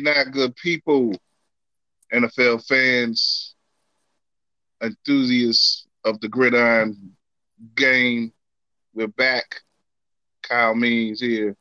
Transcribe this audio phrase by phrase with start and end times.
[0.00, 1.14] now, good people,
[2.12, 3.54] NFL fans,
[4.82, 7.12] enthusiasts of the gridiron
[7.74, 8.32] game.
[8.94, 9.60] We're back.
[10.42, 11.56] Kyle Means here.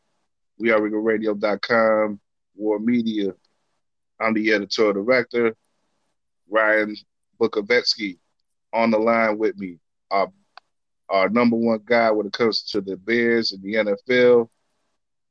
[0.58, 2.20] We are Radio.com,
[2.56, 3.34] War Media.
[4.20, 5.56] I'm the editorial director.
[6.50, 6.96] Ryan
[7.40, 8.18] Bukovetsky
[8.74, 9.80] on the line with me.
[10.12, 10.30] Our,
[11.10, 14.50] our number one guy when it comes to the Bears and the NFL.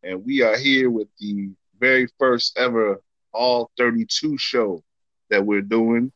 [0.02, 1.50] And we are here with the
[1.80, 3.00] very first ever
[3.32, 4.82] All 32 show
[5.30, 6.12] that we're doing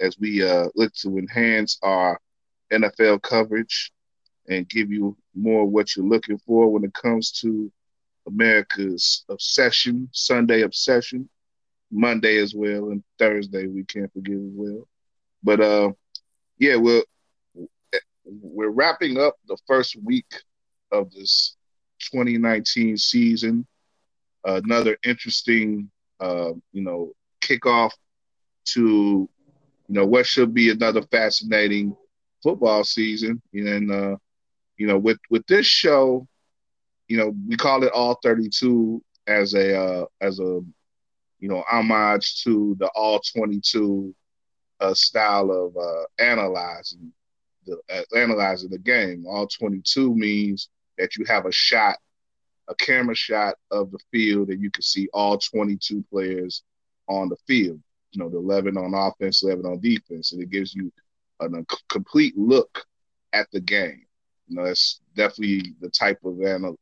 [0.00, 2.20] as we uh, look to enhance our
[2.72, 3.92] NFL coverage
[4.48, 7.70] and give you more what you're looking for when it comes to
[8.26, 11.28] America's obsession, Sunday obsession,
[11.90, 14.88] Monday as well, and Thursday we can't forget as well.
[15.42, 15.92] But uh,
[16.58, 17.02] yeah, we're
[18.24, 20.32] we're wrapping up the first week
[20.90, 21.56] of this
[22.12, 23.66] 2019 season.
[24.44, 27.92] Another interesting, uh, you know, kickoff
[28.66, 29.28] to
[29.88, 31.96] you know what should be another fascinating
[32.42, 33.40] football season.
[33.52, 34.16] And uh,
[34.76, 36.26] you know, with with this show,
[37.08, 40.60] you know, we call it all 32 as a uh, as a
[41.40, 44.14] you know homage to the all 22
[44.80, 47.12] uh, style of uh, analyzing
[47.66, 49.24] the uh, analyzing the game.
[49.26, 51.96] All 22 means that you have a shot,
[52.68, 56.62] a camera shot of the field, and you can see all 22 players
[57.08, 57.80] on the field.
[58.12, 60.92] You know, the 11 on offense, 11 on defense, and it gives you
[61.40, 61.48] a,
[61.88, 62.84] complete look
[63.32, 64.06] at the game.
[64.48, 66.78] You know, it's definitely the type of anal-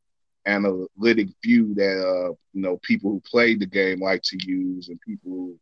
[0.47, 5.00] analytic view that uh, you know people who played the game like to use, and
[5.00, 5.58] people who,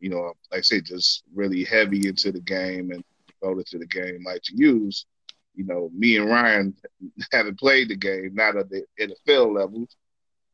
[0.00, 3.86] you know, like I say, just really heavy into the game and devoted to the
[3.86, 5.06] game like to use.
[5.54, 6.74] You know, me and Ryan
[7.32, 9.86] haven't played the game, not at the NFL level,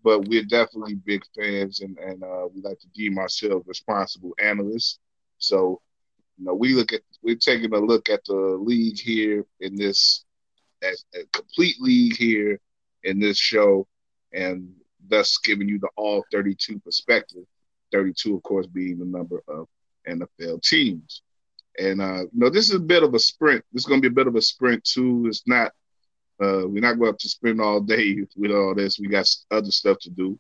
[0.02, 4.98] but we're definitely big fans, and and uh, we like to deem ourselves responsible analysts.
[5.38, 5.80] So,
[6.36, 10.24] you know, we look at we're taking a look at the league here in this
[10.82, 12.60] as a complete league here
[13.04, 13.86] in this show,
[14.32, 14.72] and
[15.08, 17.44] thus giving you the all 32 perspective.
[17.92, 19.66] 32, of course, being the number of
[20.06, 21.22] NFL teams.
[21.78, 23.64] And uh, you know, this is a bit of a sprint.
[23.72, 25.24] This is going to be a bit of a sprint too.
[25.28, 25.72] It's not.
[26.40, 28.98] Uh, we're not going to spend all day with all this.
[28.98, 30.38] We got other stuff to do.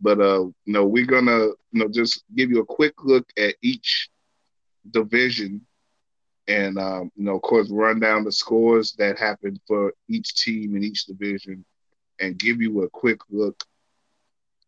[0.00, 3.54] But uh, you know, we're gonna you know just give you a quick look at
[3.62, 4.10] each
[4.90, 5.66] division
[6.48, 10.74] and um, you know, of course, run down the scores that happened for each team
[10.74, 11.64] in each division,
[12.18, 13.62] and give you a quick look.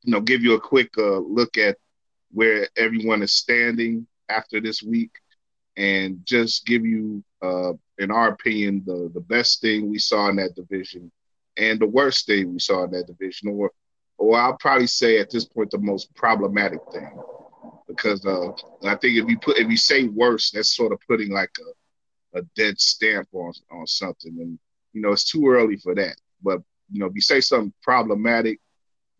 [0.03, 1.79] You know, give you a quick uh, look at
[2.33, 5.11] where everyone is standing after this week,
[5.77, 10.37] and just give you, uh, in our opinion, the the best thing we saw in
[10.37, 11.11] that division,
[11.57, 13.71] and the worst thing we saw in that division, or
[14.19, 17.11] or I'll probably say at this point the most problematic thing
[17.91, 18.51] because uh,
[18.87, 21.51] I think if you put if you say worse, that's sort of putting like
[22.35, 24.59] a, a dead stamp on on something, and
[24.93, 26.17] you know it's too early for that.
[26.43, 26.61] But
[26.91, 28.61] you know, if you say something problematic,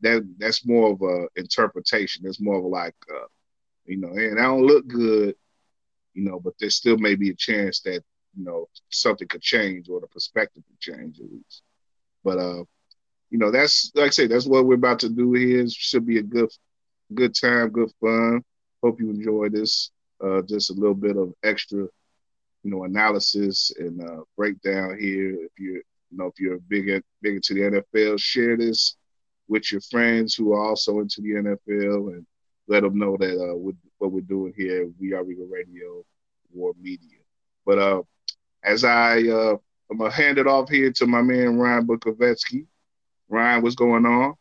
[0.01, 2.27] that that's more of a interpretation.
[2.27, 3.27] It's more of like, uh,
[3.87, 5.35] you know, and I don't look good,
[6.15, 8.03] you know, but there still may be a chance that
[8.37, 11.63] you know something could change or the perspective could change at least.
[12.25, 12.65] But uh,
[13.31, 15.61] you know, that's like I say, that's what we're about to do here.
[15.61, 16.51] It should be a good
[17.15, 18.43] good time, good fun.
[18.83, 19.91] Hope you enjoy this.
[20.23, 25.35] Uh, just a little bit of extra, you know, analysis and uh, breakdown here.
[25.45, 28.97] If you're, you know, if you're big big into the NFL, share this
[29.49, 32.27] with your friends who are also into the NFL and
[32.69, 33.57] let them know that uh,
[34.01, 36.05] what we're doing here, we are Regal Radio,
[36.53, 37.19] War Media.
[37.67, 38.03] But uh,
[38.65, 39.57] as I, uh,
[39.91, 42.67] I'm gonna hand it off here to my man Ryan Bukovetsky.
[43.29, 44.35] Ryan, what's going on?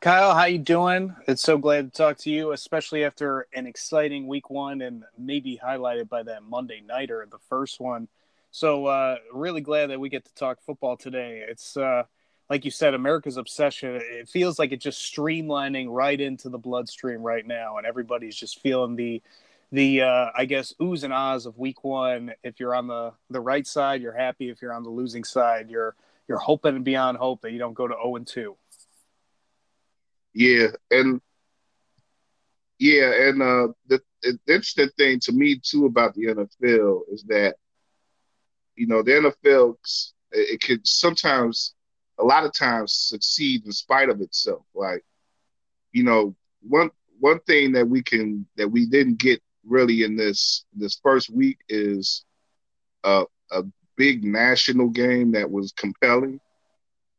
[0.00, 1.14] Kyle, how you doing?
[1.26, 5.60] It's so glad to talk to you, especially after an exciting week one and maybe
[5.62, 8.08] highlighted by that Monday nighter, the first one.
[8.50, 11.44] So uh, really glad that we get to talk football today.
[11.46, 12.04] It's uh,
[12.50, 14.00] like you said, America's obsession.
[14.02, 18.60] It feels like it's just streamlining right into the bloodstream right now, and everybody's just
[18.60, 19.22] feeling the
[19.70, 22.32] the uh, I guess oohs and ahs of week one.
[22.42, 24.48] If you're on the the right side, you're happy.
[24.48, 25.94] If you're on the losing side, you're
[26.26, 28.56] you're hoping beyond hope that you don't go to zero oh and two.
[30.32, 31.20] Yeah, and
[32.78, 37.56] yeah, and uh, the, the interesting thing to me too about the NFL is that
[38.76, 39.76] you know the NFL
[40.32, 41.74] it, it could sometimes,
[42.18, 44.62] a lot of times, succeed in spite of itself.
[44.74, 45.04] Like,
[45.92, 50.64] you know, one one thing that we can that we didn't get really in this
[50.74, 52.24] this first week is
[53.04, 53.62] a a
[53.96, 56.40] big national game that was compelling.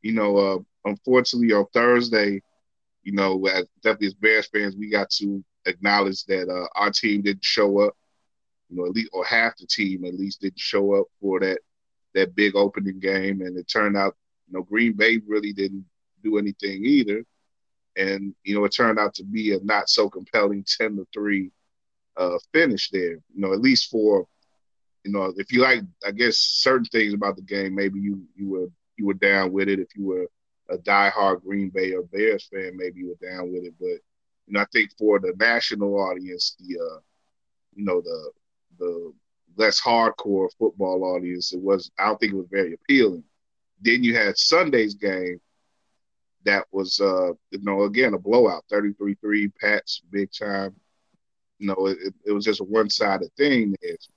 [0.01, 2.41] You know, uh, unfortunately on Thursday,
[3.03, 7.21] you know, as definitely as Bears fans, we got to acknowledge that uh, our team
[7.21, 7.95] didn't show up.
[8.69, 11.59] You know, at least or half the team at least didn't show up for that
[12.15, 14.15] that big opening game, and it turned out
[14.49, 15.85] you know Green Bay really didn't
[16.23, 17.23] do anything either,
[17.97, 21.51] and you know it turned out to be a not so compelling ten to three
[22.17, 23.13] uh, finish there.
[23.13, 24.27] You know, at least for
[25.03, 28.49] you know if you like, I guess certain things about the game, maybe you you
[28.49, 28.67] were
[28.97, 29.79] you were down with it.
[29.79, 30.27] If you were
[30.69, 33.73] a diehard Green Bay or Bears fan, maybe you were down with it.
[33.79, 33.99] But
[34.47, 36.99] you know, I think for the national audience, the uh,
[37.75, 38.31] you know the
[38.79, 39.13] the
[39.57, 43.23] less hardcore football audience, it was I don't think it was very appealing.
[43.81, 45.39] Then you had Sunday's game
[46.45, 50.73] that was uh you know again a blowout 33-3 Pats big time
[51.57, 54.07] you know it, it was just a one-sided thing it's,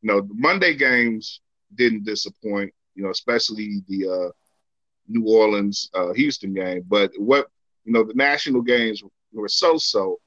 [0.00, 1.40] you know the Monday games
[1.74, 4.30] didn't disappoint you know especially the uh
[5.08, 6.84] New Orleans uh, Houston game.
[6.88, 7.48] But what
[7.84, 9.02] you know, the national games
[9.32, 10.20] were so so.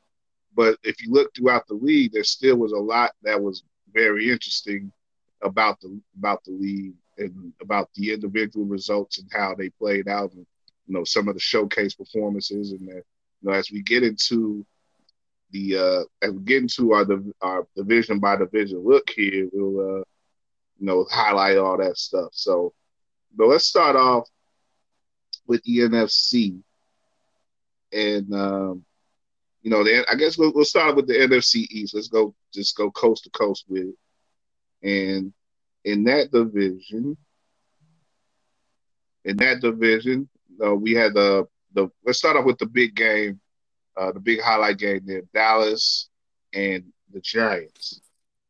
[0.55, 3.63] But if you look throughout the league, there still was a lot that was
[3.93, 4.91] very interesting
[5.41, 10.31] about the about the league and about the individual results and how they played out,
[10.33, 10.45] and
[10.87, 12.71] you know some of the showcase performances.
[12.71, 13.03] And you
[13.41, 14.65] know, as we get into
[15.51, 17.05] the uh, as we get into our
[17.41, 20.03] our division by division look here, we'll uh,
[20.79, 22.29] you know highlight all that stuff.
[22.33, 22.73] So,
[23.35, 24.27] but let's start off
[25.47, 26.61] with the NFC,
[27.91, 28.85] and um,
[29.67, 31.93] you know, the, I guess we'll, we'll start with the NFC East.
[31.93, 33.95] Let's go, just go coast to coast with it.
[34.81, 35.33] And
[35.87, 37.15] in that division,
[39.23, 40.27] in that division,
[40.63, 41.89] uh, we had the the.
[42.05, 43.39] Let's start off with the big game,
[43.95, 46.09] uh, the big highlight game there, Dallas
[46.53, 48.01] and the Giants.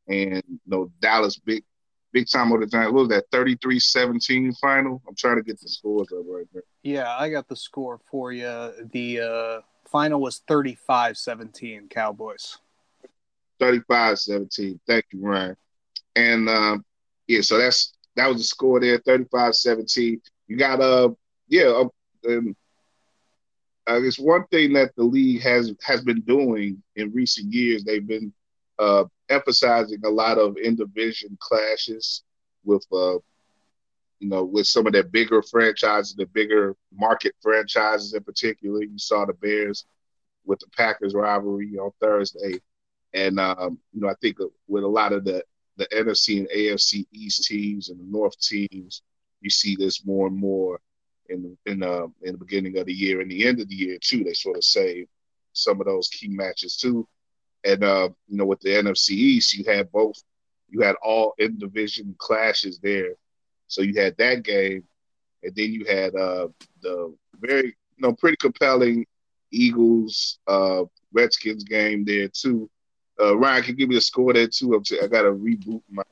[0.08, 1.64] And you know, Dallas big
[2.12, 2.92] big time of the time.
[2.92, 5.04] What was that 33-17 final?
[5.08, 6.64] I'm trying to get the scores up right there.
[6.82, 8.72] Yeah, I got the score for you.
[8.92, 9.62] The uh,
[9.92, 12.58] final was 35-17 Cowboys.
[13.62, 14.80] 35-17.
[14.88, 15.58] Thank you, Ryan.
[16.16, 16.86] And um,
[17.28, 20.20] yeah, so that's that was the score there, 35-17.
[20.48, 21.10] You got uh
[21.48, 21.88] yeah, uh,
[22.30, 22.56] um,
[23.90, 27.84] uh, it's one thing that the league has has been doing in recent years.
[27.84, 28.34] They've been
[28.80, 32.24] uh, emphasizing a lot of in-division clashes
[32.64, 33.14] with, uh,
[34.20, 38.84] you know, with some of their bigger franchises, the bigger market franchises in particular.
[38.84, 39.86] You saw the Bears
[40.46, 42.60] with the Packers rivalry on Thursday,
[43.14, 44.38] and um, you know, I think
[44.68, 45.44] with a lot of the
[45.78, 49.02] the NFC and AFC East teams and the North teams,
[49.42, 50.80] you see this more and more
[51.30, 53.98] in in uh, in the beginning of the year and the end of the year
[54.02, 54.24] too.
[54.24, 55.08] They sort of save
[55.54, 57.08] some of those key matches too.
[57.64, 60.22] And uh, you know, with the NFC East, you had both.
[60.70, 63.14] You had all in division clashes there.
[63.68, 64.84] So you had that game,
[65.44, 66.50] and then you had uh,
[66.82, 69.06] the very, you know, pretty compelling
[69.52, 70.84] Eagles uh,
[71.14, 72.70] Redskins game there too.
[73.20, 74.74] Uh, Ryan can give me a score there too.
[74.76, 76.04] I'm t- I got to reboot my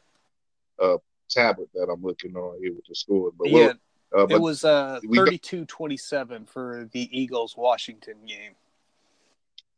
[0.82, 0.98] uh,
[1.30, 3.32] tablet that I'm looking on here with the score.
[3.38, 3.74] But yeah,
[4.16, 8.54] uh, it was uh, 32-27 for the Eagles Washington game.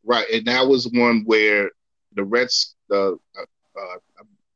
[0.05, 1.71] Right, and that was one where
[2.15, 3.15] the Reds, uh, uh,
[3.75, 3.97] uh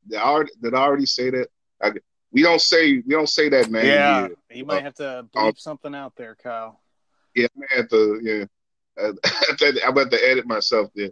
[0.07, 1.47] did I already, did I already say that?
[1.81, 1.91] I,
[2.31, 3.85] we don't say we don't say that name.
[3.85, 4.35] Yeah, here.
[4.51, 6.79] you might uh, have to bleep something out there, Kyle.
[7.35, 8.19] Yeah, I may have to.
[8.23, 8.45] Yeah,
[9.83, 11.11] I'm about to edit myself there.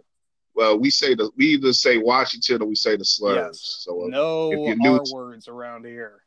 [0.60, 3.36] Well, we say the we either say Washington or we say the slurs.
[3.46, 3.76] Yes.
[3.80, 6.20] So uh, no if you're new R to, words around here.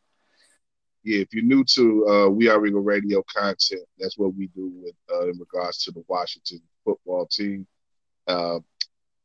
[1.03, 4.71] Yeah, if you're new to uh, We Are Regal Radio content, that's what we do
[4.73, 7.67] with uh, in regards to the Washington football team.
[8.25, 8.61] Uh,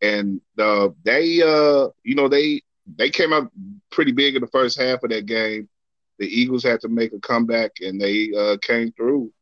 [0.02, 2.60] and uh, they, uh, you know, they
[2.98, 3.50] they came out
[3.90, 5.70] pretty big in the first half of that game.
[6.18, 9.32] The Eagles had to make a comeback, and they uh, came through.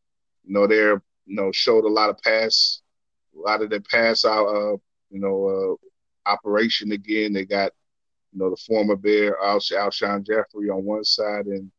[0.44, 2.82] You know, they're you know showed a lot of pass,
[3.37, 4.76] a lot of their pass out, uh,
[5.11, 5.79] you know,
[6.27, 7.33] uh, operation again.
[7.33, 7.73] They got
[8.33, 11.71] you know the former Bear Al- Alshon Jeffery on one side, and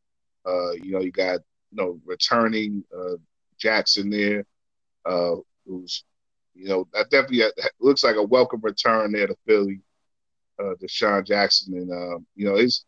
[0.46, 1.40] uh, you know you got
[1.72, 3.16] you know returning uh,
[3.58, 4.46] Jackson there,
[5.06, 6.04] uh, who's
[6.58, 7.44] you know, that definitely
[7.80, 9.82] looks like a welcome return there to Philly,
[10.60, 12.86] uh, DeSean Jackson, and uh, you know, it's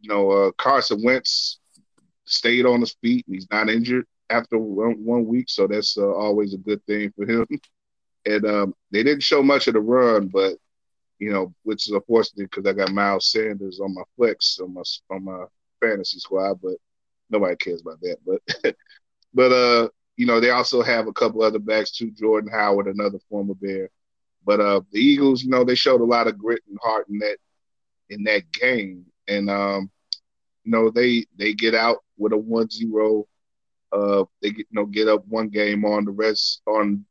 [0.00, 1.58] you know, uh, Carson Wentz
[2.24, 6.12] stayed on his feet and he's not injured after one, one week, so that's uh,
[6.14, 7.46] always a good thing for him.
[8.28, 10.56] and um, they didn't show much of the run, but
[11.18, 14.82] you know, which is unfortunate because I got Miles Sanders on my flex on my
[15.10, 15.44] on my
[15.80, 16.76] fantasy squad, but
[17.30, 18.18] nobody cares about that.
[18.24, 18.76] But
[19.34, 23.18] but uh, you know, they also have a couple other backs too, Jordan Howard, another
[23.28, 23.90] former Bear.
[24.44, 27.18] But uh, the Eagles, you know, they showed a lot of grit and heart in
[27.18, 27.38] that
[28.10, 29.90] in that game, and um,
[30.64, 33.24] you know, they they get out with a 1-0.
[33.90, 37.04] Uh, they get you know get up one game on the rest on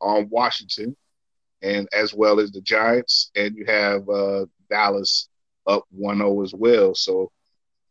[0.00, 0.96] on Washington,
[1.62, 5.28] and as well as the Giants, and you have uh, Dallas
[5.66, 6.94] up 1-0 as well.
[6.94, 7.30] So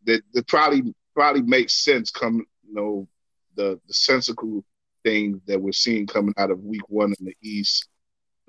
[0.05, 2.11] that, that probably probably makes sense.
[2.11, 3.07] Come you know
[3.55, 4.63] the the sensical
[5.03, 7.87] thing that we're seeing coming out of Week One in the East,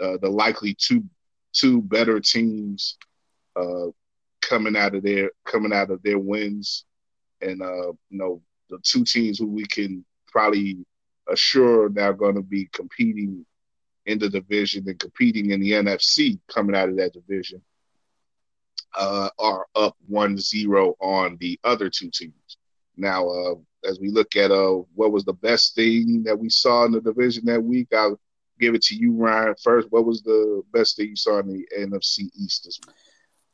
[0.00, 1.04] uh, the likely two
[1.52, 2.96] two better teams
[3.56, 3.86] uh,
[4.40, 6.84] coming out of their coming out of their wins,
[7.40, 10.84] and uh, you know the two teams who we can probably
[11.28, 13.44] assure now going to be competing
[14.06, 17.62] in the division and competing in the NFC coming out of that division
[18.94, 22.56] uh, are up 1-0 on the other two teams.
[22.96, 26.84] Now, uh, as we look at uh, what was the best thing that we saw
[26.84, 28.20] in the division that week, I'll
[28.60, 29.54] give it to you, Ryan.
[29.62, 32.94] First, what was the best thing you saw in the NFC East this week?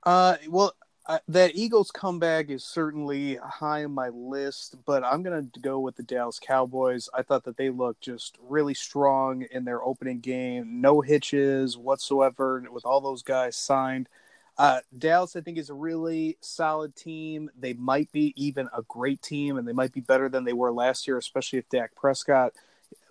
[0.02, 0.72] Uh, well,
[1.08, 5.80] uh, that Eagles comeback is certainly high on my list, but I'm going to go
[5.80, 7.08] with the Dallas Cowboys.
[7.14, 12.62] I thought that they looked just really strong in their opening game, no hitches whatsoever,
[12.70, 14.10] with all those guys signed.
[14.58, 17.48] Uh, Dallas, I think, is a really solid team.
[17.58, 20.72] They might be even a great team, and they might be better than they were
[20.72, 22.52] last year, especially if Dak Prescott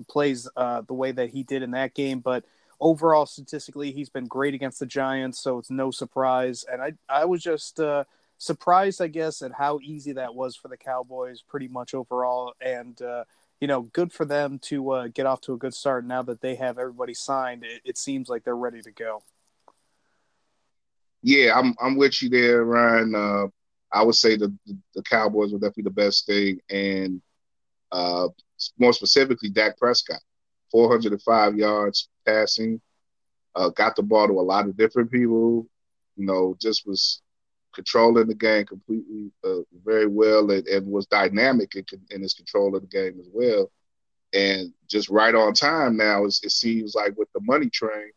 [0.08, 2.20] plays uh, the way that he did in that game.
[2.20, 2.44] But
[2.80, 6.66] overall, statistically, he's been great against the Giants, so it's no surprise.
[6.72, 8.04] And I, I was just uh,
[8.38, 12.54] surprised, I guess, at how easy that was for the Cowboys, pretty much overall.
[12.62, 13.24] And uh,
[13.60, 16.06] you know, good for them to uh, get off to a good start.
[16.06, 19.24] Now that they have everybody signed, it, it seems like they're ready to go
[21.22, 23.16] yeah, I'm I'm with you there, Ryan.
[23.16, 23.48] Uh,
[23.92, 24.54] I would say the,
[24.96, 27.22] the, Cowboys were definitely the best thing, and
[27.92, 28.28] uh,
[28.78, 30.22] more specifically, Dak Prescott,
[30.72, 32.82] 405 yards passing,
[33.56, 35.68] uh, got the ball to a lot of different people.
[36.16, 37.22] You know, just was
[37.74, 42.76] controlling the game completely uh, very well, and, and was dynamic in, in, his control
[42.76, 43.72] of the game as well,
[44.34, 45.96] and just right on time.
[45.96, 48.12] Now it seems like with the money train,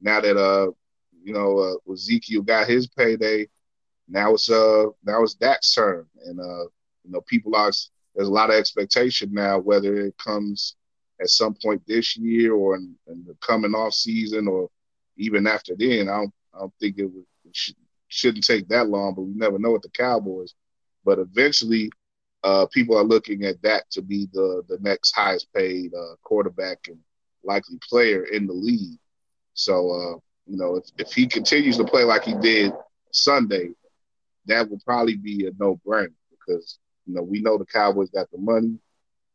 [0.00, 0.70] now that uh
[1.24, 3.48] you know, uh, Ezekiel got his payday.
[4.08, 6.64] Now it's uh now it's Dak's turn, and uh
[7.04, 7.70] you know people are
[8.14, 10.76] there's a lot of expectation now whether it comes
[11.20, 14.68] at some point this year or in, in the coming off season or
[15.16, 16.08] even after then.
[16.08, 17.76] I don't I don't think it, would, it should,
[18.08, 20.54] shouldn't take that long, but we never know with the Cowboys.
[21.04, 21.90] But eventually,
[22.44, 26.78] uh, people are looking at that to be the the next highest paid uh, quarterback
[26.88, 26.98] and
[27.44, 28.98] likely player in the league.
[29.54, 32.72] So uh, you know, if, if he continues to play like he did
[33.12, 33.70] Sunday,
[34.46, 38.30] that would probably be a no brainer because, you know, we know the Cowboys got
[38.30, 38.78] the money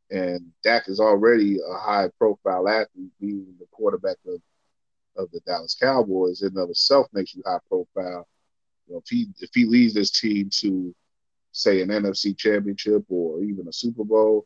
[0.09, 4.41] and Dak is already a high profile athlete, being the quarterback of,
[5.17, 8.27] of the Dallas Cowboys in and of itself makes you high profile.
[8.87, 10.95] You know, if he if he leads this team to
[11.51, 14.45] say an NFC championship or even a Super Bowl,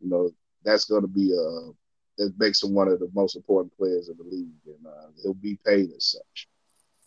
[0.00, 0.30] you know,
[0.64, 1.72] that's gonna be a
[2.16, 5.34] that makes him one of the most important players in the league, and uh, he'll
[5.34, 6.48] be paid as such.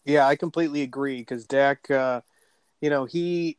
[0.06, 2.22] Yeah, I completely agree because Dak, uh,
[2.82, 3.58] you know, he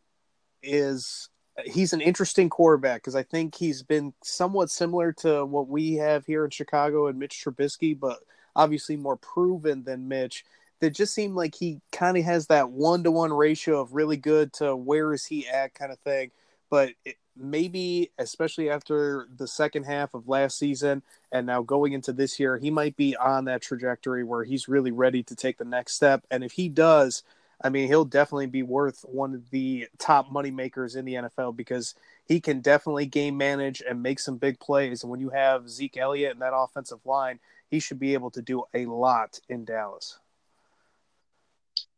[0.62, 1.28] is
[1.65, 6.27] he's an interesting quarterback because I think he's been somewhat similar to what we have
[6.27, 8.19] here in Chicago and Mitch Trubisky, but
[8.55, 10.45] obviously more proven than Mitch.
[10.81, 14.17] That just seemed like he kind of has that one to one ratio of really
[14.17, 16.31] good to where is he at kind of thing.
[16.71, 22.12] But it, maybe, especially after the second half of last season and now going into
[22.12, 25.65] this year, he might be on that trajectory where he's really ready to take the
[25.65, 26.25] next step.
[26.31, 27.25] And if he does,
[27.61, 31.57] I mean, he'll definitely be worth one of the top money makers in the NFL
[31.57, 31.95] because
[32.27, 35.03] he can definitely game manage and make some big plays.
[35.03, 38.43] And when you have Zeke Elliott and that offensive line, he should be able to
[38.43, 40.19] do a lot in Dallas.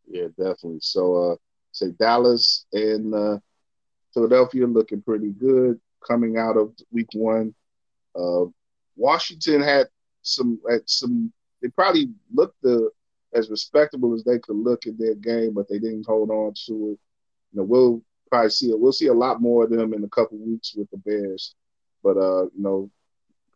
[0.08, 0.80] Yeah, definitely.
[0.80, 1.36] So, uh,
[1.72, 3.38] say Dallas and uh,
[4.12, 7.54] Philadelphia looking pretty good coming out of week one.
[8.14, 8.46] Uh,
[8.96, 9.88] Washington had
[10.22, 11.32] some had some.
[11.62, 12.90] They probably looked the,
[13.32, 16.72] as respectable as they could look in their game, but they didn't hold on to
[16.72, 16.98] it.
[17.52, 18.78] You know, we'll probably see it.
[18.78, 21.54] We'll see a lot more of them in a couple weeks with the Bears.
[22.02, 22.90] But uh, you know,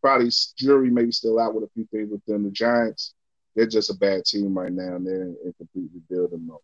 [0.01, 2.45] probably jury maybe still out with a few things with them.
[2.45, 3.15] The Giants,
[3.55, 6.59] they're just a bad team right now, and they're in, complete rebuilding mode.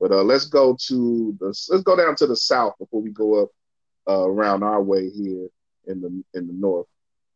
[0.00, 3.42] But uh, let's go to the let's go down to the south before we go
[3.42, 3.50] up
[4.08, 5.48] uh, around our way here
[5.86, 6.86] in the in the north.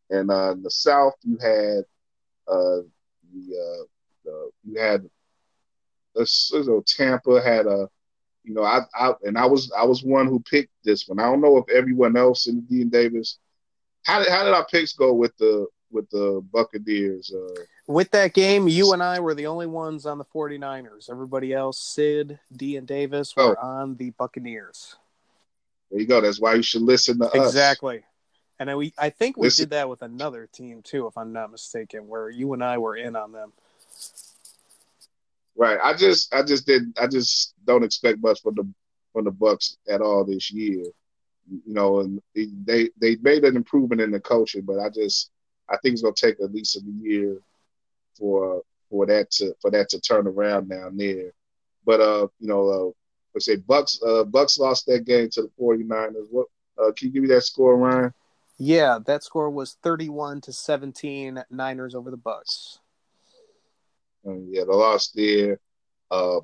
[0.09, 1.85] And uh, in the south, you had
[2.47, 2.81] uh,
[3.33, 3.85] the,
[4.27, 5.09] uh, you had
[6.19, 7.89] uh, so Tampa had a
[8.43, 11.19] you know I, I and I was I was one who picked this one.
[11.19, 13.39] I don't know if everyone else in the Dean Davis.
[14.03, 17.33] How did how did our picks go with the with the Buccaneers?
[17.33, 21.09] Uh, with that game, you and I were the only ones on the 49ers.
[21.09, 23.67] Everybody else, Sid, D, and Davis, were oh.
[23.67, 24.95] on the Buccaneers.
[25.91, 26.21] There you go.
[26.21, 27.41] That's why you should listen to exactly.
[27.41, 27.49] us.
[27.49, 28.03] Exactly.
[28.59, 29.63] And I, we, I think we listen.
[29.63, 32.95] did that with another team too, if I'm not mistaken, where you and I were
[32.95, 33.53] in on them.
[35.55, 35.79] Right.
[35.81, 38.67] I just I just didn't I just don't expect much from the
[39.13, 40.83] from the Bucks at all this year.
[41.49, 45.29] You know, and they they made an improvement in the coaching, but I just
[45.69, 47.37] I think it's gonna take at least a year
[48.17, 51.31] for for that to for that to turn around down there.
[51.85, 52.91] But uh, you know, uh
[53.33, 56.27] let's say Bucks uh Bucks lost that game to the 49ers.
[56.31, 56.47] What
[56.77, 58.13] uh can you give me that score, Ryan?
[58.57, 62.79] Yeah, that score was 31 to 17 Niners over the Bucks.
[64.25, 65.59] Um, yeah, the loss there.
[66.09, 66.39] Uh,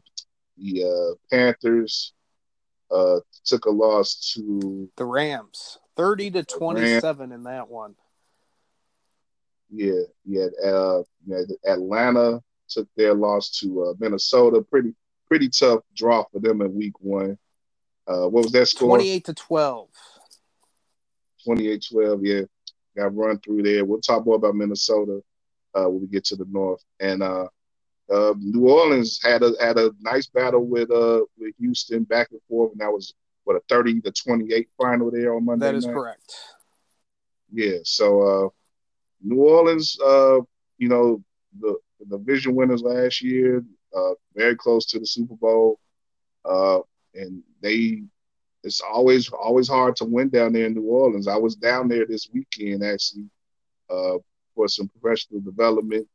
[0.57, 2.13] the uh, Panthers
[2.91, 7.95] uh, took a loss to the Rams, 30 to 27 in that one.
[9.69, 10.47] Yeah, yeah.
[10.63, 14.61] Uh, yeah, Atlanta took their loss to uh, Minnesota.
[14.61, 14.93] Pretty,
[15.27, 17.37] pretty tough draw for them in Week One.
[18.07, 18.97] Uh, what was that score?
[18.97, 19.89] 28 to 12.
[21.45, 22.41] 28 12, yeah.
[22.97, 23.85] Got run through there.
[23.85, 25.21] We'll talk more about Minnesota
[25.73, 26.83] uh, when we get to the north.
[26.99, 27.47] And uh,
[28.11, 32.41] uh, New Orleans had a had a nice battle with uh with Houston back and
[32.49, 33.13] forth, and that was
[33.43, 35.65] what a 30 to 28 final there on Monday.
[35.65, 35.93] That is night.
[35.93, 36.35] correct.
[37.51, 38.49] Yeah, so uh,
[39.21, 40.39] New Orleans, uh,
[40.77, 41.23] you know,
[41.59, 43.63] the, the division winners last year,
[43.95, 45.79] uh, very close to the Super Bowl,
[46.45, 46.79] uh,
[47.13, 48.03] and they
[48.63, 51.27] it's always always hard to win down there in New Orleans.
[51.27, 53.25] I was down there this weekend actually
[53.89, 54.17] uh,
[54.55, 56.07] for some professional development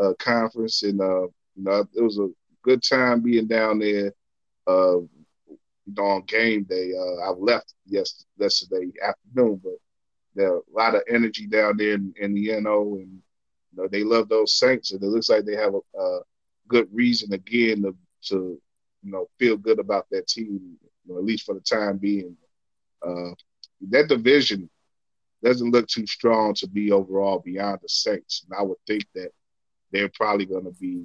[0.00, 2.28] uh, conference, and uh, it was a
[2.62, 4.12] good time being down there.
[4.66, 4.98] Uh,
[5.98, 9.74] on game day, uh, I left yesterday, yesterday afternoon, but
[10.34, 13.22] there a lot of energy down there in, in the NO, and
[13.72, 16.20] you know they love those Saints, and it looks like they have a, a
[16.68, 18.60] good reason again to to
[19.02, 22.36] you know feel good about that team you know, at least for the time being.
[23.06, 23.30] Uh,
[23.90, 24.68] that division
[25.42, 29.30] doesn't look too strong to be overall beyond the Saints, and I would think that
[29.92, 31.04] they're probably going to be.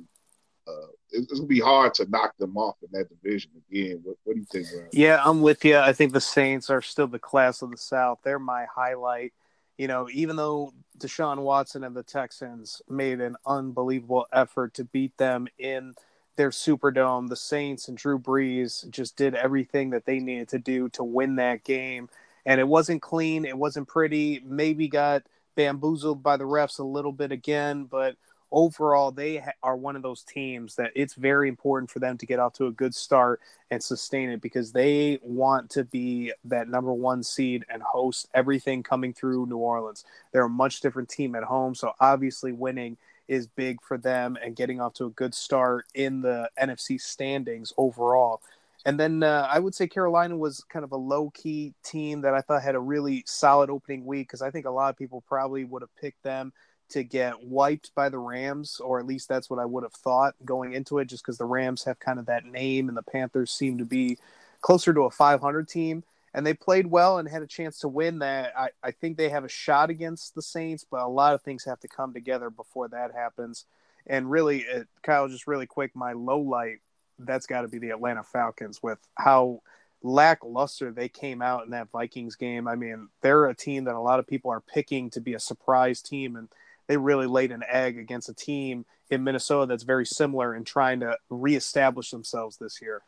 [0.71, 3.99] Uh, it's to be hard to knock them off in that division again.
[4.03, 4.89] What, what do you think, Ryan?
[4.93, 5.77] Yeah, I'm with you.
[5.77, 8.19] I think the Saints are still the class of the South.
[8.23, 9.33] They're my highlight.
[9.77, 15.17] You know, even though Deshaun Watson and the Texans made an unbelievable effort to beat
[15.17, 15.93] them in–
[16.35, 20.89] their Superdome, the Saints and Drew Brees just did everything that they needed to do
[20.89, 22.09] to win that game.
[22.45, 25.23] And it wasn't clean, it wasn't pretty, maybe got
[25.55, 28.15] bamboozled by the refs a little bit again, but
[28.51, 32.39] overall they are one of those teams that it's very important for them to get
[32.39, 36.93] off to a good start and sustain it because they want to be that number
[36.93, 40.03] one seed and host everything coming through New Orleans.
[40.31, 44.55] They're a much different team at home, so obviously winning is big for them and
[44.55, 48.41] getting off to a good start in the NFC standings overall.
[48.85, 52.33] And then uh, I would say Carolina was kind of a low key team that
[52.33, 55.23] I thought had a really solid opening week because I think a lot of people
[55.27, 56.51] probably would have picked them
[56.91, 60.35] to get wiped by the Rams, or at least that's what I would have thought
[60.45, 63.51] going into it, just because the Rams have kind of that name and the Panthers
[63.51, 64.17] seem to be
[64.61, 68.19] closer to a 500 team and they played well and had a chance to win
[68.19, 68.53] that.
[68.57, 71.65] I, I think they have a shot against the Saints, but a lot of things
[71.65, 73.65] have to come together before that happens.
[74.07, 76.77] And really, it, Kyle, just really quick, my low light,
[77.19, 79.61] that's got to be the Atlanta Falcons with how
[80.01, 82.67] lackluster they came out in that Vikings game.
[82.67, 85.39] I mean, they're a team that a lot of people are picking to be a
[85.39, 86.47] surprise team, and
[86.91, 90.99] they really laid an egg against a team in Minnesota that's very similar in trying
[90.99, 93.01] to reestablish themselves this year.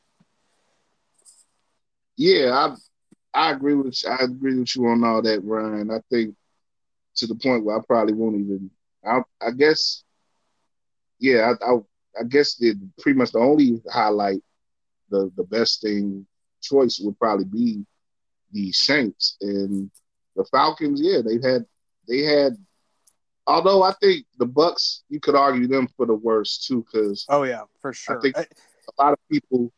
[2.15, 2.76] Yeah,
[3.34, 5.91] I agree with I agree with you on all that, Ryan.
[5.91, 6.34] I think
[7.17, 8.72] to the point where I probably won't even.
[9.06, 10.06] I, I guess,
[11.19, 11.76] yeah, I, I,
[12.22, 14.39] I guess the pretty much the only highlight,
[15.10, 16.26] the the best thing
[16.62, 17.86] choice would probably be
[18.54, 19.91] the Saints and
[20.38, 21.02] the Falcons.
[21.04, 21.65] Yeah, they've had
[22.08, 22.54] they had.
[23.45, 27.43] Although I think the Bucks, you could argue them for the worst too, because oh
[27.43, 28.17] yeah, for sure.
[28.17, 29.71] I think I, a lot of people,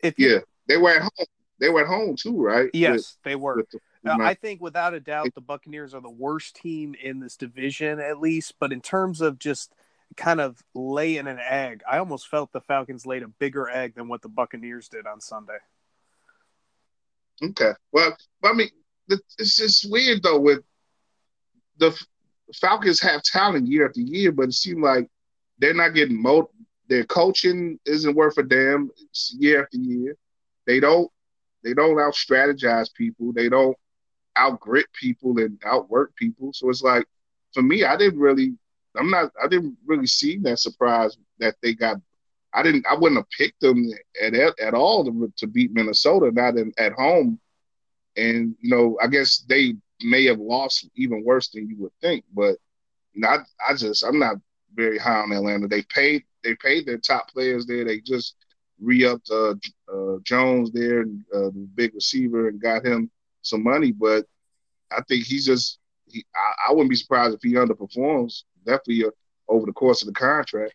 [0.00, 1.26] if you, yeah, they were at home
[1.62, 2.70] they were at home too, right?
[2.72, 3.64] Yes, with, they were.
[3.70, 7.36] The, uh, I think without a doubt, the Buccaneers are the worst team in this
[7.36, 8.54] division, at least.
[8.58, 9.72] But in terms of just
[10.16, 14.08] kind of laying an egg, I almost felt the Falcons laid a bigger egg than
[14.08, 15.58] what the Buccaneers did on Sunday.
[17.40, 18.70] Okay, well, I mean,
[19.08, 20.40] it's just weird though.
[20.40, 20.64] With
[21.78, 21.96] the
[22.60, 25.08] Falcons have talent year after year, but it seems like
[25.58, 26.50] they're not getting mo.
[26.88, 28.90] Their coaching isn't worth a damn
[29.32, 30.16] year after year.
[30.66, 31.10] They don't
[31.64, 33.32] they don't out strategize people.
[33.32, 33.76] They don't
[34.36, 36.52] out grit people and outwork people.
[36.52, 37.06] So it's like
[37.54, 38.54] for me, I didn't really
[38.96, 41.96] I'm not I didn't really see that surprise that they got
[42.52, 43.88] I didn't I wouldn't have picked them
[44.22, 47.40] at at, at all to, to beat Minnesota, not in, at home.
[48.16, 52.24] And you know, I guess they may have lost even worse than you would think.
[52.34, 52.56] But
[53.12, 53.38] you know, I,
[53.68, 54.36] I just I'm not
[54.74, 55.68] very high on Atlanta.
[55.68, 57.84] They paid they paid their top players there.
[57.84, 58.36] They just
[58.80, 59.54] re-upped uh,
[59.92, 63.10] uh, Jones there, uh, the big receiver, and got him
[63.42, 63.92] some money.
[63.92, 64.26] But
[64.90, 65.78] I think he's just.
[66.06, 68.42] He, I, I wouldn't be surprised if he underperforms.
[68.66, 69.10] Definitely uh,
[69.48, 70.74] over the course of the contract.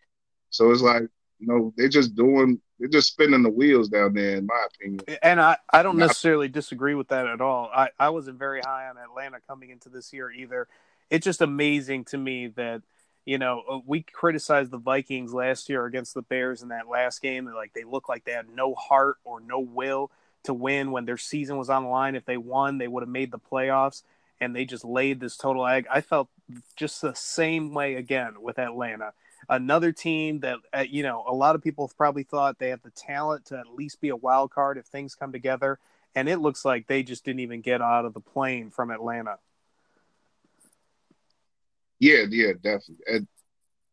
[0.50, 1.02] So it's like
[1.38, 5.00] you know they're just doing they're just spinning the wheels down there, in my opinion.
[5.22, 7.70] And I, I don't necessarily disagree with that at all.
[7.74, 10.68] I, I wasn't very high on Atlanta coming into this year either.
[11.10, 12.82] It's just amazing to me that,
[13.24, 17.20] you know, uh, we criticized the Vikings last year against the Bears in that last
[17.20, 17.46] game.
[17.46, 20.10] Like they looked like they had no heart or no will
[20.44, 22.14] to win when their season was on the line.
[22.14, 24.02] If they won, they would have made the playoffs.
[24.40, 25.86] And they just laid this total egg.
[25.90, 26.28] I felt
[26.76, 29.12] just the same way again with Atlanta
[29.48, 32.90] another team that uh, you know a lot of people probably thought they have the
[32.90, 35.78] talent to at least be a wild card if things come together
[36.14, 39.38] and it looks like they just didn't even get out of the plane from Atlanta.
[42.00, 43.04] Yeah, yeah, definitely.
[43.06, 43.28] And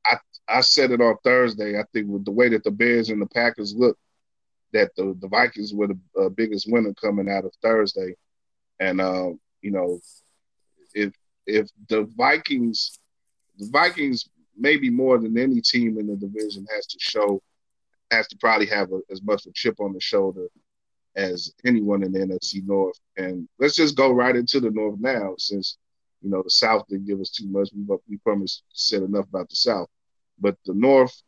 [0.05, 1.79] I I said it on Thursday.
[1.79, 3.97] I think with the way that the Bears and the Packers look,
[4.73, 8.15] that the the Vikings were the uh, biggest winner coming out of Thursday,
[8.79, 9.29] and uh,
[9.61, 9.99] you know,
[10.93, 11.13] if
[11.45, 12.99] if the Vikings
[13.57, 17.41] the Vikings maybe more than any team in the division has to show,
[18.11, 20.47] has to probably have a, as much of a chip on the shoulder
[21.15, 22.99] as anyone in the NFC North.
[23.17, 25.77] And let's just go right into the North now, since
[26.21, 27.69] you know the South didn't give us too much.
[27.73, 29.89] We we promised said enough about the South,
[30.39, 31.21] but the North,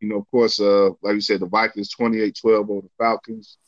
[0.00, 3.58] you know, of course, uh, like you said, the Vikings 28-12 over the Falcons.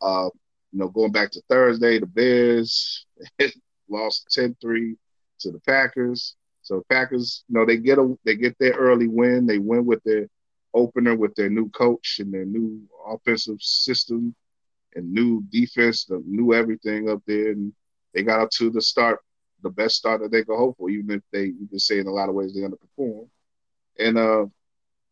[0.00, 0.28] Uh,
[0.72, 3.06] you know, going back to Thursday, the Bears
[3.88, 4.96] lost 10-3
[5.40, 6.34] to the Packers.
[6.66, 9.46] So Packers, you know, they get a they get their early win.
[9.46, 10.26] They win with their
[10.74, 14.34] opener with their new coach and their new offensive system
[14.94, 17.52] and new defense, the new everything up there.
[17.52, 17.72] And
[18.14, 19.20] they got up to the start,
[19.62, 22.08] the best start that they could hope for, even if they you can say in
[22.08, 23.28] a lot of ways they underperform.
[23.98, 24.46] And uh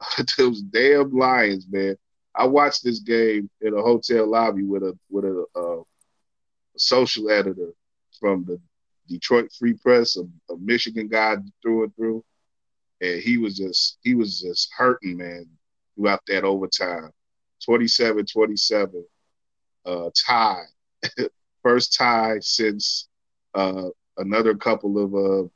[0.38, 1.96] those damn Lions, man.
[2.34, 7.30] I watched this game in a hotel lobby with a with a, uh, a social
[7.30, 7.72] editor
[8.20, 8.60] from the
[9.08, 12.24] Detroit Free Press, a, a Michigan guy through and through,
[13.00, 15.46] and he was just he was just hurting, man,
[15.94, 17.10] throughout that overtime.
[17.68, 19.02] 27-27,
[19.86, 20.64] uh, tie,
[21.62, 23.08] first tie since
[23.54, 23.88] uh,
[24.18, 25.48] another couple of uh,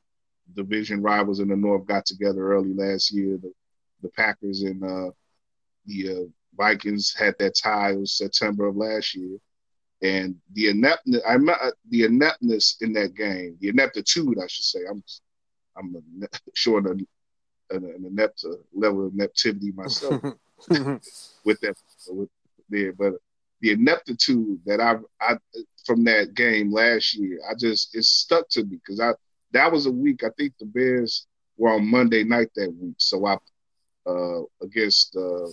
[0.55, 3.39] division rivals in the North got together early last year.
[3.41, 3.53] The,
[4.03, 5.11] the Packers and uh,
[5.87, 7.91] the uh, Vikings had that tie.
[7.91, 9.39] It was September of last year
[10.03, 14.81] and the ineptness, I uh, the ineptness in that game, the ineptitude, I should say.
[14.89, 15.03] I'm,
[15.77, 16.03] I'm
[16.55, 17.07] showing an,
[17.71, 20.23] an inept level of ineptitude myself
[21.45, 21.77] with that,
[22.09, 22.29] with
[22.69, 22.93] there.
[22.93, 23.15] But
[23.61, 25.37] the ineptitude that I, I
[25.85, 29.15] from that game last year, I just it stuck to me because I
[29.53, 30.23] that was a week.
[30.23, 33.37] I think the Bears were on Monday night that week, so I
[34.07, 35.49] uh, against uh,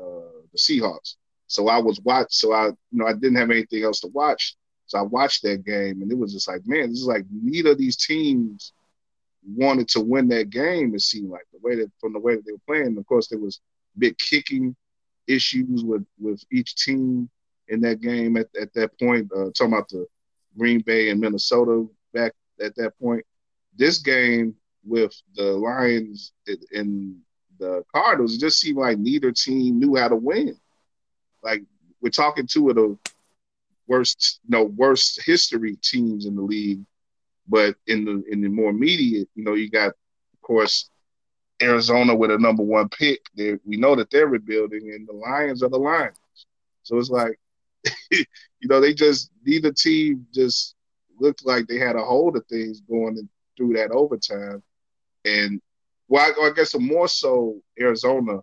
[0.00, 1.16] uh, the Seahawks.
[1.48, 2.28] So I was watch.
[2.30, 4.54] So I, you know, I didn't have anything else to watch.
[4.86, 7.72] So I watched that game, and it was just like, man, this is like neither
[7.72, 8.72] of these teams
[9.46, 10.94] wanted to win that game.
[10.94, 12.96] It seemed like the way that from the way that they were playing.
[12.96, 13.60] Of course, there was
[13.96, 14.76] big kicking
[15.26, 17.28] issues with with each team
[17.68, 19.30] in that game at, at that point.
[19.34, 20.06] Uh, talking about the
[20.56, 22.32] Green Bay and Minnesota back
[22.62, 23.24] at that point.
[23.76, 26.32] This game with the Lions
[26.72, 27.16] and
[27.58, 30.58] the Cardinals, it just seemed like neither team knew how to win.
[31.48, 31.64] Like
[32.00, 32.98] we're talking two of the
[33.86, 36.80] worst, you know, worst history teams in the league.
[37.48, 40.90] But in the in the more immediate, you know, you got, of course,
[41.62, 43.20] Arizona with a number one pick.
[43.34, 46.18] They, we know that they're rebuilding, and the Lions are the Lions.
[46.82, 47.38] So it's like,
[48.10, 48.24] you
[48.64, 50.74] know, they just neither team just
[51.18, 54.62] looked like they had a hold of things going through that overtime.
[55.24, 55.60] And
[56.08, 58.40] well, I, I guess more so Arizona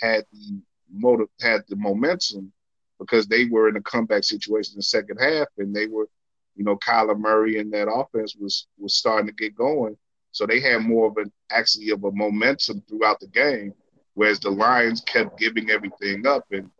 [0.00, 0.60] had the
[0.92, 2.52] motive had the momentum
[2.98, 6.08] because they were in a comeback situation in the second half, and they were,
[6.56, 9.96] you know, Kyler Murray and that offense was was starting to get going.
[10.32, 13.72] So they had more of an actually of a momentum throughout the game,
[14.14, 16.44] whereas the Lions kept giving everything up.
[16.50, 16.70] And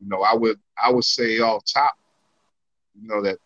[0.00, 1.94] you know, I would I would say off top,
[3.00, 3.38] you know, that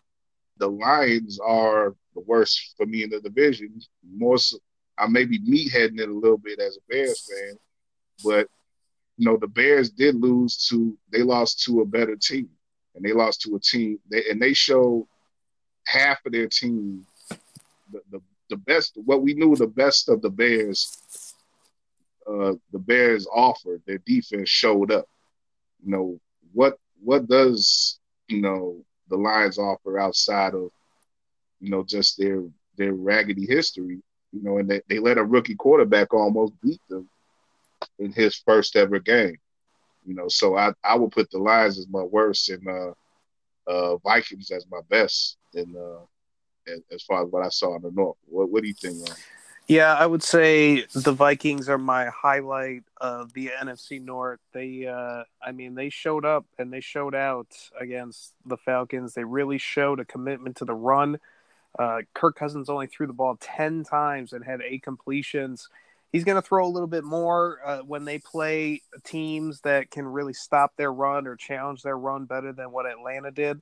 [0.59, 3.81] the Lions are the worst for me in the division.
[4.17, 4.59] More so,
[4.99, 7.59] I may be meatheading it a little bit as a Bears fan,
[8.25, 8.49] but
[9.17, 12.49] you know, the Bears did lose to they lost to a better team,
[12.95, 15.07] and they lost to a team, they, and they showed
[15.87, 17.07] half of their team
[17.93, 21.03] the, the the best what we knew the best of the Bears.
[22.29, 25.07] Uh, the Bears offered their defense showed up.
[25.85, 26.21] You know
[26.53, 27.99] what what does
[28.29, 30.71] you know the Lions offer outside of
[31.61, 32.43] you know just their
[32.77, 34.03] their raggedy history.
[34.33, 37.09] You know, and they, they let a rookie quarterback almost beat them
[37.99, 39.37] in his first ever game.
[40.05, 42.93] You know, so I I would put the Lions as my worst and uh,
[43.67, 45.37] uh, Vikings as my best.
[45.55, 48.75] And uh, as far as what I saw in the North, what what do you
[48.75, 48.97] think?
[49.07, 49.19] Ryan?
[49.69, 54.39] Yeah, I would say the Vikings are my highlight of the NFC North.
[54.53, 59.15] They, uh, I mean, they showed up and they showed out against the Falcons.
[59.15, 61.19] They really showed a commitment to the run.
[61.77, 65.69] Uh, Kirk Cousins only threw the ball 10 times and had eight completions.
[66.17, 70.07] He's going to throw a little bit more uh, when they play teams that can
[70.07, 73.61] really stop their run or challenge their run better than what Atlanta did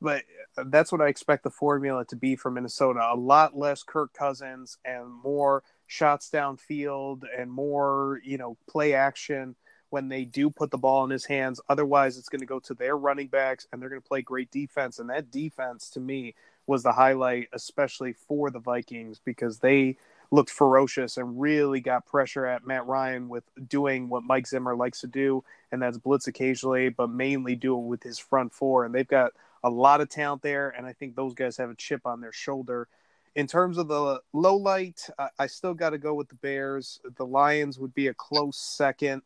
[0.00, 0.22] but
[0.56, 3.00] uh, that's what I expect the formula to be for Minnesota.
[3.12, 9.56] A lot less Kirk Cousins and more shots downfield and more, you know, play action
[9.90, 11.60] when they do put the ball in his hands.
[11.68, 14.50] Otherwise, it's going to go to their running backs and they're going to play great
[14.50, 14.98] defense.
[14.98, 16.34] And that defense, to me,
[16.66, 19.96] was the highlight, especially for the Vikings, because they
[20.30, 25.00] looked ferocious and really got pressure at Matt Ryan with doing what Mike Zimmer likes
[25.00, 28.84] to do, and that's blitz occasionally, but mainly do it with his front four.
[28.84, 29.32] And they've got
[29.64, 32.32] a lot of talent there, and I think those guys have a chip on their
[32.32, 32.88] shoulder.
[33.34, 37.00] In terms of the low light, I, I still got to go with the Bears.
[37.16, 39.22] The Lions would be a close second,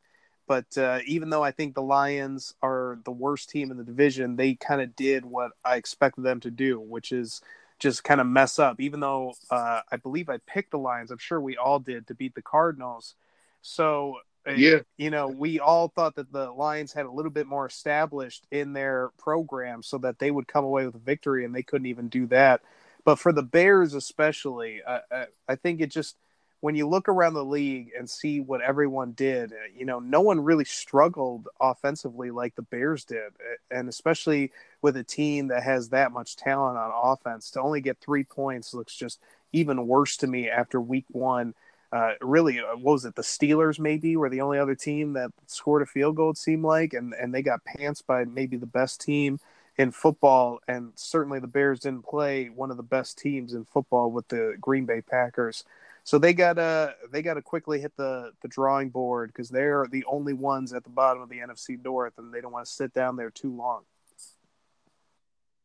[0.47, 4.37] but uh, even though I think the Lions are the worst team in the division,
[4.37, 7.41] they kind of did what I expected them to do, which is
[7.83, 8.81] just kind of mess up.
[8.81, 12.15] Even though uh, I believe I picked the Lions, I'm sure we all did to
[12.15, 13.15] beat the Cardinals.
[13.61, 14.17] So
[14.57, 14.79] yeah.
[14.97, 18.73] You know, we all thought that the Lions had a little bit more established in
[18.73, 22.09] their program so that they would come away with a victory, and they couldn't even
[22.09, 22.61] do that.
[23.05, 26.17] But for the Bears, especially, I, I, I think it just
[26.63, 30.41] when you look around the league and see what everyone did, you know, no one
[30.41, 33.33] really struggled offensively like the Bears did.
[33.71, 37.99] And especially with a team that has that much talent on offense, to only get
[38.01, 39.19] three points looks just
[39.53, 41.53] even worse to me after week one
[41.93, 43.15] uh, really, uh, what was it?
[43.15, 46.31] The Steelers maybe were the only other team that scored a field goal.
[46.31, 49.41] It seemed like, and and they got pants by maybe the best team
[49.77, 54.11] in football, and certainly the Bears didn't play one of the best teams in football
[54.11, 55.65] with the Green Bay Packers.
[56.05, 59.87] So they got to they got to quickly hit the the drawing board because they're
[59.91, 62.73] the only ones at the bottom of the NFC North, and they don't want to
[62.73, 63.83] sit down there too long.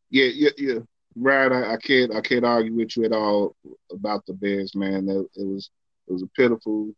[0.10, 0.80] Yeah, yeah, yeah.
[1.16, 3.56] Right, I, I can't I can't argue with you at all
[3.92, 5.10] about the Bears, man.
[5.10, 5.72] It, it was
[6.08, 6.94] it was a pitiful,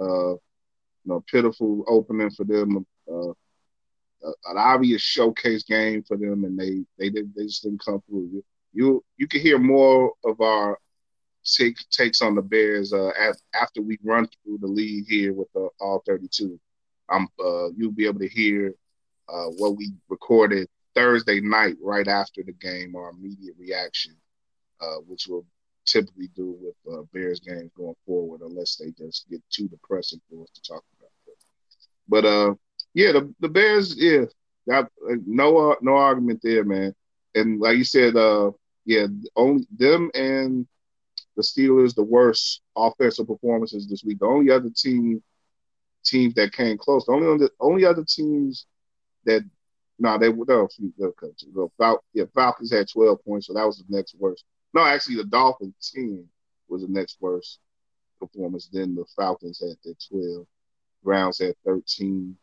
[0.00, 0.38] uh, you
[1.04, 2.86] know, pitiful opening for them.
[3.12, 3.32] Uh,
[4.46, 8.44] an obvious showcase game for them, and they they did they just didn't come through.
[8.72, 10.78] You you can hear more of our
[11.54, 13.10] take, takes on the Bears uh,
[13.54, 16.58] after we run through the league here with uh, all 32.
[17.08, 18.74] Um, uh, you'll be able to hear
[19.28, 24.14] uh, what we recorded Thursday night right after the game, our immediate reaction,
[24.80, 25.44] uh, which we'll
[25.84, 30.42] typically do with uh, Bears games going forward, unless they just get too depressing for
[30.42, 31.10] us to talk about.
[32.08, 32.54] But uh,
[32.94, 34.24] yeah, the, the Bears, yeah,
[34.68, 36.94] got uh, no uh, no argument there, man.
[37.34, 38.52] And like you said, uh,
[38.84, 40.66] yeah, only them and
[41.36, 44.18] the Steelers, the worst offensive performances this week.
[44.18, 45.22] The only other team
[46.04, 48.66] teams that came close, the only other, only other teams
[49.24, 49.44] that
[49.98, 50.68] no, they were no,
[50.98, 54.44] the Fal- yeah, Falcons had twelve points, so that was the next worst.
[54.74, 56.28] No, actually, the Dolphins team
[56.68, 57.60] was the next worst
[58.20, 58.68] performance.
[58.70, 60.46] Then the Falcons had their 12,
[61.02, 62.36] Browns had 13,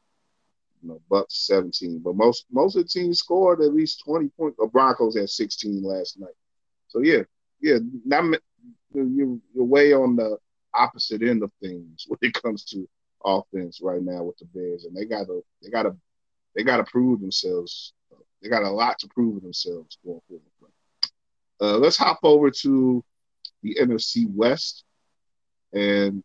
[0.82, 2.00] you know, Bucks 17.
[2.00, 4.58] But most most of the teams scored at least 20 points.
[4.58, 6.34] The Broncos had 16 last night.
[6.88, 7.22] So yeah,
[7.62, 8.32] yeah, now
[8.94, 10.38] you're, you're way on the
[10.74, 12.88] opposite end of things when it comes to
[13.26, 15.96] offense right now with the Bears, and they gotta they gotta
[16.56, 17.94] they gotta prove themselves.
[18.42, 20.44] They got a lot to prove themselves going forward.
[21.62, 23.04] Uh, let's hop over to
[23.62, 24.84] the NFC West
[25.74, 26.24] and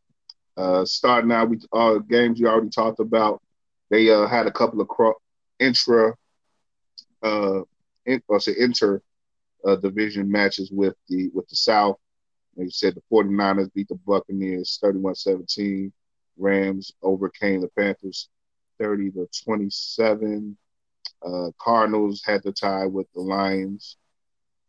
[0.57, 3.41] uh, starting out with uh, games you already talked about.
[3.91, 5.15] They uh, had a couple of cro-
[5.61, 6.15] intra,
[7.23, 7.61] uh,
[8.05, 9.01] in, or say inter
[9.65, 11.99] uh, division matches with the with the South.
[12.59, 15.93] Like you said, the 49ers beat the Buccaneers 31-17.
[16.37, 18.29] Rams overcame the Panthers
[18.81, 20.57] 30 to 27.
[21.25, 23.97] Uh, Cardinals had the tie with the Lions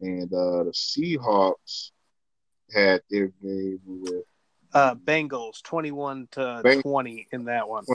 [0.01, 1.89] and uh, the Seahawks
[2.71, 4.23] had their game with
[4.71, 6.83] uh, Bengals, twenty-one to Bengals.
[6.83, 7.85] twenty in that one.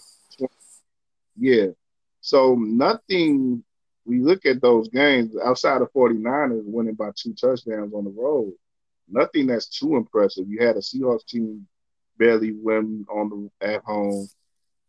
[1.36, 1.68] Yeah,
[2.20, 3.62] so nothing.
[4.04, 8.52] We look at those games outside of 49ers winning by two touchdowns on the road.
[9.08, 10.48] Nothing that's too impressive.
[10.48, 11.66] You had a Seahawks team
[12.18, 14.28] barely win on the at home.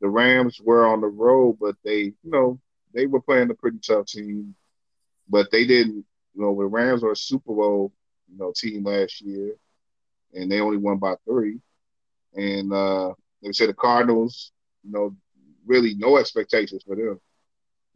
[0.01, 2.59] The Rams were on the road, but they, you know,
[2.93, 4.55] they were playing a pretty tough team,
[5.29, 7.93] but they didn't you know, the Rams were a Super Bowl,
[8.29, 9.55] you know, team last year,
[10.33, 11.59] and they only won by three.
[12.33, 14.51] And uh, they said the Cardinals,
[14.83, 15.15] you know,
[15.65, 17.19] really no expectations for them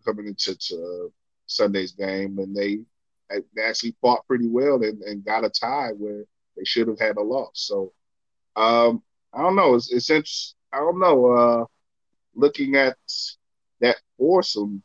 [0.06, 1.12] coming into to,
[1.48, 2.80] Sunday's game, and they,
[3.30, 6.24] they actually fought pretty well and, and got a tie where
[6.58, 7.52] they should have had a loss.
[7.54, 7.94] So,
[8.56, 9.76] um, I don't know.
[9.76, 10.56] It's, it's.
[10.74, 11.26] I don't know.
[11.32, 11.66] Uh,
[12.36, 12.98] looking at
[13.82, 14.84] that foursome,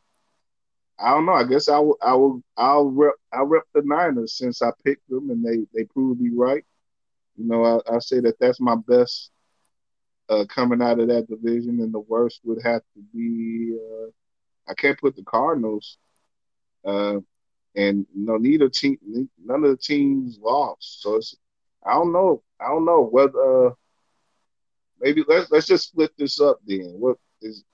[0.99, 1.33] I don't know.
[1.33, 1.99] I guess I will.
[2.03, 2.43] I will.
[2.57, 3.15] I'll rep.
[3.33, 6.65] I'll rep the Niners since I picked them and they they proved me right.
[7.37, 9.31] You know, I, I say that that's my best
[10.29, 13.77] uh, coming out of that division, and the worst would have to be.
[13.77, 14.11] Uh,
[14.69, 15.99] I can't put the Cardinals.
[16.85, 17.19] Uh,
[17.77, 18.99] and you know, neither team,
[19.45, 21.03] none of the teams lost.
[21.03, 21.37] So it's,
[21.85, 22.43] I don't know.
[22.61, 23.67] I don't know whether.
[23.67, 23.71] Uh,
[25.01, 26.95] maybe let's let's just split this up then.
[26.99, 27.65] What is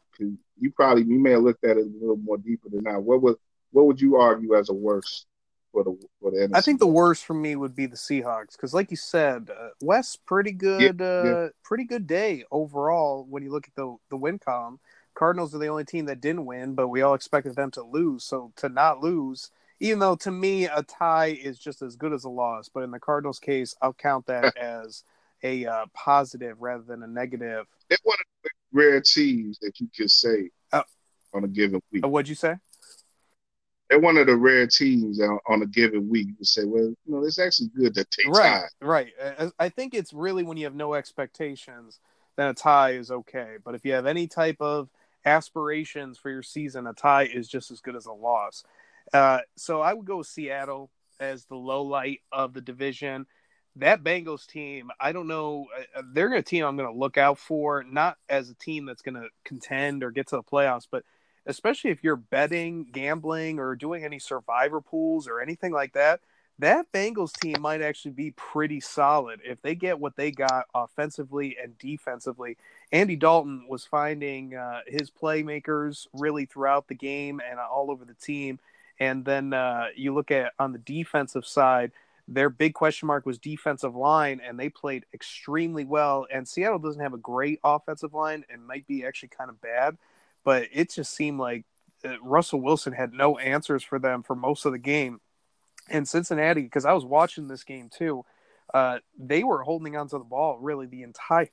[0.60, 3.02] you probably you may have looked at it a little more deeper than that.
[3.02, 3.36] What would
[3.72, 5.26] what would you argue as a worst
[5.72, 6.56] for the for the NFC?
[6.56, 9.68] I think the worst for me would be the Seahawks because, like you said, uh,
[9.80, 11.48] West pretty good, yeah, uh, yeah.
[11.62, 14.80] pretty good day overall when you look at the the win column.
[15.14, 18.24] Cardinals are the only team that didn't win, but we all expected them to lose.
[18.24, 22.24] So to not lose, even though to me a tie is just as good as
[22.24, 25.04] a loss, but in the Cardinals case, I'll count that as
[25.42, 27.66] a uh, positive rather than a negative.
[27.88, 30.82] They're one of the rare teams that you can say uh,
[31.32, 32.04] on a given week.
[32.04, 32.56] Uh, what'd you say?
[33.88, 36.28] They're one of the rare teams on, a given week.
[36.38, 38.86] You say, well, you know, it's actually good to take right, tie.
[38.86, 39.08] Right.
[39.58, 41.98] I think it's really when you have no expectations,
[42.36, 43.56] then a tie is okay.
[43.64, 44.90] But if you have any type of
[45.24, 48.62] aspirations for your season, a tie is just as good as a loss.
[49.12, 53.26] Uh, so I would go with Seattle as the low light of the division
[53.76, 55.66] that Bengals team, I don't know.
[55.76, 58.84] Uh, uh, they're a team I'm going to look out for, not as a team
[58.86, 61.04] that's going to contend or get to the playoffs, but
[61.46, 66.20] especially if you're betting, gambling, or doing any survivor pools or anything like that.
[66.58, 71.56] That Bengals team might actually be pretty solid if they get what they got offensively
[71.62, 72.58] and defensively.
[72.92, 78.12] Andy Dalton was finding uh, his playmakers really throughout the game and all over the
[78.12, 78.58] team.
[79.00, 81.90] And then uh, you look at on the defensive side,
[82.28, 86.26] their big question mark was defensive line, and they played extremely well.
[86.32, 89.96] And Seattle doesn't have a great offensive line and might be actually kind of bad,
[90.44, 91.64] but it just seemed like
[92.04, 95.20] uh, Russell Wilson had no answers for them for most of the game.
[95.88, 98.24] And Cincinnati, because I was watching this game too,
[98.72, 101.50] uh, they were holding onto the ball really the entire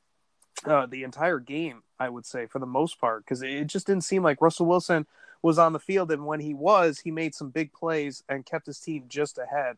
[0.65, 1.81] uh, the entire game.
[1.99, 5.07] I would say for the most part, because it just didn't seem like Russell Wilson
[5.47, 8.65] was on the field, and when he was, he made some big plays and kept
[8.65, 9.77] his team just ahead.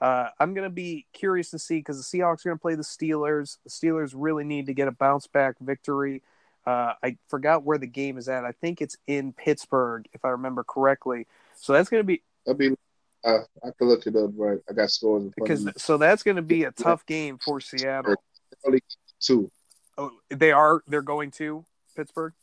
[0.00, 2.76] Uh, I'm going to be curious to see because the Seahawks are going to play
[2.76, 3.58] the Steelers.
[3.64, 6.22] The Steelers really need to get a bounce back victory.
[6.64, 8.44] Uh, I forgot where the game is at.
[8.44, 11.26] I think it's in Pittsburgh, if I remember correctly.
[11.56, 12.22] So that's going to be.
[12.48, 12.76] I mean,
[13.24, 14.30] uh, I can look it up.
[14.36, 15.32] Right, I got scores.
[15.36, 18.14] because so that's going to be a tough game for Seattle.
[19.20, 19.50] Two.
[19.96, 20.84] Oh, they are.
[20.86, 21.64] They're going to
[21.96, 22.34] Pittsburgh.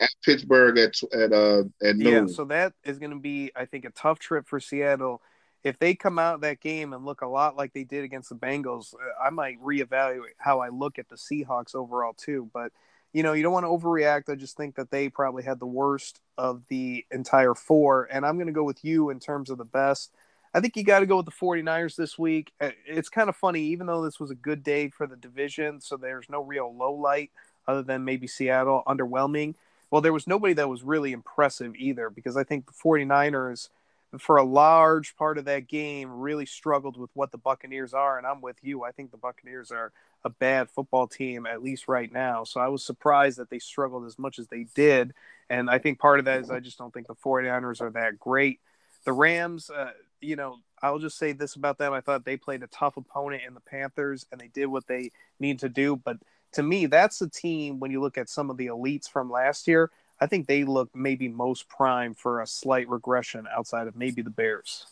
[0.00, 2.28] At Pittsburgh at at uh at noon.
[2.28, 5.22] Yeah, so that is going to be, I think, a tough trip for Seattle
[5.64, 8.34] if they come out that game and look a lot like they did against the
[8.34, 12.50] Bengals, uh, I might reevaluate how I look at the Seahawks overall too.
[12.52, 12.72] But
[13.12, 14.30] you know, you don't want to overreact.
[14.30, 18.36] I just think that they probably had the worst of the entire four, and I'm
[18.36, 20.12] going to go with you in terms of the best.
[20.54, 22.52] I think you got to go with the 49ers this week.
[22.60, 25.80] Uh, it's kind of funny, even though this was a good day for the division,
[25.80, 27.30] so there's no real low light
[27.68, 29.54] other than maybe Seattle underwhelming.
[29.92, 33.68] Well, there was nobody that was really impressive either because I think the 49ers–
[34.18, 38.26] for a large part of that game really struggled with what the Buccaneers are and
[38.26, 38.84] I'm with you.
[38.84, 39.92] I think the Buccaneers are
[40.24, 42.44] a bad football team at least right now.
[42.44, 45.14] So I was surprised that they struggled as much as they did
[45.48, 48.18] and I think part of that is I just don't think the 49ers are that
[48.18, 48.60] great.
[49.04, 51.92] The Rams uh, you know, I'll just say this about them.
[51.92, 55.10] I thought they played a tough opponent in the Panthers and they did what they
[55.40, 56.18] need to do, but
[56.52, 59.66] to me that's the team when you look at some of the elites from last
[59.66, 59.90] year
[60.22, 64.30] I think they look maybe most prime for a slight regression outside of maybe the
[64.30, 64.86] Bears.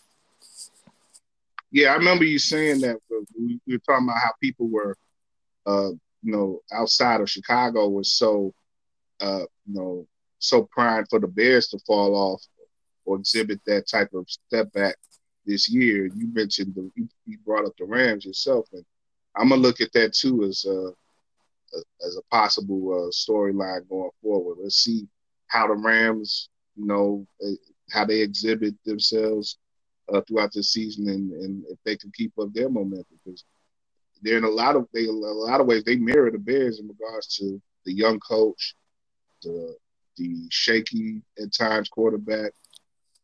[1.70, 2.96] Yeah, I remember you saying that
[3.38, 4.96] we, were talking about how people were,
[5.66, 5.90] uh,
[6.24, 8.52] you know, outside of Chicago was so,
[9.20, 10.06] uh, you know,
[10.40, 12.42] so primed for the Bears to fall off
[13.04, 14.96] or exhibit that type of step back
[15.46, 16.06] this year.
[16.06, 16.90] You mentioned the,
[17.24, 18.84] you brought up the Rams yourself, and
[19.36, 20.90] I'm gonna look at that too as a,
[22.06, 24.58] as a possible uh, storyline going forward.
[24.62, 25.06] Let's see
[25.48, 27.54] how the Rams, you know, eh,
[27.90, 29.58] how they exhibit themselves
[30.12, 33.44] uh, throughout the season, and, and if they can keep up their momentum, because
[34.22, 36.88] they're in a lot of they a lot of ways they mirror the Bears in
[36.88, 38.74] regards to the young coach,
[39.42, 39.76] the
[40.16, 42.52] the shaky at times quarterback,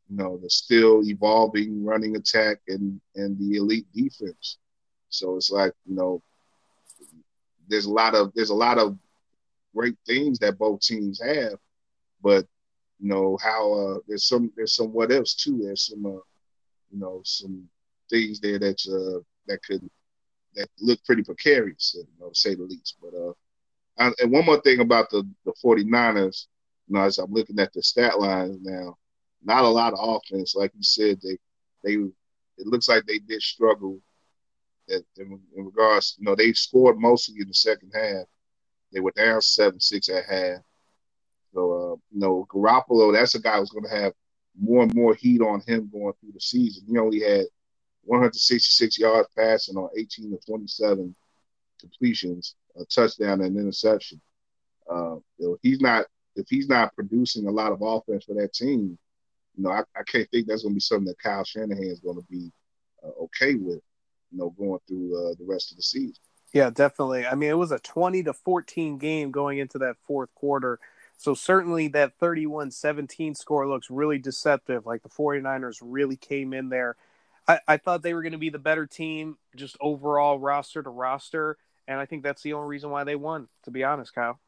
[0.08, 4.58] you know, the still evolving running attack and and the elite defense.
[5.10, 6.22] So it's like you know,
[7.68, 8.96] there's a lot of there's a lot of
[9.74, 11.58] great things that both teams have,
[12.22, 12.46] but
[12.98, 15.60] you know how uh, there's some there's some what ifs too.
[15.62, 16.22] There's some uh,
[16.90, 17.68] you know some
[18.10, 19.88] things there that uh, that could
[20.54, 22.96] that look pretty precarious, you know, to say the least.
[23.02, 23.32] But uh,
[23.98, 26.46] I, and one more thing about the the 49ers,
[26.88, 28.96] you know, as I'm looking at the stat lines now,
[29.44, 30.54] not a lot of offense.
[30.54, 31.38] Like you said, they
[31.84, 31.94] they
[32.58, 34.00] it looks like they did struggle
[34.88, 36.16] in, in regards.
[36.18, 38.26] You know, they scored mostly in the second half.
[38.92, 40.58] They were down seven six at half.
[41.54, 44.12] So uh, you know, Garoppolo, that's a guy who's going to have
[44.58, 46.84] more and more heat on him going through the season.
[46.88, 47.46] He only had
[48.04, 51.14] 166 yards passing on 18 to 27
[51.80, 54.20] completions, a touchdown and interception.
[54.90, 56.06] Uh, you know, he's not
[56.36, 58.98] if he's not producing a lot of offense for that team,
[59.56, 62.00] you know, I, I can't think that's going to be something that Kyle Shanahan is
[62.00, 62.52] going to be
[63.02, 63.80] uh, okay with,
[64.36, 66.14] you know, going through uh, the rest of the season.
[66.52, 67.26] Yeah, definitely.
[67.26, 70.78] I mean, it was a 20 to 14 game going into that fourth quarter.
[71.16, 74.86] So certainly that 31-17 score looks really deceptive.
[74.86, 76.96] Like the 49ers really came in there.
[77.48, 80.90] I, I thought they were going to be the better team, just overall roster to
[80.90, 81.56] roster,
[81.88, 83.48] and I think that's the only reason why they won.
[83.64, 84.40] To be honest, Kyle.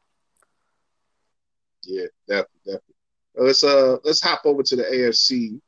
[1.85, 2.95] Yeah, definitely, definitely.
[3.35, 5.61] Let's uh let's hop over to the AFC.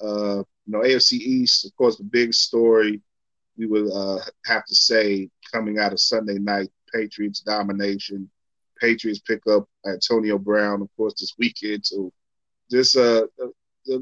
[0.00, 3.02] Uh, you know, AFC East, of course, the big story
[3.58, 8.30] we would uh, have to say coming out of Sunday night, Patriots domination.
[8.80, 11.84] Patriots pick up Antonio Brown, of course, this weekend.
[11.84, 12.12] So
[12.70, 13.26] just uh,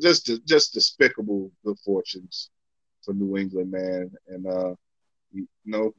[0.01, 2.51] just just despicable good fortunes
[3.03, 4.11] for New England, man.
[4.29, 4.75] And uh,
[5.33, 5.95] you know,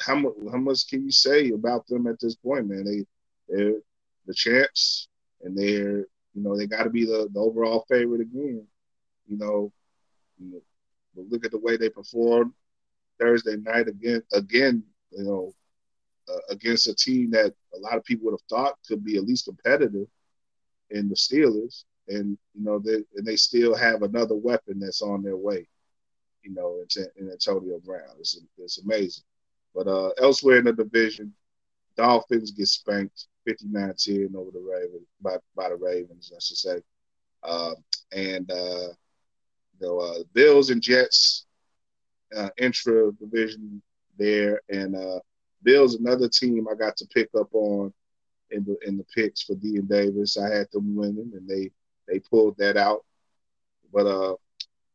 [0.00, 2.84] how much how much can you say about them at this point, man?
[2.84, 3.04] They
[3.48, 3.80] they're
[4.26, 5.08] the champs,
[5.42, 5.98] and they're
[6.34, 8.64] you know they got to be the, the overall favorite again.
[9.26, 9.72] You know,
[11.14, 12.52] but look at the way they performed
[13.18, 14.22] Thursday night again.
[14.32, 15.54] Again, you know,
[16.28, 19.24] uh, against a team that a lot of people would have thought could be at
[19.24, 20.06] least competitive
[20.90, 25.22] in the Steelers, and you know they and they still have another weapon that's on
[25.22, 25.66] their way.
[26.42, 29.24] You know, in, in Antonio Brown, it's it's amazing.
[29.74, 31.32] But uh, elsewhere in the division,
[31.96, 36.82] Dolphins get spanked 59-10 over the Ravens by, by the Ravens, I should say.
[37.42, 37.74] Uh,
[38.12, 38.88] and uh,
[39.88, 41.46] uh, Bills and Jets
[42.36, 43.82] uh, intra division
[44.18, 45.20] there, and uh,
[45.62, 47.92] Bills another team I got to pick up on
[48.50, 50.36] in the in the picks for D and Davis.
[50.36, 51.70] I had them winning, and they
[52.08, 53.04] they pulled that out.
[53.92, 54.36] But uh,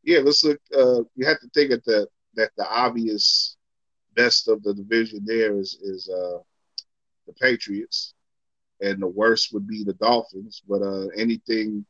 [0.02, 0.60] yeah, let's look.
[0.76, 3.56] Uh, you have to think at the that the obvious
[4.14, 6.38] best of the division there is is uh,
[7.26, 8.14] the Patriots,
[8.80, 10.62] and the worst would be the Dolphins.
[10.68, 11.84] But uh, anything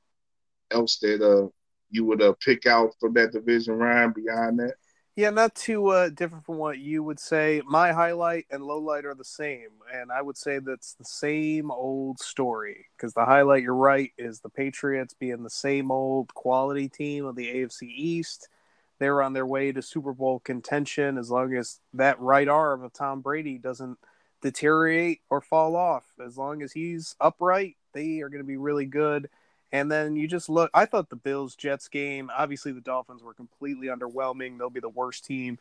[0.70, 1.48] else that uh,
[1.90, 4.74] you would uh, pick out from that division, Ryan, beyond that?
[5.16, 7.62] Yeah, not too uh, different from what you would say.
[7.64, 11.70] My highlight and low light are the same, and I would say that's the same
[11.70, 12.84] old story.
[12.94, 17.34] Because the highlight, you're right, is the Patriots being the same old quality team of
[17.34, 18.50] the AFC East.
[18.98, 22.92] They're on their way to Super Bowl contention as long as that right arm of
[22.92, 23.98] Tom Brady doesn't
[24.42, 26.04] deteriorate or fall off.
[26.24, 29.30] As long as he's upright, they are going to be really good.
[29.72, 30.70] And then you just look.
[30.72, 32.30] I thought the Bills Jets game.
[32.36, 34.58] Obviously, the Dolphins were completely underwhelming.
[34.58, 35.58] They'll be the worst team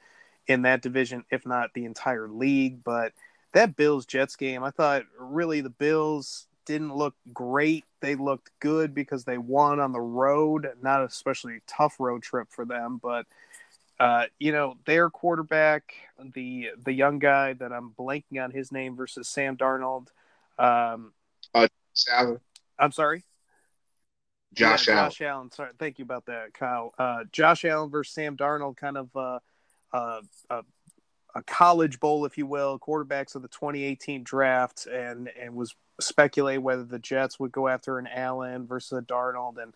[0.48, 2.84] in that division, if not the entire league.
[2.84, 3.14] But
[3.54, 7.86] that Bills Jets game, I thought really the Bills didn't look great.
[8.02, 12.48] They looked good because they won on the road, not especially a tough road trip
[12.50, 13.00] for them.
[13.02, 13.26] But
[14.00, 15.94] uh, you know, their quarterback,
[16.34, 20.08] the the young guy that I'm blanking on his name versus Sam Darnold.
[20.60, 21.14] Um,
[21.54, 21.68] uh,
[22.78, 23.24] I'm sorry.
[24.56, 25.10] Josh yeah, Allen.
[25.12, 25.52] Josh Allen.
[25.52, 26.94] Sorry, thank you about that, Kyle.
[26.98, 29.40] Uh, Josh Allen versus Sam Darnold, kind of uh,
[29.94, 30.62] uh, uh,
[31.36, 36.64] a college bowl, if you will, quarterbacks of the 2018 draft, and and was speculating
[36.64, 39.74] whether the Jets would go after an Allen versus a Darnold, and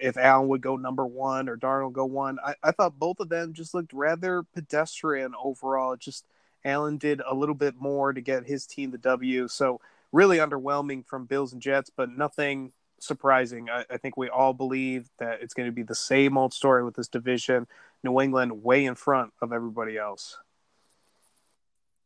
[0.00, 2.38] if Allen would go number one or Darnold go one.
[2.44, 5.96] I, I thought both of them just looked rather pedestrian overall.
[5.96, 6.24] Just
[6.64, 9.48] Allen did a little bit more to get his team the W.
[9.48, 9.80] So
[10.12, 13.68] really underwhelming from Bills and Jets, but nothing surprising.
[13.70, 16.84] I, I, think we all believe that it's going to be the same old story
[16.84, 17.66] with this division.
[18.04, 20.38] New England way in front of everybody else.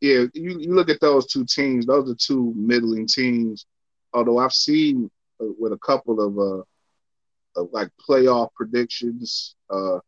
[0.00, 3.66] Yeah, you, you look at those two teams; those are two middling teams.
[4.12, 9.98] Although I've seen uh, with a couple of, uh, of like playoff predictions uh,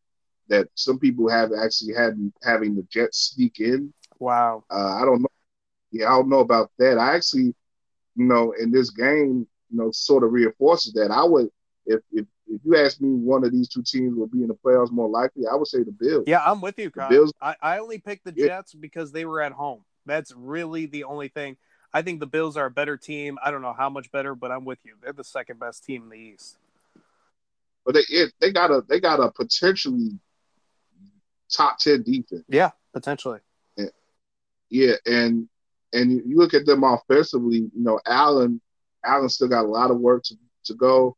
[0.49, 3.93] that some people have actually had having the Jets sneak in.
[4.19, 4.65] Wow.
[4.71, 5.29] Uh, I don't know.
[5.91, 6.99] Yeah, I don't know about that.
[6.99, 7.55] I actually,
[8.15, 11.11] you know, in this game, you know, sort of reinforces that.
[11.11, 11.49] I would,
[11.87, 14.55] if if if you ask me, one of these two teams will be in the
[14.55, 15.45] playoffs more likely.
[15.51, 16.25] I would say the Bills.
[16.27, 17.09] Yeah, I'm with you, Kyle.
[17.09, 17.33] Bills.
[17.41, 18.81] I, I only picked the Jets yeah.
[18.81, 19.85] because they were at home.
[20.07, 21.57] That's really the only thing.
[21.93, 23.39] I think the Bills are a better team.
[23.43, 24.95] I don't know how much better, but I'm with you.
[25.03, 26.57] They're the second best team in the East.
[27.85, 30.19] But they it, they got a they got a potentially
[31.51, 32.45] top ten defense.
[32.49, 33.41] Yeah, potentially.
[33.77, 33.87] Yeah,
[34.71, 35.49] yeah and
[35.93, 37.59] and you look at them offensively.
[37.59, 38.61] You know, Allen
[39.05, 41.17] Allen still got a lot of work to, to go,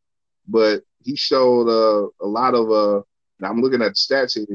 [0.48, 3.02] but he showed uh, a lot of uh.
[3.42, 4.46] I'm looking at the stats here.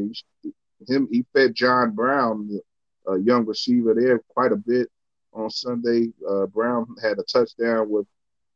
[0.44, 0.54] He,
[0.88, 2.60] him he fed John Brown,
[3.08, 4.90] a young receiver there, quite a bit
[5.34, 6.14] on Sunday.
[6.28, 8.06] Uh, Brown had a touchdown with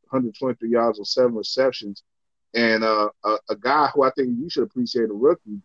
[0.10, 2.04] 123 yards on seven receptions,
[2.54, 5.62] and uh, a, a, guy who I think you should appreciate, a rookie,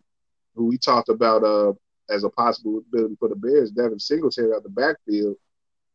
[0.55, 1.73] who we talked about uh,
[2.09, 5.35] as a possible possibility for the Bears, Devin Singletary out the backfield,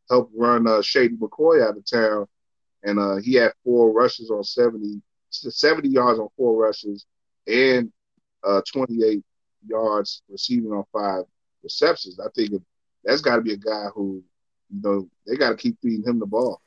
[0.09, 2.27] helped run uh, Shady McCoy out of town,
[2.83, 5.01] and uh, he had four rushes on 70,
[5.31, 7.07] 70 yards on four rushes,
[7.47, 7.93] and
[8.45, 9.22] uh, 28
[9.66, 11.24] yards receiving on five
[11.62, 12.18] receptions.
[12.18, 12.62] I think
[13.05, 14.22] that's got to be a guy who,
[14.70, 16.61] you know, they got to keep feeding him the ball,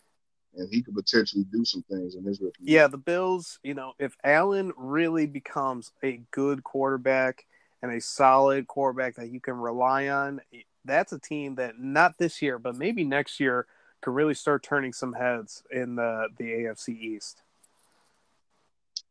[0.55, 2.57] and he could potentially do some things in his rookie.
[2.61, 3.59] Yeah, the Bills.
[3.63, 7.45] You know, if Allen really becomes a good quarterback
[7.81, 10.41] and a solid quarterback that you can rely on,
[10.85, 13.65] that's a team that not this year, but maybe next year
[14.03, 17.41] could really start turning some heads in the the AFC East.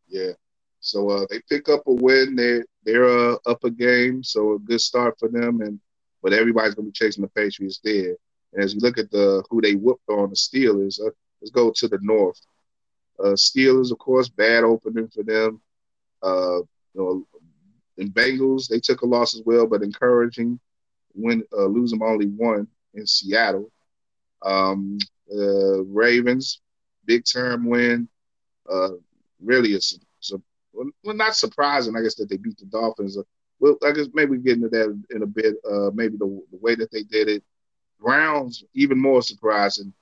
[0.08, 0.32] Yeah.
[0.80, 2.36] So uh, they pick up a win.
[2.36, 5.62] They they're uh, up a game, so a good start for them.
[5.62, 5.80] And
[6.22, 8.16] but everybody's gonna be chasing the Patriots there.
[8.52, 11.70] And as you look at the who they whooped on the Steelers, uh, let's go
[11.70, 12.40] to the North.
[13.18, 15.60] Uh, Steelers, of course, bad opening for them.
[16.22, 16.58] Uh,
[16.94, 17.26] you know,
[17.98, 20.60] and Bengals they took a loss as well, but encouraging
[21.14, 23.71] win, uh, them only one in Seattle.
[24.44, 24.98] Um,
[25.32, 26.60] uh, Ravens,
[27.04, 28.08] big time win.
[28.70, 28.90] Uh,
[29.40, 29.98] really, it's,
[30.32, 30.36] a
[30.72, 33.18] well, not surprising, I guess, that they beat the Dolphins.
[33.18, 33.22] Uh,
[33.60, 35.56] well, I guess maybe we get into that in a bit.
[35.68, 37.42] Uh, maybe the, the way that they did it.
[38.00, 39.92] Browns even more surprising,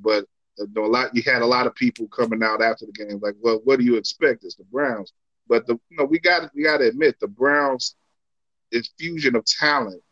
[0.00, 0.24] but
[0.60, 3.34] uh, a lot you had a lot of people coming out after the game like,
[3.40, 4.44] well, what do you expect?
[4.44, 5.12] It's the Browns,
[5.48, 7.96] but the you know we got we got to admit the Browns
[8.70, 10.02] infusion of talent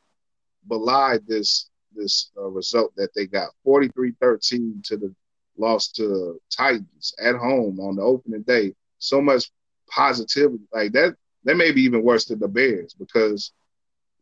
[0.68, 5.14] belied this this uh, result that they got 43-13 to the
[5.56, 8.74] loss to Titans at home on the opening day.
[8.98, 9.50] So much
[9.88, 11.16] positivity like that.
[11.44, 13.52] That may be even worse than the Bears because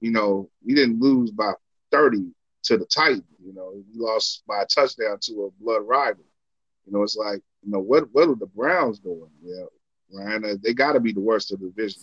[0.01, 1.53] you know we didn't lose by
[1.91, 2.31] 30
[2.65, 3.25] to the Titans.
[3.45, 6.25] You know we lost by a touchdown to a blood rival.
[6.87, 9.31] You know it's like you know what what are the Browns doing?
[9.43, 9.65] Yeah,
[10.13, 12.03] Ryan, uh, they got to be the worst of the division.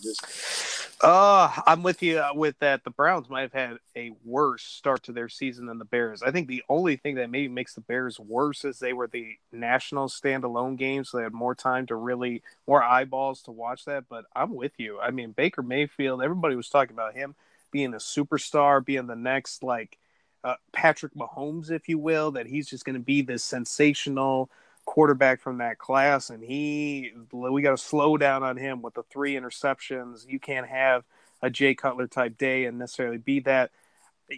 [1.02, 2.84] Uh, I'm with you uh, with that.
[2.84, 6.22] The Browns might have had a worse start to their season than the Bears.
[6.22, 9.36] I think the only thing that maybe makes the Bears worse is they were the
[9.52, 14.04] national standalone game, so they had more time to really more eyeballs to watch that.
[14.08, 14.98] But I'm with you.
[15.00, 16.22] I mean, Baker Mayfield.
[16.22, 17.34] Everybody was talking about him
[17.70, 19.98] being a superstar, being the next like
[20.44, 22.30] uh, Patrick Mahomes, if you will.
[22.30, 24.48] That he's just going to be this sensational
[24.86, 29.02] quarterback from that class, and he we got to slow down on him with the
[29.12, 30.26] three interceptions.
[30.26, 31.04] You can't have
[31.42, 33.70] a Jay Cutler type day and necessarily be that.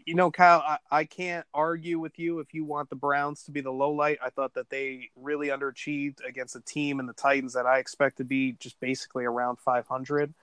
[0.04, 3.52] You know, Kyle, I, I can't argue with you if you want the Browns to
[3.52, 4.18] be the low light.
[4.22, 8.18] I thought that they really underachieved against a team in the Titans that I expect
[8.18, 10.34] to be just basically around 500.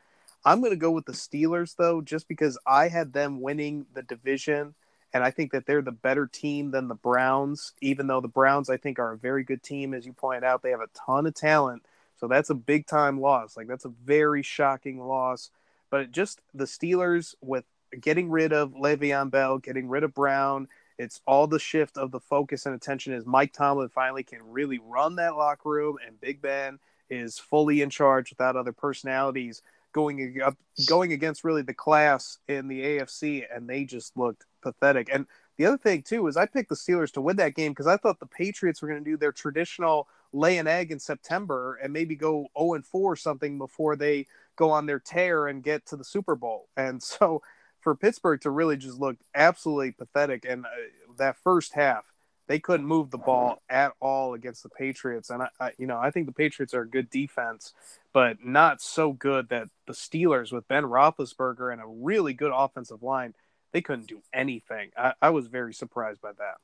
[0.44, 4.02] I'm going to go with the Steelers, though, just because I had them winning the
[4.02, 4.74] division
[5.16, 8.70] and I think that they're the better team than the Browns, even though the Browns,
[8.70, 9.94] I think, are a very good team.
[9.94, 11.86] As you pointed out, they have a ton of talent.
[12.20, 13.56] So that's a big time loss.
[13.56, 15.52] Like, that's a very shocking loss.
[15.90, 17.64] But just the Steelers with
[17.98, 22.20] getting rid of Le'Veon Bell, getting rid of Brown, it's all the shift of the
[22.20, 26.42] focus and attention is Mike Tomlin finally can really run that locker room, and Big
[26.42, 26.78] Ben
[27.10, 29.62] is fully in charge without other personalities
[29.96, 30.58] going up
[30.90, 35.10] going against really the class in the AFC, and they just looked pathetic.
[35.12, 35.26] And
[35.58, 37.96] the other thing too is I picked the Steelers to win that game because I
[37.96, 41.94] thought the Patriots were going to do their traditional lay an egg in September and
[41.94, 44.28] maybe go 0 and 4 or something before they
[44.58, 46.68] go on their tear and get to the Super Bowl.
[46.76, 47.42] And so
[47.80, 50.70] for Pittsburgh to really just look absolutely pathetic and uh,
[51.18, 52.04] that first half
[52.48, 55.30] they couldn't move the ball at all against the Patriots.
[55.30, 57.74] And I, I, you know, I think the Patriots are a good defense,
[58.14, 63.02] but not so good that the Steelers with Ben Roethlisberger and a really good offensive
[63.02, 63.34] line,
[63.74, 64.92] they couldn't do anything.
[64.96, 66.58] I, I was very surprised by that.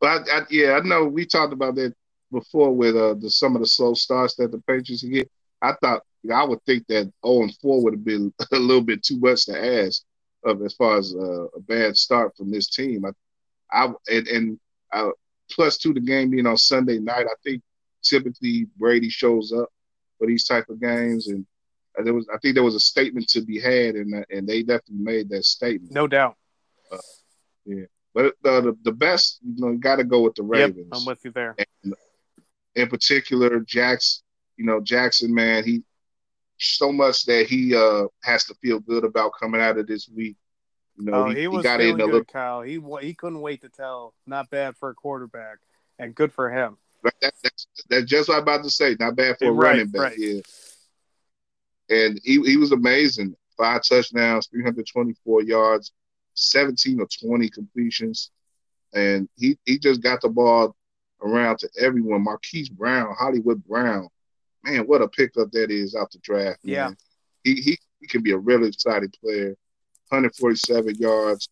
[0.00, 1.94] But I, yeah, I know we talked about that
[2.32, 5.30] before with uh, the, some of the slow starts that the Patriots get.
[5.62, 9.02] I thought I would think that 0 and 4 would have been a little bit
[9.02, 10.02] too much to ask
[10.44, 13.04] of as far as uh, a bad start from this team.
[13.04, 13.10] I
[13.70, 14.60] I and, and
[14.92, 15.10] uh,
[15.50, 17.26] plus two the game being on Sunday night.
[17.26, 17.62] I think
[18.02, 19.68] typically Brady shows up
[20.18, 21.46] for these type of games, and
[21.98, 24.62] uh, there was I think there was a statement to be had, and and they
[24.62, 25.92] definitely made that statement.
[25.92, 26.36] No doubt.
[26.92, 26.98] Uh,
[27.64, 27.84] yeah.
[28.14, 30.76] But uh, the the best, you know, you got to go with the Ravens.
[30.76, 31.56] Yep, I'm with you there.
[31.82, 31.94] And
[32.74, 34.22] in particular, Jackson.
[34.56, 35.82] You know, Jackson, man, he
[36.58, 40.36] so much that he uh has to feel good about coming out of this week.
[40.96, 42.62] You know, oh, he, he was he got feeling good, Kyle.
[42.62, 44.14] He he couldn't wait to tell.
[44.26, 45.58] Not bad for a quarterback,
[45.98, 46.76] and good for him.
[47.20, 48.96] That, that's, that's just what I'm about to say.
[48.98, 50.00] Not bad for a right, running back.
[50.00, 50.18] Right.
[50.18, 50.40] Yeah.
[51.90, 53.36] And he, he was amazing.
[53.56, 55.92] Five touchdowns, 324 yards,
[56.34, 58.30] 17 or 20 completions.
[58.94, 60.74] And he, he just got the ball
[61.22, 62.24] around to everyone.
[62.24, 64.08] Marquise Brown, Hollywood Brown.
[64.62, 66.60] Man, what a pickup that is out the draft.
[66.62, 66.92] Yeah.
[67.42, 69.56] He, he, he can be a really exciting player.
[70.14, 71.48] 147 yards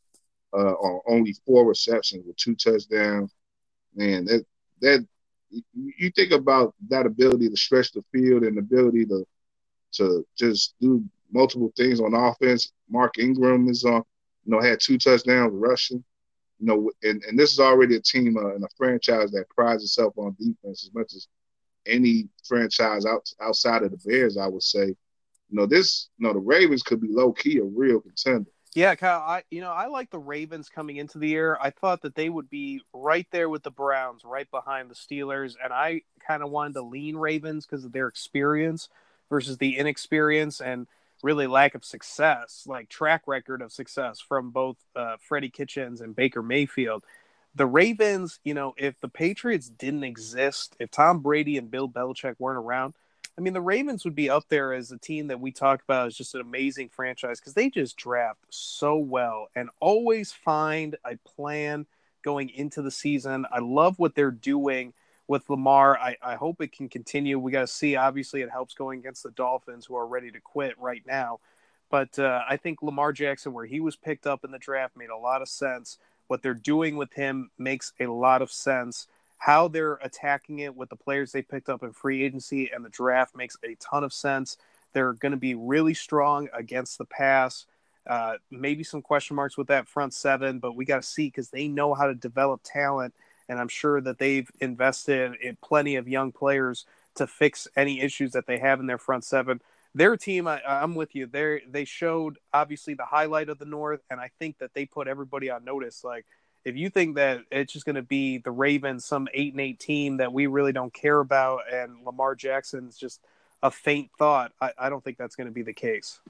[0.54, 3.32] uh, on only four receptions with two touchdowns.
[3.94, 4.44] Man, that
[4.80, 5.06] that
[5.74, 9.26] you think about that ability to stretch the field and ability to
[9.92, 12.72] to just do multiple things on offense.
[12.88, 14.02] Mark Ingram is on,
[14.44, 16.04] you know, had two touchdowns rushing.
[16.60, 19.82] You know, and, and this is already a team uh, and a franchise that prides
[19.82, 21.26] itself on defense as much as
[21.86, 24.94] any franchise out, outside of the Bears, I would say.
[25.52, 28.50] You know, this, you know, the Ravens could be low key a real contender.
[28.74, 31.58] Yeah, Kyle, I you know, I like the Ravens coming into the year.
[31.60, 35.56] I thought that they would be right there with the Browns, right behind the Steelers,
[35.62, 38.88] and I kind of wanted to lean Ravens because of their experience
[39.28, 40.86] versus the inexperience and
[41.22, 46.16] really lack of success, like track record of success from both uh, Freddie Kitchens and
[46.16, 47.04] Baker Mayfield.
[47.54, 52.36] The Ravens, you know, if the Patriots didn't exist, if Tom Brady and Bill Belichick
[52.38, 52.94] weren't around,
[53.36, 56.06] I mean, the Ravens would be up there as a team that we talk about
[56.06, 61.16] as just an amazing franchise because they just draft so well and always find a
[61.16, 61.86] plan
[62.22, 63.46] going into the season.
[63.50, 64.92] I love what they're doing
[65.28, 65.98] with Lamar.
[65.98, 67.38] I, I hope it can continue.
[67.38, 67.96] We got to see.
[67.96, 71.40] Obviously, it helps going against the Dolphins, who are ready to quit right now.
[71.90, 75.10] But uh, I think Lamar Jackson, where he was picked up in the draft, made
[75.10, 75.98] a lot of sense.
[76.26, 79.08] What they're doing with him makes a lot of sense
[79.42, 82.88] how they're attacking it with the players they picked up in free agency and the
[82.88, 84.56] draft makes a ton of sense.
[84.92, 87.66] They're going to be really strong against the pass.
[88.06, 91.50] Uh, maybe some question marks with that front seven, but we got to see because
[91.50, 93.14] they know how to develop talent,
[93.48, 96.86] and I'm sure that they've invested in plenty of young players
[97.16, 99.60] to fix any issues that they have in their front seven.
[99.92, 101.26] Their team, I, I'm with you.
[101.26, 105.08] They they showed obviously the highlight of the North, and I think that they put
[105.08, 106.04] everybody on notice.
[106.04, 106.26] Like
[106.64, 109.80] if you think that it's just going to be the Ravens, some eight and eight
[109.80, 113.20] team that we really don't care about, and Lamar Jackson's just
[113.62, 116.20] a faint thought, I, I don't think that's going to be the case.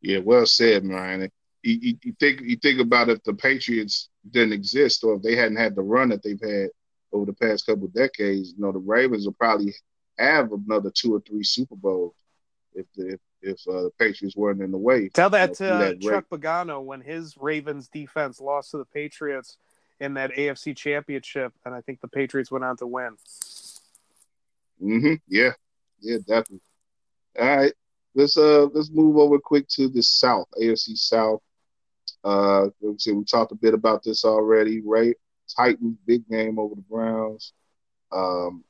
[0.00, 1.30] Yeah, well said, Ryan.
[1.62, 5.34] You, you, you, think you think about if the Patriots didn't exist, or if they
[5.34, 6.70] hadn't had the run that they've had
[7.12, 9.74] over the past couple decades, you know, the Ravens will probably
[10.18, 12.14] have another two or three Super Bowls
[12.74, 15.08] if the, if if uh, the Patriots weren't in the way.
[15.08, 18.84] Tell that you know, to that Chuck Pagano when his Ravens defense lost to the
[18.84, 19.56] Patriots
[20.00, 23.16] in that AFC Championship, and I think the Patriots went on to win.
[24.82, 25.14] Mm-hmm.
[25.26, 25.52] Yeah,
[26.00, 26.60] yeah, definitely.
[27.38, 27.72] All right,
[28.14, 31.40] let's uh let's move over quick to the South, AFC South.
[32.24, 35.16] Uh, let's see, we talked a bit about this already, right?
[35.56, 37.52] Titans big game over the Browns.
[38.12, 38.64] Um,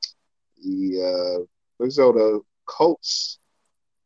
[0.63, 1.45] the uh,
[1.79, 3.38] let's go to Colts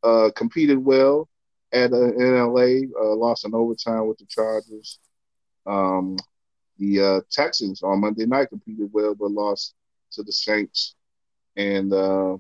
[0.04, 1.30] uh, competed well
[1.72, 5.00] at uh, in LA, uh, lost in overtime with the Chargers.
[5.66, 6.18] Um,
[6.78, 9.74] the uh, Texans on Monday night competed well, but lost
[10.12, 10.96] to the Saints.
[11.56, 12.38] And uh,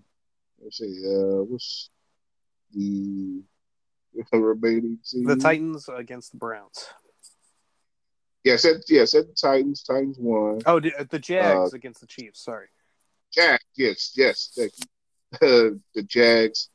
[0.61, 1.89] let's see, uh, what's
[2.73, 3.43] the
[4.33, 5.25] remaining team?
[5.25, 6.85] The Titans against the Browns.
[8.43, 9.83] Yes, yeah, yes, at the Titans.
[9.83, 10.61] Titans won.
[10.65, 12.43] Oh, the, the Jags uh, against the Chiefs.
[12.43, 12.67] Sorry.
[13.31, 13.63] Jags.
[13.75, 14.51] Yes, yes.
[14.55, 15.81] Thank you.
[15.95, 16.69] the Jags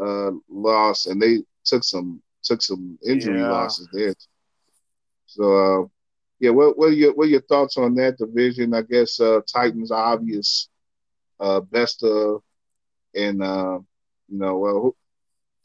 [0.00, 3.50] uh, loss, and they took some took some injury yeah.
[3.50, 4.14] losses there.
[5.26, 5.86] So, uh,
[6.38, 8.74] yeah, what what are your what are your thoughts on that division?
[8.74, 10.68] I guess uh, Titans obvious
[11.40, 12.42] uh, best of,
[13.14, 13.78] and uh,
[14.28, 14.96] you know, well,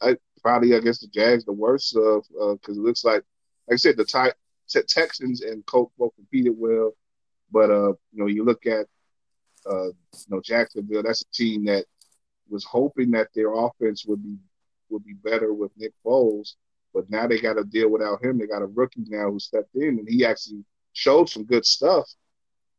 [0.00, 3.22] I probably I guess the Jags the worst of because uh, it looks like
[3.68, 4.32] like I said the Ty-
[4.88, 6.92] Texans and Colts both competed well,
[7.50, 8.86] but uh, you know, you look at
[9.70, 11.84] uh, you know Jacksonville, that's a team that
[12.52, 14.36] was hoping that their offense would be
[14.90, 16.54] would be better with Nick Foles,
[16.92, 18.38] but now they got to deal without him.
[18.38, 22.06] They got a rookie now who stepped in, and he actually showed some good stuff.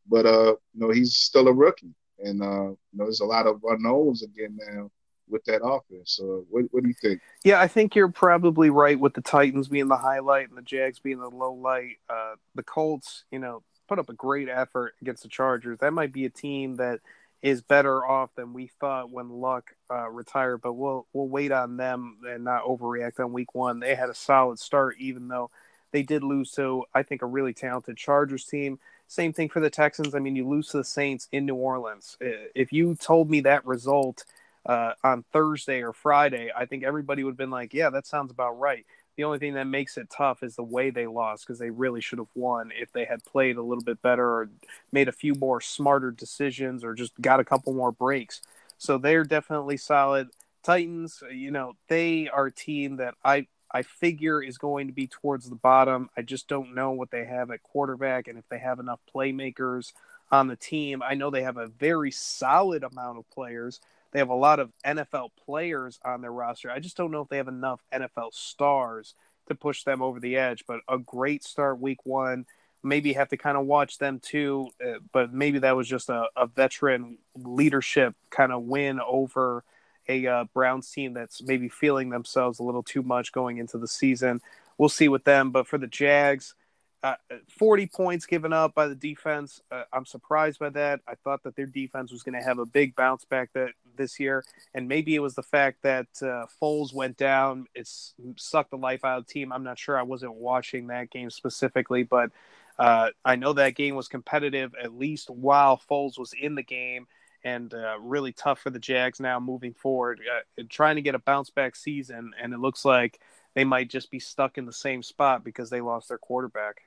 [0.08, 3.48] But uh, you know, he's still a rookie, and uh, you know, there's a lot
[3.48, 4.92] of unknowns again now
[5.28, 6.16] with that offense.
[6.18, 7.22] So, what, what do you think?
[7.44, 11.00] Yeah, I think you're probably right with the Titans being the highlight and the Jags
[11.00, 11.98] being the low light.
[12.10, 15.80] Uh, the Colts, you know, put up a great effort against the Chargers.
[15.80, 17.00] That might be a team that
[17.44, 20.62] is better off than we thought when Luck uh, retired.
[20.62, 23.80] But we'll we'll wait on them and not overreact on week one.
[23.82, 25.52] They had a solid start, even though
[25.92, 28.80] they did lose to I think a really talented Chargers team.
[29.08, 30.16] Same thing for the Texans.
[30.16, 32.18] I mean, you lose to the Saints in New Orleans.
[32.22, 34.24] If you told me that result
[34.66, 38.32] uh, on Thursday or Friday, I think everybody would have been like, "Yeah, that sounds
[38.32, 38.86] about right."
[39.16, 42.02] The only thing that makes it tough is the way they lost because they really
[42.02, 44.50] should have won if they had played a little bit better or
[44.92, 48.42] made a few more smarter decisions or just got a couple more breaks.
[48.78, 50.30] So they're definitely solid.
[50.64, 54.94] Titans, uh, you know, they are a team that I I figure is going to
[54.94, 56.10] be towards the bottom.
[56.16, 59.94] I just don't know what they have at quarterback and if they have enough playmakers
[60.32, 61.02] on the team.
[61.02, 63.80] I know they have a very solid amount of players.
[64.14, 66.70] They have a lot of NFL players on their roster.
[66.70, 69.16] I just don't know if they have enough NFL stars
[69.48, 70.64] to push them over the edge.
[70.68, 72.46] But a great start week one.
[72.84, 76.26] Maybe have to kind of watch them too, uh, but maybe that was just a,
[76.36, 79.64] a veteran leadership kind of win over
[80.10, 83.88] a uh, Browns team that's maybe feeling themselves a little too much going into the
[83.88, 84.42] season.
[84.78, 85.52] We'll see with them.
[85.52, 86.56] But for the Jags,
[87.04, 87.16] uh,
[87.50, 89.62] 40 points given up by the defense.
[89.70, 91.02] Uh, I'm surprised by that.
[91.08, 94.20] I thought that their defense was going to have a big bounce back that this
[94.20, 94.44] year,
[94.74, 97.68] and maybe it was the fact that uh, Foles went down.
[97.76, 99.52] It's sucked the life out of the team.
[99.52, 100.00] I'm not sure.
[100.00, 102.32] I wasn't watching that game specifically, but
[102.80, 107.08] uh, I know that game was competitive at least while Foles was in the game
[107.44, 111.20] and uh, really tough for the Jags now moving forward, uh, trying to get a
[111.20, 112.32] bounce back season.
[112.42, 113.20] And it looks like
[113.54, 116.84] they might just be stuck in the same spot because they lost their quarterback.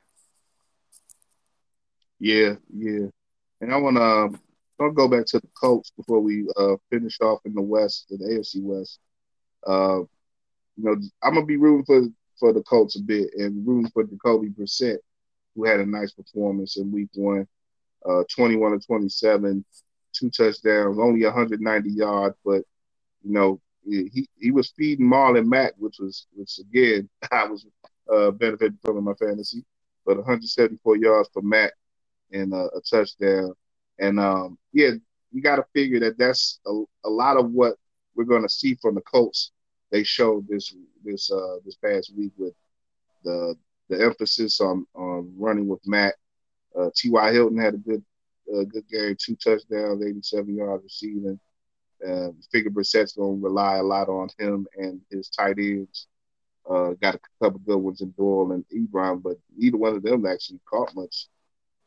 [2.19, 3.07] Yeah, yeah.
[3.61, 4.39] And I want to
[4.81, 8.19] I'll go back to the Colts before we uh, finish off in the West, in
[8.19, 8.99] the AFC West.
[9.67, 10.01] Uh,
[10.77, 12.03] you know, I'm gonna be rooting for
[12.39, 14.99] for the Colts a bit and rooting for Jacoby Brissett,
[15.55, 17.49] who had a nice performance in Week One,
[18.07, 19.65] uh, 21 to 27,
[20.13, 22.63] two touchdowns, only 190 yards, but
[23.25, 27.65] you know he he was feeding Marlon Mack, which was which again I was
[28.13, 29.65] uh, benefiting from in my fantasy,
[30.05, 31.73] but 174 yards for Mack
[32.33, 33.55] and a, a touchdown,
[33.99, 34.91] and um, yeah,
[35.33, 37.75] you got to figure that that's a, a lot of what
[38.15, 39.53] we're going to see from the Colts.
[39.91, 40.75] They showed this
[41.05, 42.55] this uh, this past week with
[43.25, 43.55] the
[43.89, 46.15] the emphasis on on running with Matt.
[46.77, 47.33] Uh, T.Y.
[47.33, 48.05] Hilton had a good
[48.53, 51.39] uh, good game, two touchdowns, 87 yards receiving.
[52.07, 56.07] Uh, figure Brissett's going to rely a lot on him and his tight ends.
[56.69, 60.27] Uh, got a couple good ones in Doyle and Ebron, but neither one of them
[60.27, 61.29] actually caught much.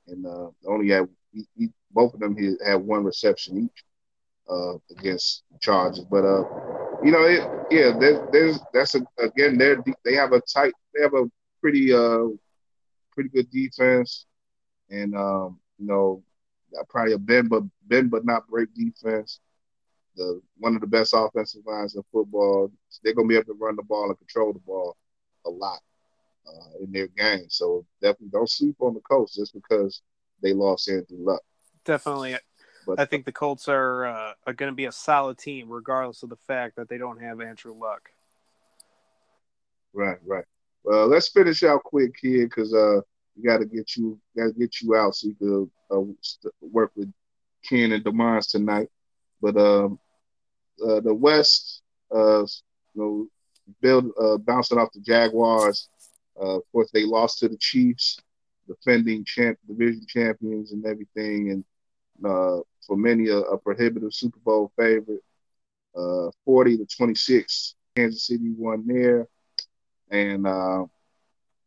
[0.10, 2.36] And uh, only had he, he, both of them
[2.66, 3.84] had one reception each
[4.50, 6.06] uh, against Chargers.
[6.10, 6.44] But uh,
[7.04, 11.02] you know, it, yeah, there, there's that's a, again they they have a tight, they
[11.02, 11.26] have a
[11.62, 12.26] pretty uh
[13.14, 14.26] pretty good defense,
[14.90, 16.24] and um, you know
[16.90, 19.40] probably a bend but bend but not break defense.
[20.16, 22.72] The one of the best offensive lines in football.
[23.04, 24.98] They're gonna be able to run the ball and control the ball
[25.46, 25.80] a lot
[26.50, 27.46] uh, in their game.
[27.50, 30.02] So definitely don't sleep on the Colts just because
[30.42, 31.42] they lost Andrew Luck.
[31.86, 32.38] Definitely.
[32.86, 36.24] But, I think the Colts are uh, are going to be a solid team, regardless
[36.24, 38.10] of the fact that they don't have Andrew Luck.
[39.94, 40.46] Right, right.
[40.84, 43.02] Well, let's finish out quick here because uh,
[43.36, 46.02] we got to get you got to get you out so you can uh,
[46.62, 47.12] work with
[47.68, 48.88] Ken and Demars tonight.
[49.42, 50.00] But um,
[50.84, 51.82] uh, the West,
[52.14, 52.48] uh, you
[52.96, 53.28] know,
[53.82, 55.90] build uh, bouncing off the Jaguars.
[56.42, 58.20] Uh, of course, they lost to the Chiefs,
[58.68, 61.64] defending champ, division champions, and everything, and
[62.26, 65.24] uh, for many a, a, prohibitive Super Bowl favorite.
[65.96, 69.28] Uh, 40 to 26, Kansas City won there,
[70.12, 70.86] and uh,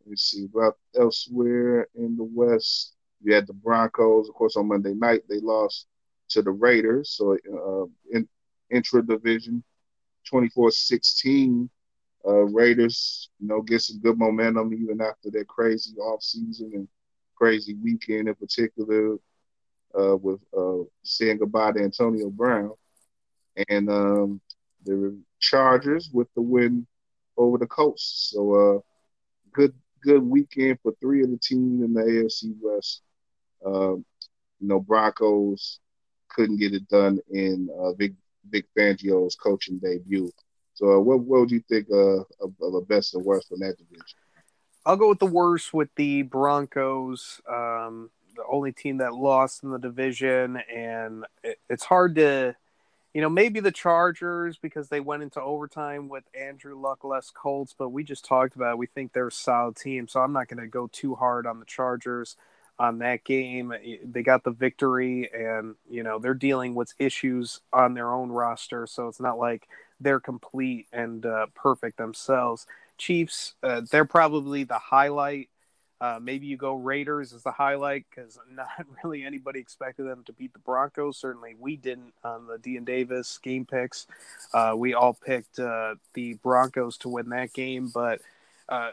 [0.07, 4.29] let's see, about elsewhere in the West, you had the Broncos.
[4.29, 5.87] Of course, on Monday night they lost
[6.31, 8.29] to the Raiders, so uh, in
[8.71, 9.63] intra division,
[10.31, 11.69] 24-16.
[12.27, 16.89] Uh, Raiders, you know, get some good momentum even after their crazy off season and
[17.35, 19.17] crazy weekend in particular,
[19.99, 22.73] uh, with uh, saying goodbye to Antonio Brown,
[23.69, 24.41] and um,
[24.85, 26.87] the Chargers with the win
[27.37, 28.31] over the Colts.
[28.33, 28.81] So, uh,
[29.53, 33.03] good good weekend for three of the teams in the AFC West.
[33.65, 34.05] Um,
[34.61, 35.81] you know, Broncos
[36.29, 38.13] couldn't get it done in uh, Vic
[38.51, 40.31] Vic Fangio's coaching debut.
[40.83, 43.61] So, uh, what what would you think uh, of, of the best and worst from
[43.61, 44.05] that division?
[44.85, 47.41] I'll go with the worst with the Broncos.
[47.49, 52.57] Um, the only team that lost in the division, and it, it's hard to,
[53.15, 57.77] you know, maybe the Chargers because they went into overtime with Andrew Luck, less Colts.
[57.79, 58.79] But we just talked about it.
[58.79, 61.61] we think they're a solid team, so I'm not going to go too hard on
[61.61, 62.35] the Chargers
[62.77, 63.73] on that game.
[64.05, 68.89] They got the victory, and you know they're dealing with issues on their own roster,
[68.89, 69.69] so it's not like
[70.03, 72.67] they're complete and uh, perfect themselves.
[72.99, 75.49] Chiefs, uh, they're probably the highlight.
[76.01, 78.69] Uh, maybe you go Raiders as the highlight because not
[79.05, 81.17] really anybody expected them to beat the Broncos.
[81.17, 84.07] Certainly, we didn't on the D and Davis game picks.
[84.53, 88.21] Uh, we all picked uh, the Broncos to win that game, but
[88.69, 88.91] uh,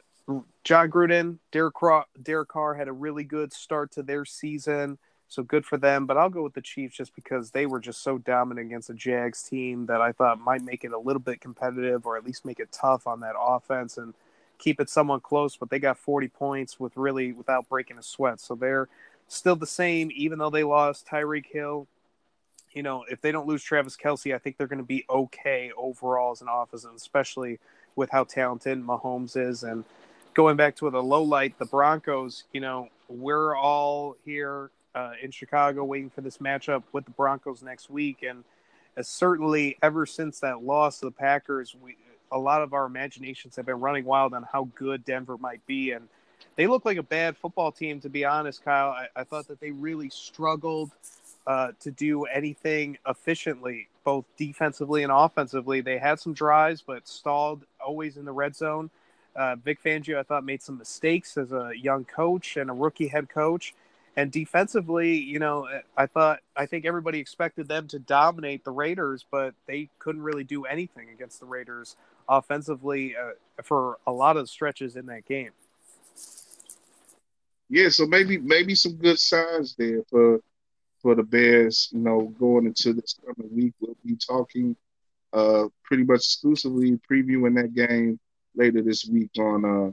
[0.64, 4.99] Jon Gruden, Derek Carr, Derek Carr had a really good start to their season.
[5.30, 6.07] So good for them.
[6.07, 8.95] But I'll go with the Chiefs just because they were just so dominant against the
[8.95, 12.45] Jags team that I thought might make it a little bit competitive or at least
[12.45, 14.15] make it tough on that offense and
[14.57, 15.55] keep it somewhat close.
[15.55, 18.39] But they got 40 points with really without breaking a sweat.
[18.39, 18.89] So they're
[19.27, 21.88] still the same, even though they lost Tyreek Hill.
[22.73, 25.71] You know, if they don't lose Travis Kelce, I think they're going to be okay
[25.77, 27.59] overall as an offense, and especially
[27.95, 29.63] with how talented Mahomes is.
[29.63, 29.84] And
[30.34, 35.32] going back to the low light, the Broncos, you know, we're all here uh, in
[35.32, 38.24] Chicago, waiting for this matchup with the Broncos next week.
[38.28, 38.43] And
[38.97, 41.95] uh, certainly, ever since that loss to the Packers, we
[42.32, 45.91] a lot of our imaginations have been running wild on how good Denver might be.
[45.91, 46.08] And
[46.58, 48.89] they look like a bad football team, to be honest, Kyle.
[48.89, 50.91] I, I thought that they really struggled
[51.47, 55.82] uh, to do anything efficiently, both defensively and offensively.
[55.82, 58.91] They had some drives, but stalled always in the red zone.
[59.36, 63.08] Uh, Vic Fangio, I thought, made some mistakes as a young coach and a rookie
[63.08, 63.74] head coach.
[64.16, 69.26] And defensively, you know, I thought I think everybody expected them to dominate the Raiders,
[69.30, 71.95] but they couldn't really do anything against the Raiders
[72.28, 73.32] offensively uh,
[73.64, 75.51] for a lot of stretches in that game.
[77.70, 80.41] Yeah, so maybe maybe some good signs there for
[81.01, 81.89] for the Bears.
[81.91, 84.76] You know, going into this coming week, we'll be talking
[85.34, 88.20] uh, pretty much exclusively previewing that game
[88.55, 89.91] later this week on uh,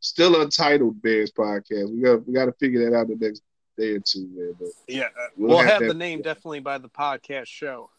[0.00, 1.92] still untitled Bears podcast.
[1.92, 3.42] We got we got to figure that out the next
[3.76, 4.52] day or two there.
[4.54, 7.90] But yeah, uh, we'll, we'll have, have the name definitely by the podcast show.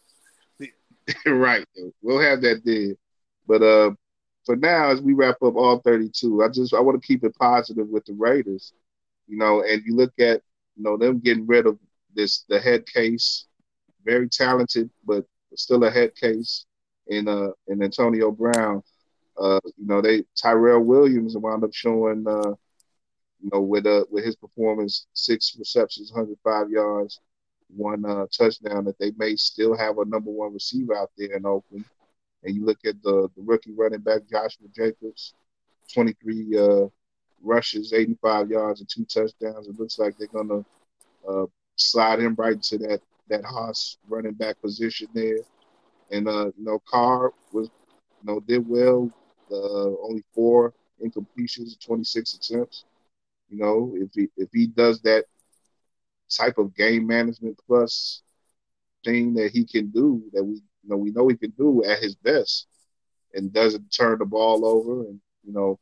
[1.26, 1.64] right,
[2.02, 2.94] we'll have that there.
[3.46, 3.92] But uh,
[4.44, 7.34] for now, as we wrap up all 32, I just I want to keep it
[7.36, 8.72] positive with the Raiders,
[9.26, 9.62] you know.
[9.62, 10.42] And you look at
[10.76, 11.78] you know them getting rid of
[12.14, 13.46] this the head case,
[14.04, 15.24] very talented, but
[15.54, 16.66] still a head case
[17.06, 18.82] in uh in Antonio Brown.
[19.40, 22.54] Uh, you know, they Tyrell Williams wound up showing uh,
[23.42, 27.20] you know, with uh with his performance, six receptions, 105 yards,
[27.68, 31.46] one uh, touchdown, that they may still have a number one receiver out there in
[31.46, 31.84] Oakland.
[32.42, 35.34] And you look at the the rookie running back Joshua Jacobs,
[35.94, 36.86] 23 uh,
[37.42, 39.68] rushes, 85 yards, and two touchdowns.
[39.68, 40.64] It looks like they're gonna
[41.28, 45.38] uh, slide him right into that that Haas running back position there.
[46.10, 47.68] And uh, you know, Carr was
[48.22, 49.10] you know did well.
[49.50, 50.72] Uh, only four
[51.04, 52.84] incompletions, 26 attempts.
[53.50, 55.24] You know, if he if he does that
[56.30, 58.22] type of game management plus
[59.04, 61.98] thing that he can do that we you know we know he can do at
[62.02, 62.66] his best
[63.34, 65.78] and doesn't turn the ball over and you know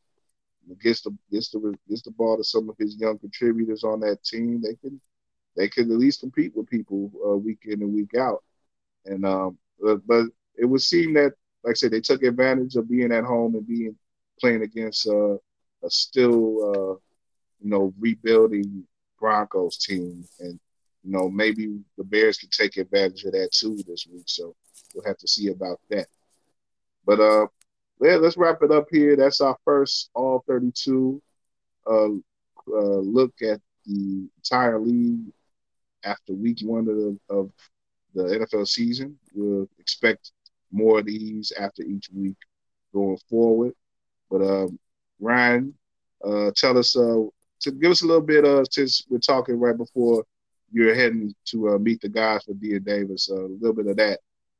[0.81, 4.23] gets the gets the gets the ball to some of his young contributors on that
[4.23, 4.99] team they can
[5.55, 8.43] they can at least compete with people uh, week in and week out
[9.05, 10.25] and um but, but
[10.57, 13.67] it would seem that like I said they took advantage of being at home and
[13.67, 13.95] being
[14.39, 16.95] playing against uh, a still uh,
[17.61, 18.83] you know, rebuilding
[19.19, 20.25] Broncos team.
[20.39, 20.59] And,
[21.03, 24.25] you know, maybe the Bears can take advantage of that too this week.
[24.25, 24.55] So
[24.93, 26.07] we'll have to see about that.
[27.05, 27.47] But uh
[27.99, 29.15] yeah, let's wrap it up here.
[29.15, 31.21] That's our first all 32
[31.87, 32.09] uh, uh
[32.67, 35.31] look at the entire league
[36.03, 37.51] after week one of the, of
[38.13, 39.17] the NFL season.
[39.33, 40.31] We'll expect
[40.71, 42.37] more of these after each week
[42.93, 43.73] going forward.
[44.29, 44.79] But um,
[45.19, 45.73] Ryan,
[46.23, 47.23] uh, tell us uh,
[47.61, 50.23] to give us a little bit of since we're talking right before
[50.71, 53.97] you're heading to uh, meet the guys for Dia Davis, uh, a little bit of
[53.97, 54.19] that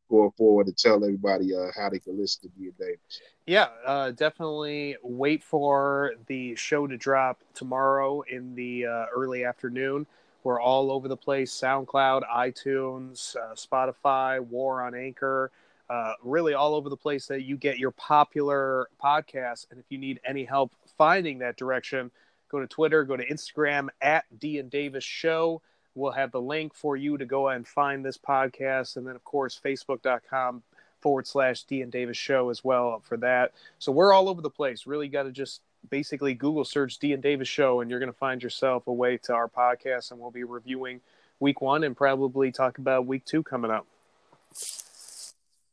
[0.10, 3.22] going forward to tell everybody uh, how they can listen to Dia Davis.
[3.46, 10.08] Yeah, uh, definitely wait for the show to drop tomorrow in the uh, early afternoon.
[10.44, 15.52] We're all over the place SoundCloud, iTunes, Spotify, War on Anchor.
[15.90, 19.66] Uh, really all over the place that you get your popular podcasts.
[19.72, 22.12] And if you need any help finding that direction,
[22.50, 25.62] go to Twitter, go to Instagram at D and Davis Show.
[25.96, 28.98] We'll have the link for you to go and find this podcast.
[28.98, 30.62] And then, of course, facebook.com
[31.00, 33.54] forward slash D and Davis Show as well for that.
[33.80, 34.86] So we're all over the place.
[34.86, 38.18] Really got to just basically Google search D and Davis Show, and you're going to
[38.18, 40.12] find yourself a way to our podcast.
[40.12, 41.02] And we'll be reviewing
[41.40, 43.88] week one and probably talk about week two coming up.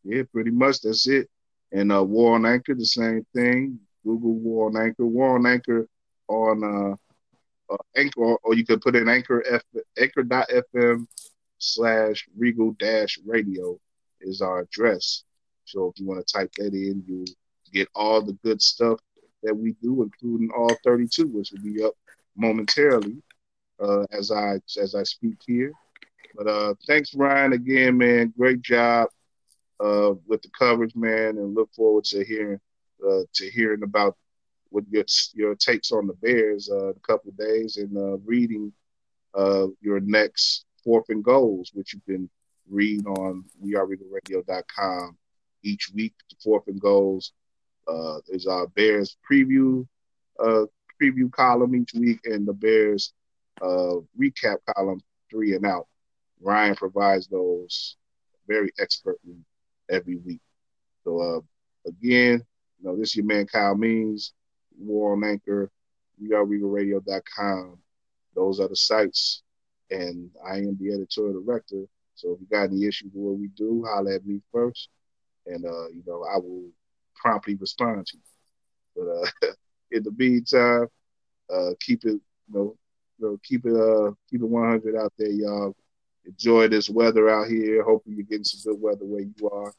[0.05, 0.83] Yeah, pretty much.
[0.83, 1.29] That's it.
[1.73, 3.81] And uh, War on Anchor, the same thing.
[4.05, 5.07] Google War on Anchor.
[5.07, 5.89] War on Anchor
[6.29, 9.63] on uh, uh, Anchor, or you could put in Anchor F
[9.99, 11.07] Anchor.fm
[11.59, 13.79] slash Regal dash Radio
[14.21, 15.25] is our address.
[15.65, 17.25] So if you want to type that in, you
[17.73, 19.01] get all the good stuff
[19.43, 21.95] that we do, including all 32, which will be up
[22.37, 23.23] momentarily
[23.81, 25.73] uh, as I as I speak here.
[26.37, 28.35] But uh, thanks, Ryan, again, man.
[28.37, 29.09] Great job
[29.81, 32.61] uh, with the coverage, man, and look forward to hearing
[33.07, 34.17] uh, to hearing about
[34.71, 35.05] what your
[35.35, 38.73] your takes on the Bears uh, a couple of days and uh, reading
[39.35, 42.29] uh, your next fourth and goals, which you can
[42.69, 45.17] read on wearereaderradio.com
[45.63, 46.15] each week.
[46.31, 47.33] The fourth and goals
[47.89, 49.87] uh, is our Bears preview
[50.43, 50.65] uh,
[51.01, 53.13] preview column each week, and the Bears
[53.63, 55.01] uh, recap column
[55.31, 55.87] three and out.
[56.41, 57.97] Ryan provides those
[58.47, 59.37] very expertly
[59.91, 60.41] every week.
[61.05, 62.45] So uh, again,
[62.79, 64.33] you know, this is your man Kyle Means,
[64.79, 65.71] War on Anchor,
[66.23, 67.79] wearereaderradio.com.
[68.35, 69.43] Those are the sites,
[69.91, 71.85] and I am the editorial director.
[72.15, 74.89] So if you got any issues with what we do, holler at me first,
[75.47, 76.69] and uh, you know I will
[77.15, 78.23] promptly respond to you.
[78.97, 79.53] But uh,
[79.91, 80.89] in the meantime,
[81.53, 82.21] uh, keep it, you
[82.53, 82.77] know,
[83.19, 85.75] you know, keep it, uh, keep it 100 out there, y'all.
[86.27, 87.85] Enjoy this weather out here.
[87.85, 89.73] Hopefully, you're getting some good weather where you are.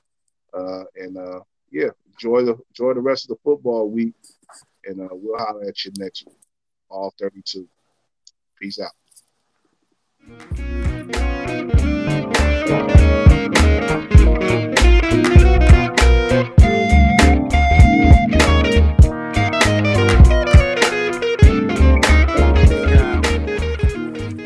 [0.54, 1.40] Uh, and uh,
[1.72, 4.14] yeah, enjoy the enjoy the rest of the football week.
[4.86, 6.36] And uh, we'll holler at you next week.
[6.90, 7.68] All 32.
[8.60, 8.92] Peace out.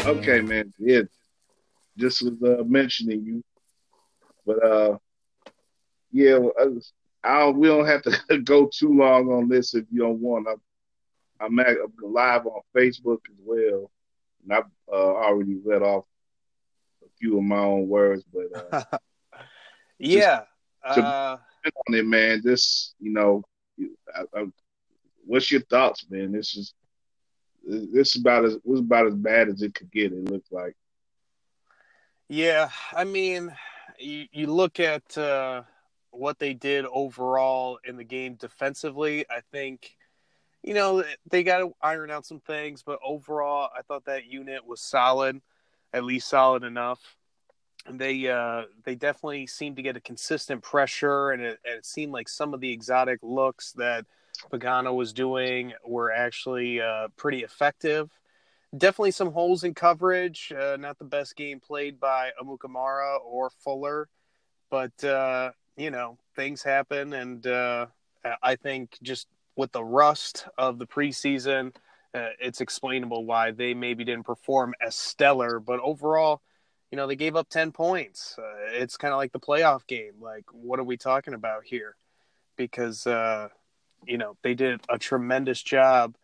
[0.05, 0.73] Okay, man.
[0.79, 1.01] Yeah,
[1.99, 3.43] just was uh, mentioning you,
[4.45, 4.97] but uh,
[6.11, 6.39] yeah,
[7.23, 10.47] I we don't have to go too long on this if you don't want.
[10.49, 10.61] I'm,
[11.39, 13.91] I'm, at, I'm live on Facebook as well,
[14.43, 16.05] and I've uh, already let off
[17.03, 18.97] a few of my own words, but uh,
[19.99, 20.41] yeah,
[20.83, 21.37] uh,
[21.87, 22.41] on it, man.
[22.43, 23.43] This, you know,
[24.15, 24.45] I, I,
[25.25, 26.31] what's your thoughts, man?
[26.31, 26.73] This is
[27.65, 30.13] this is about as was about as bad as it could get.
[30.13, 30.75] It looked like.
[32.31, 33.55] Yeah, I mean,
[33.97, 35.63] you, you look at uh,
[36.11, 39.25] what they did overall in the game defensively.
[39.31, 39.97] I think,
[40.61, 44.63] you know, they got to iron out some things, but overall, I thought that unit
[44.63, 45.41] was solid,
[45.91, 46.99] at least solid enough.
[47.87, 51.85] And they uh, they definitely seemed to get a consistent pressure, and it, and it
[51.85, 54.05] seemed like some of the exotic looks that
[54.51, 58.11] Pagano was doing were actually uh, pretty effective.
[58.77, 60.53] Definitely some holes in coverage.
[60.55, 64.07] Uh, not the best game played by Amukamara or Fuller,
[64.69, 67.87] but uh, you know things happen, and uh,
[68.43, 71.75] I think just with the rust of the preseason,
[72.13, 75.59] uh, it's explainable why they maybe didn't perform as stellar.
[75.59, 76.41] But overall,
[76.91, 78.35] you know they gave up ten points.
[78.37, 80.13] Uh, it's kind of like the playoff game.
[80.21, 81.95] Like, what are we talking about here?
[82.55, 83.07] Because
[84.05, 86.15] you know, they did a tremendous job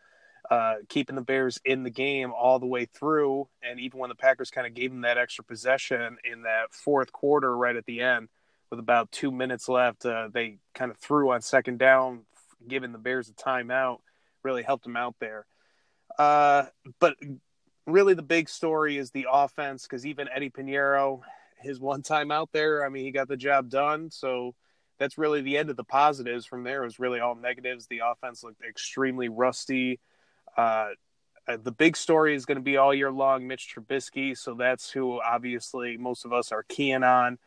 [0.50, 3.48] uh, keeping the Bears in the game all the way through.
[3.64, 7.12] And even when the Packers kind of gave them that extra possession in that fourth
[7.12, 8.30] quarter, right at the end,
[8.70, 12.22] with about two minutes left, uh, they kind of threw on second down,
[12.68, 14.00] giving the Bears a timeout,
[14.44, 15.46] really helped them out there.
[16.18, 16.64] Uh,
[17.00, 17.16] but
[17.86, 21.22] really, the big story is the offense because even Eddie Piñeiro,
[21.60, 24.10] his one time out there, I mean, he got the job done.
[24.12, 24.56] So
[24.98, 26.46] that's really the end of the positives.
[26.46, 27.88] From there, it was really all negatives.
[27.88, 30.00] The offense looked extremely rusty.
[30.56, 30.90] Uh,
[31.48, 34.38] uh the big story is going to be all year long Mitch Trubisky.
[34.38, 37.38] So that's who obviously most of us are keying on.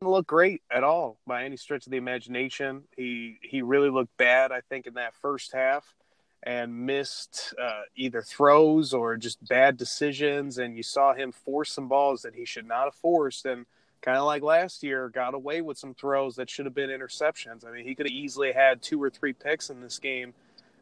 [0.00, 2.84] Didn't look great at all by any stretch of the imagination.
[2.96, 5.94] He he really looked bad, I think, in that first half,
[6.42, 10.56] and missed uh, either throws or just bad decisions.
[10.56, 13.44] And you saw him force some balls that he should not have forced.
[13.44, 13.66] And
[14.00, 17.66] kind of like last year, got away with some throws that should have been interceptions.
[17.66, 20.32] I mean, he could have easily had two or three picks in this game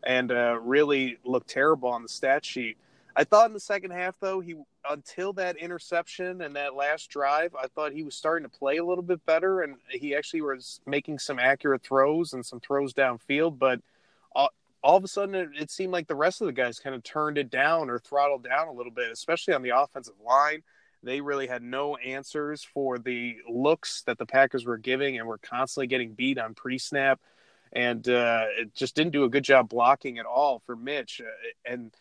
[0.05, 2.77] and uh, really looked terrible on the stat sheet.
[3.17, 4.55] I thought in the second half, though, he
[4.89, 8.85] until that interception and that last drive, I thought he was starting to play a
[8.85, 13.59] little bit better, and he actually was making some accurate throws and some throws downfield.
[13.59, 13.81] But
[14.33, 14.51] all,
[14.83, 17.03] all of a sudden, it, it seemed like the rest of the guys kind of
[17.03, 20.63] turned it down or throttled down a little bit, especially on the offensive line.
[21.03, 25.39] They really had no answers for the looks that the Packers were giving and were
[25.39, 27.21] constantly getting beat on pre snap.
[27.73, 31.21] And uh, it just didn't do a good job blocking at all for Mitch.
[31.21, 31.95] Uh, and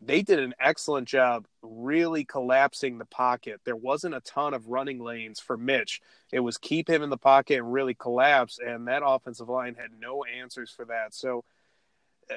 [0.00, 3.60] they did an excellent job really collapsing the pocket.
[3.64, 6.00] There wasn't a ton of running lanes for Mitch.
[6.32, 8.58] It was keep him in the pocket and really collapse.
[8.64, 11.14] And that offensive line had no answers for that.
[11.14, 11.44] So,
[12.30, 12.36] uh,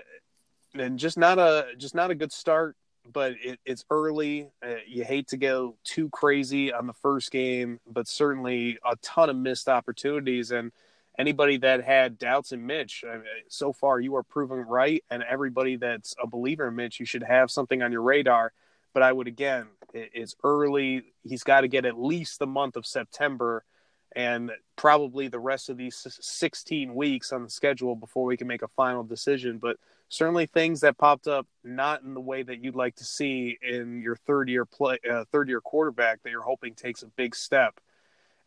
[0.80, 2.76] and just not a just not a good start
[3.12, 4.50] but it, it's early.
[4.64, 9.30] Uh, you hate to go too crazy on the first game, but certainly a ton
[9.30, 10.52] of missed opportunities.
[10.52, 10.72] And
[11.18, 13.04] anybody that had doubts in Mitch,
[13.48, 17.24] so far you are proven right, and everybody that's a believer in Mitch, you should
[17.24, 18.54] have something on your radar.
[18.94, 21.14] But I would again, it's early.
[21.24, 23.64] He's got to get at least the month of September
[24.16, 28.64] and probably the rest of these 16 weeks on the schedule before we can make
[28.64, 29.60] a final decision.
[29.60, 29.78] But
[30.10, 34.02] certainly things that popped up not in the way that you'd like to see in
[34.02, 37.80] your third year play, uh, third year quarterback that you're hoping takes a big step.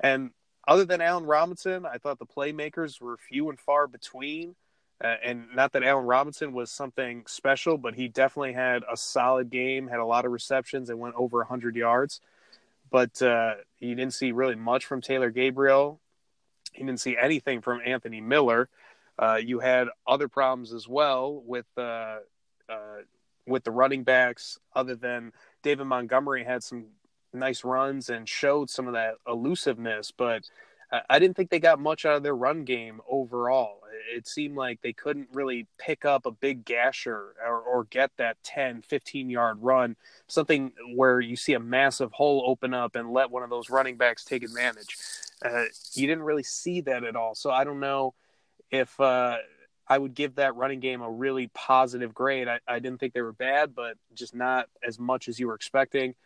[0.00, 0.30] And
[0.66, 4.54] other than Allen Robinson, I thought the playmakers were few and far between.
[5.02, 9.48] Uh, and not that Allen Robinson was something special, but he definitely had a solid
[9.48, 12.20] game, had a lot of receptions, and went over 100 yards.
[12.90, 16.00] But uh, you didn't see really much from Taylor Gabriel.
[16.74, 18.68] You didn't see anything from Anthony Miller.
[19.18, 22.18] Uh, you had other problems as well with uh,
[22.68, 22.98] uh,
[23.46, 25.32] with the running backs, other than
[25.62, 26.86] David Montgomery had some
[27.32, 30.44] nice runs and showed some of that elusiveness, but
[31.08, 33.80] I didn't think they got much out of their run game overall.
[34.12, 38.38] It seemed like they couldn't really pick up a big gasher or, or, get that
[38.42, 39.94] 10, 15 yard run,
[40.26, 43.96] something where you see a massive hole open up and let one of those running
[43.96, 44.96] backs take advantage.
[45.44, 47.36] Uh, you didn't really see that at all.
[47.36, 48.14] So I don't know
[48.72, 49.36] if uh,
[49.86, 52.48] I would give that running game a really positive grade.
[52.48, 55.54] I, I didn't think they were bad, but just not as much as you were
[55.54, 56.16] expecting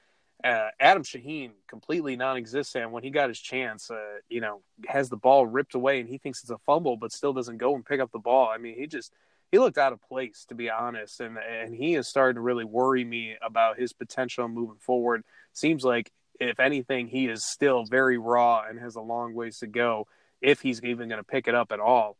[0.42, 3.90] uh, Adam Shaheen completely non-existent when he got his chance.
[3.90, 7.12] Uh, you know, has the ball ripped away and he thinks it's a fumble, but
[7.12, 8.48] still doesn't go and pick up the ball.
[8.52, 9.12] I mean, he just
[9.52, 12.64] he looked out of place to be honest, and and he is starting to really
[12.64, 15.22] worry me about his potential moving forward.
[15.52, 16.10] Seems like
[16.40, 20.06] if anything, he is still very raw and has a long ways to go
[20.40, 22.16] if he's even going to pick it up at all.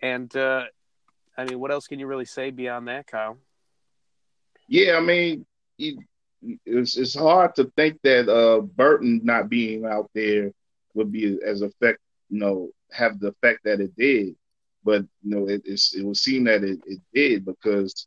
[0.00, 0.64] And uh,
[1.36, 3.38] I mean, what else can you really say beyond that, Kyle?
[4.68, 5.46] Yeah, I mean,
[6.42, 10.52] it's it's hard to think that uh, Burton not being out there
[10.94, 14.34] would be as effect, you know, have the effect that it did.
[14.84, 18.06] But you know, it it would seem that it, it did because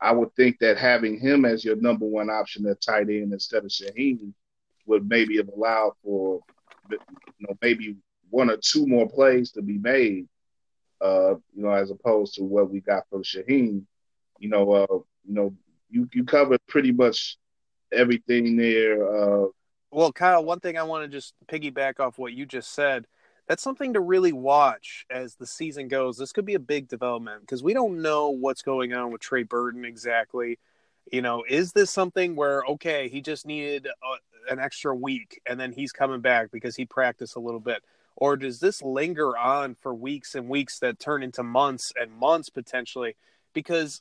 [0.00, 3.64] I would think that having him as your number one option at tight end instead
[3.64, 4.32] of Shaheen
[4.86, 6.40] would maybe have allowed for
[6.90, 6.98] you
[7.40, 7.96] know maybe
[8.30, 10.26] one or two more plays to be made.
[11.00, 13.82] Uh, you know, as opposed to what we got from Shaheen.
[14.38, 14.86] You know, uh,
[15.26, 15.54] you know,
[15.90, 17.36] you you covered pretty much
[17.94, 19.44] everything there.
[19.44, 19.46] Uh,
[19.90, 23.06] well, Kyle, one thing I want to just piggyback off what you just said.
[23.46, 26.16] That's something to really watch as the season goes.
[26.16, 29.42] This could be a big development because we don't know what's going on with Trey
[29.42, 30.58] Burton exactly.
[31.12, 35.60] You know, is this something where okay, he just needed a, an extra week and
[35.60, 37.84] then he's coming back because he practiced a little bit,
[38.16, 42.48] or does this linger on for weeks and weeks that turn into months and months
[42.48, 43.14] potentially?
[43.52, 44.00] Because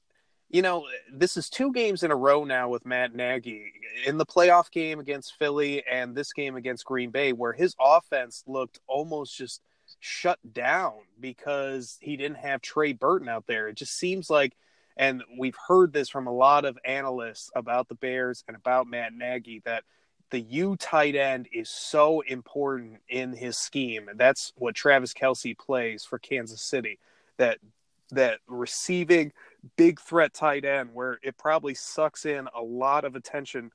[0.54, 3.74] you know, this is two games in a row now with Matt Nagy
[4.06, 8.44] in the playoff game against Philly and this game against Green Bay, where his offense
[8.46, 9.62] looked almost just
[10.00, 13.68] shut down because he didn't have Trey Burton out there.
[13.68, 14.54] It just seems like,
[14.96, 19.12] and we've heard this from a lot of analysts about the Bears and about Matt
[19.12, 19.84] Nagy, that
[20.30, 24.08] the U tight end is so important in his scheme.
[24.16, 27.00] That's what Travis Kelce plays for Kansas City.
[27.38, 27.58] That
[28.16, 29.32] that receiving
[29.78, 33.72] big threat tight end where it probably sucks in a lot of attention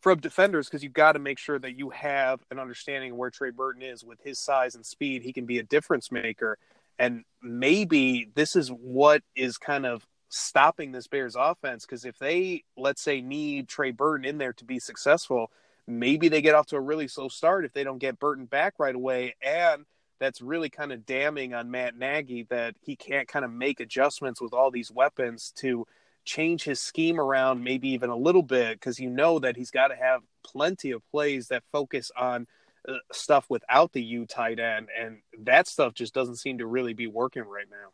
[0.00, 3.30] from defenders because you've got to make sure that you have an understanding of where
[3.30, 5.22] Trey Burton is with his size and speed.
[5.22, 6.58] He can be a difference maker.
[6.98, 12.64] And maybe this is what is kind of stopping this Bears offense because if they,
[12.76, 15.50] let's say, need Trey Burton in there to be successful,
[15.86, 18.74] maybe they get off to a really slow start if they don't get Burton back
[18.78, 19.34] right away.
[19.42, 19.86] And
[20.18, 24.40] that's really kind of damning on Matt Nagy that he can't kind of make adjustments
[24.40, 25.86] with all these weapons to
[26.24, 29.88] change his scheme around maybe even a little bit because you know that he's got
[29.88, 32.46] to have plenty of plays that focus on
[32.88, 36.94] uh, stuff without the U tight end and that stuff just doesn't seem to really
[36.94, 37.90] be working right now.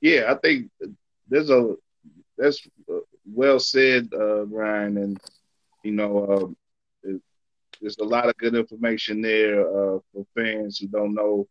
[0.00, 0.70] Yeah, I think
[1.28, 1.76] there's a
[2.36, 5.20] that's uh, well said, uh, Ryan, and
[5.82, 6.46] you know, uh,
[7.84, 11.46] there's a lot of good information there uh, for fans who don't know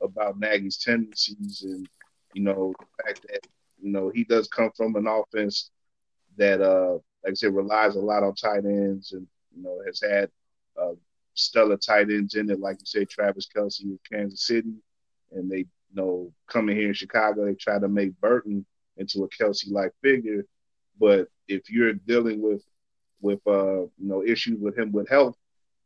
[0.00, 1.86] about Nagy's tendencies and
[2.32, 3.46] you know the fact that
[3.82, 5.70] you know he does come from an offense
[6.38, 10.00] that uh like I said relies a lot on tight ends and you know has
[10.00, 10.30] had
[10.80, 10.94] uh,
[11.34, 12.60] stellar tight ends in it.
[12.60, 14.72] Like you said Travis Kelce with Kansas City
[15.32, 18.64] and they you know coming here in Chicago they try to make Burton
[18.96, 20.46] into a Kelce like figure.
[20.98, 22.62] But if you're dealing with
[23.20, 25.36] with uh you know issues with him with health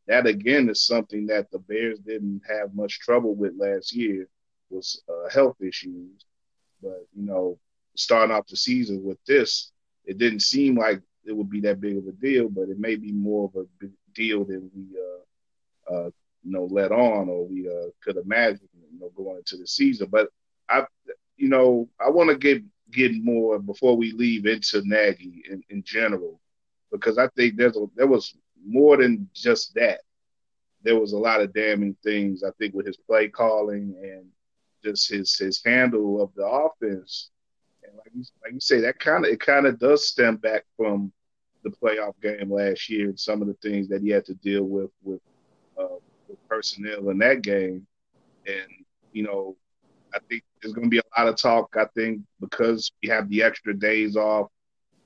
[0.09, 4.29] that again is something that the Bears didn't have much trouble with last year
[4.71, 6.25] was uh, health issues.
[6.83, 7.59] But you know,
[7.97, 9.73] starting off the season with this,
[10.05, 12.97] it didn't seem like it would be that big of a deal, but it may
[12.97, 16.11] be more of a deal than we, uh, uh,
[16.43, 18.69] you know, let on or we uh, could imagine.
[18.93, 20.09] you know, going into the season.
[20.11, 20.29] But
[20.69, 20.85] I,
[21.37, 25.83] you know, I want to get get more before we leave into Nagy in, in
[25.83, 26.41] general,
[26.91, 28.35] because I think there's a, there was
[28.67, 30.01] more than just that.
[30.83, 34.27] There was a lot of damning things I think with his play calling and
[34.85, 37.31] just his his handle of the offense.
[37.83, 40.65] And like you, like you say, that kind of it kind of does stem back
[40.77, 41.13] from
[41.65, 44.65] the playoff game last year and some of the things that he had to deal
[44.65, 45.21] with with,
[45.79, 45.97] uh,
[46.29, 47.87] with personnel in that game.
[48.47, 48.69] And
[49.13, 49.57] you know,
[50.15, 51.77] I think there's going to be a lot of talk.
[51.77, 54.49] I think because we have the extra days off,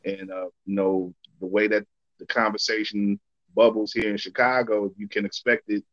[0.05, 1.87] and uh, you know the way that
[2.19, 3.19] the conversation
[3.55, 5.85] bubbles here in Chicago, you can expect it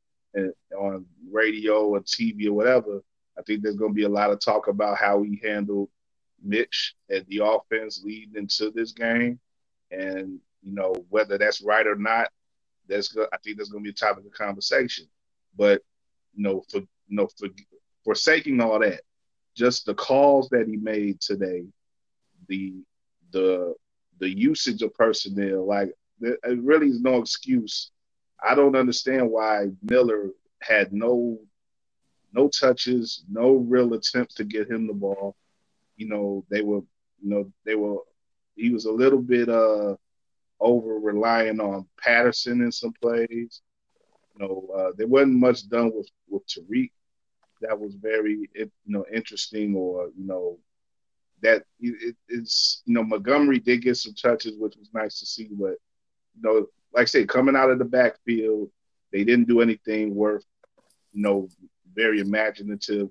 [0.77, 3.02] on radio or TV or whatever.
[3.38, 5.90] I think there's going to be a lot of talk about how he handled
[6.44, 9.40] Mitch and the offense leading into this game,
[9.91, 12.30] and you know whether that's right or not.
[12.88, 13.15] That's.
[13.18, 15.06] I think that's going to be a topic of conversation.
[15.57, 15.81] But
[16.36, 17.49] you know, for you know, for
[18.03, 19.02] forsaking all that,
[19.56, 21.65] just the calls that he made today,
[22.48, 22.73] the
[23.31, 23.73] the
[24.19, 27.91] the usage of personnel, like it really is no excuse.
[28.44, 30.30] I don't understand why Miller
[30.62, 31.40] had no
[32.34, 35.36] no touches, no real attempts to get him the ball.
[35.98, 36.82] You know, they were,
[37.22, 37.98] you know, they were.
[38.56, 39.96] He was a little bit uh
[40.60, 43.62] over relying on Patterson in some plays.
[44.36, 46.91] You know, uh, there wasn't much done with with Tarik
[47.62, 50.60] that was very you know interesting or you know
[51.41, 55.50] that it, it's you know Montgomery did get some touches, which was nice to see,
[55.52, 55.76] but
[56.36, 58.70] you know, like I said, coming out of the backfield,
[59.12, 60.46] they didn't do anything worth
[61.14, 61.50] you know
[61.94, 63.10] very imaginative.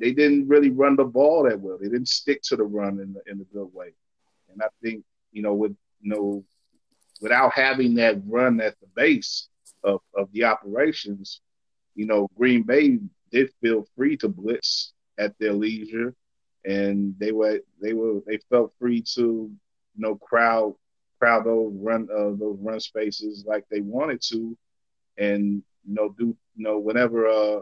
[0.00, 1.78] They didn't really run the ball that well.
[1.78, 3.94] They didn't stick to the run in the, in a good way,
[4.52, 6.44] and I think you know with you know
[7.20, 9.48] without having that run at the base
[9.82, 11.40] of, of the operations,
[11.94, 12.98] you know, Green Bay
[13.30, 16.14] did feel free to blitz at their leisure,
[16.64, 20.74] and they were they were they felt free to you know crowd
[21.24, 24.56] crowd those run uh, those run spaces like they wanted to,
[25.16, 27.60] and you know do you know whenever uh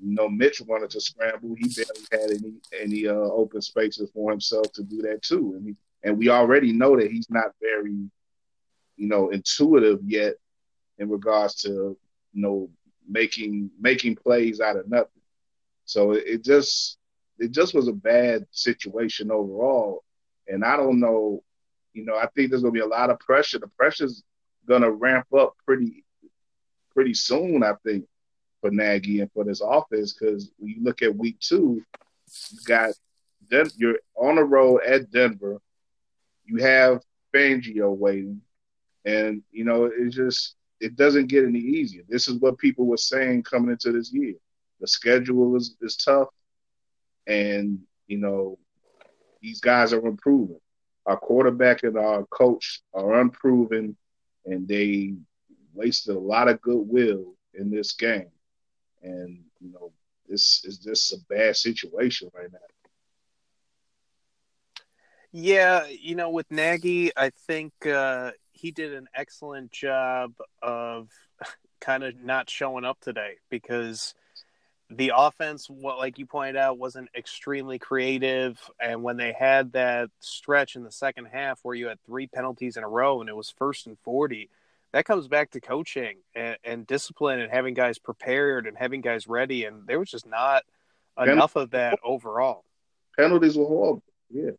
[0.00, 4.30] you know Mitch wanted to scramble, he barely had any any uh, open spaces for
[4.32, 8.10] himself to do that too, and he, and we already know that he's not very
[8.96, 10.34] you know intuitive yet
[10.98, 11.96] in regards to
[12.32, 12.68] you know
[13.08, 15.22] making making plays out of nothing.
[15.84, 16.98] So it, it just
[17.38, 20.02] it just was a bad situation overall.
[20.48, 21.44] And I don't know,
[21.92, 23.58] you know, I think there's gonna be a lot of pressure.
[23.58, 24.22] The pressure's
[24.66, 26.04] gonna ramp up pretty
[26.92, 28.06] pretty soon, I think,
[28.60, 31.82] for Nagy and for this office, because when you look at week two,
[32.50, 32.92] you got
[33.50, 35.58] Den- you're on the road at Denver.
[36.44, 37.02] You have
[37.34, 38.42] Fangio waiting,
[39.04, 42.02] and you know it's just it doesn't get any easier.
[42.08, 44.34] This is what people were saying coming into this year.
[44.80, 46.28] The schedule is, is tough,
[47.26, 48.58] and you know
[49.40, 50.60] these guys are improving.
[51.08, 53.96] Our quarterback and our coach are unproven,
[54.44, 55.14] and they
[55.72, 58.30] wasted a lot of goodwill in this game.
[59.02, 59.92] And you know
[60.28, 62.58] this is just a bad situation right now.
[65.32, 71.08] Yeah, you know, with Nagy, I think uh, he did an excellent job of
[71.80, 74.14] kind of not showing up today because
[74.90, 78.58] the offense, what like you pointed out, wasn't extremely creative.
[78.80, 82.76] And when they had that stretch in the second half where you had three penalties
[82.76, 84.48] in a row and it was first and forty,
[84.92, 89.28] that comes back to coaching and, and discipline and having guys prepared and having guys
[89.28, 89.64] ready.
[89.64, 90.62] And there was just not
[91.18, 92.64] enough of that overall.
[93.16, 94.02] Penalties were horrible.
[94.30, 94.52] Yeah.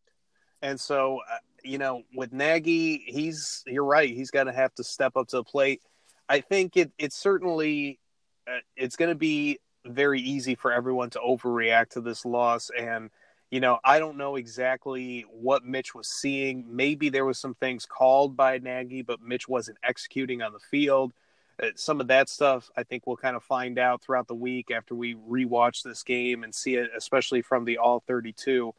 [0.62, 4.10] And so uh, you know, with Nagy, he's you're right.
[4.10, 5.82] He's going to have to step up to the plate.
[6.28, 8.00] I think it it's certainly
[8.48, 13.10] uh, it's going to be very easy for everyone to overreact to this loss and
[13.52, 16.66] you know, I don't know exactly what Mitch was seeing.
[16.70, 21.14] Maybe there was some things called by Nagy, but Mitch wasn't executing on the field.
[21.62, 24.70] Uh, some of that stuff, I think we'll kind of find out throughout the week
[24.72, 28.74] after we rewatch this game and see it, especially from the all 32.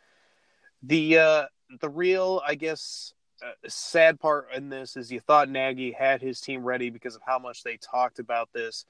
[0.85, 1.45] The uh,
[1.81, 3.13] the real, I guess,
[3.45, 7.23] uh, sad part in this is you thought Nagy had his team ready because of
[7.27, 8.87] how much they talked about this.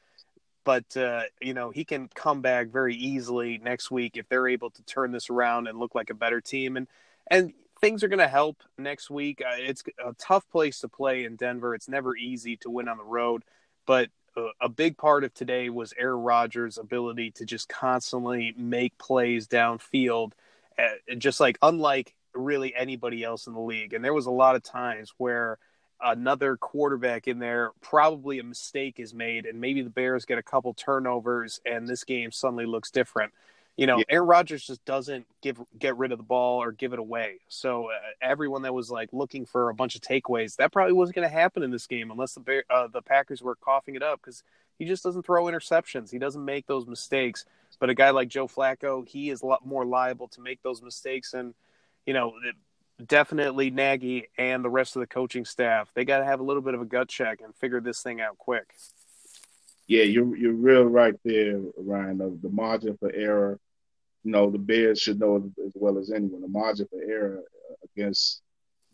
[0.70, 4.70] But, uh, you know, he can come back very easily next week if they're able
[4.70, 6.76] to turn this around and look like a better team.
[6.76, 6.86] And,
[7.28, 9.42] and things are going to help next week.
[9.44, 11.74] Uh, it's a tough place to play in Denver.
[11.74, 13.42] It's never easy to win on the road.
[13.84, 18.96] But uh, a big part of today was Aaron Rodgers' ability to just constantly make
[18.96, 20.34] plays downfield.
[20.78, 23.92] Uh, just like, unlike really anybody else in the league.
[23.92, 25.58] And there was a lot of times where
[26.02, 30.42] another quarterback in there, probably a mistake is made, and maybe the Bears get a
[30.42, 33.32] couple turnovers, and this game suddenly looks different.
[33.76, 34.04] You know, yeah.
[34.10, 37.38] Aaron Rodgers just doesn't give get rid of the ball or give it away.
[37.48, 41.16] So uh, everyone that was like looking for a bunch of takeaways, that probably wasn't
[41.16, 44.02] going to happen in this game unless the Bear, uh, the Packers were coughing it
[44.02, 44.42] up because
[44.78, 46.10] he just doesn't throw interceptions.
[46.10, 47.46] He doesn't make those mistakes.
[47.78, 50.82] But a guy like Joe Flacco, he is a lot more liable to make those
[50.82, 51.32] mistakes.
[51.32, 51.54] And
[52.04, 52.34] you know,
[53.06, 56.62] definitely Nagy and the rest of the coaching staff, they got to have a little
[56.62, 58.74] bit of a gut check and figure this thing out quick.
[59.86, 62.18] Yeah, you're you're real right there, Ryan.
[62.18, 63.58] The, the margin for error
[64.24, 66.42] you know, the Bears should know as well as anyone.
[66.42, 67.42] The margin for error
[67.84, 68.42] against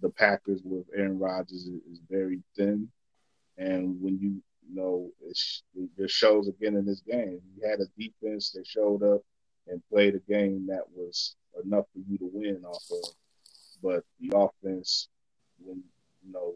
[0.01, 2.89] the Packers with Aaron Rodgers is, is very thin.
[3.59, 5.39] And when you, you know, it,
[5.97, 7.41] it shows again in this game.
[7.57, 9.23] You had a defense that showed up
[9.67, 11.35] and played a game that was
[11.65, 13.11] enough for you to win off of.
[13.83, 15.09] But the offense,
[15.65, 15.83] when
[16.27, 16.55] you know,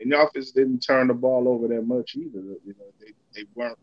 [0.00, 2.40] and the offense didn't turn the ball over that much either.
[2.40, 3.78] You know, they, they weren't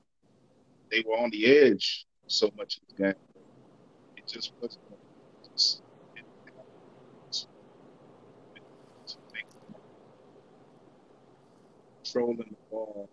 [0.92, 3.14] they were on the edge so much of the game
[4.18, 4.84] It just wasn't
[5.54, 5.82] just
[12.04, 13.10] controlling the ball,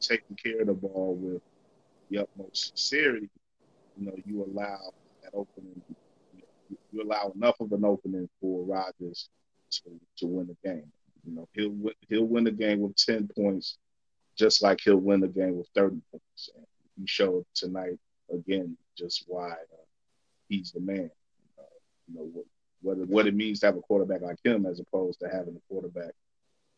[0.00, 1.42] taking care of the ball with
[2.10, 3.30] the utmost sincerity,
[3.96, 4.92] you know, you allow
[5.22, 5.82] that opening,
[6.94, 9.28] you, allow enough of an opening for Rodgers
[9.70, 10.90] to, to win the game.
[11.26, 13.78] You know, he'll he'll win the game with ten points,
[14.36, 16.50] just like he'll win the game with thirty points.
[16.54, 16.66] And
[16.98, 17.98] he showed tonight
[18.32, 19.84] again just why uh,
[20.48, 21.10] he's the man.
[21.58, 21.62] Uh,
[22.08, 22.44] you know what
[22.82, 25.56] what it, what it means to have a quarterback like him as opposed to having
[25.56, 26.12] a quarterback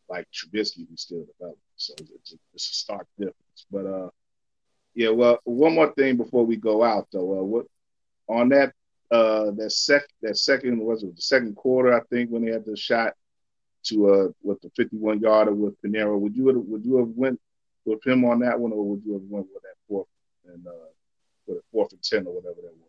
[0.08, 1.60] like Trubisky who's still developing.
[1.76, 3.66] So it's a, it's a stark difference.
[3.70, 4.10] But uh,
[4.94, 5.10] yeah.
[5.10, 7.40] Well, one more thing before we go out though.
[7.40, 7.66] Uh, what
[8.28, 8.72] on that
[9.10, 12.64] uh that sec that second was it the second quarter I think when they had
[12.64, 13.14] the shot
[13.84, 16.18] to uh with the 51 yarder with Pineiro.
[16.18, 17.40] Would you have, would you have went
[17.84, 20.08] with him on that one or would you have went with that fourth
[20.52, 20.90] and uh
[21.46, 22.86] with fourth and ten or whatever that was?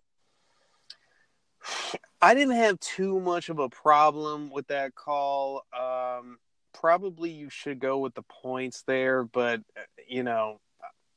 [2.22, 5.64] I didn't have too much of a problem with that call.
[5.78, 6.40] Um,
[6.74, 10.60] probably you should go with the points there, but uh, you know,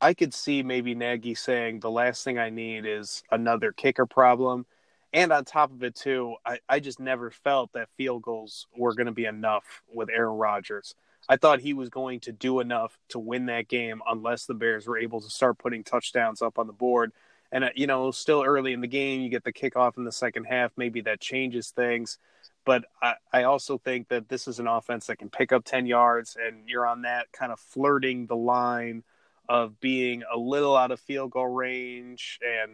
[0.00, 4.66] I could see maybe Nagy saying the last thing I need is another kicker problem.
[5.12, 8.94] And on top of it, too, I, I just never felt that field goals were
[8.94, 10.94] going to be enough with Aaron Rodgers.
[11.28, 14.86] I thought he was going to do enough to win that game unless the Bears
[14.86, 17.12] were able to start putting touchdowns up on the board.
[17.52, 20.12] And, uh, you know, still early in the game, you get the kickoff in the
[20.12, 20.72] second half.
[20.76, 22.18] Maybe that changes things.
[22.64, 25.86] But I, I also think that this is an offense that can pick up 10
[25.86, 29.02] yards, and you're on that kind of flirting the line
[29.48, 32.70] of being a little out of field goal range and,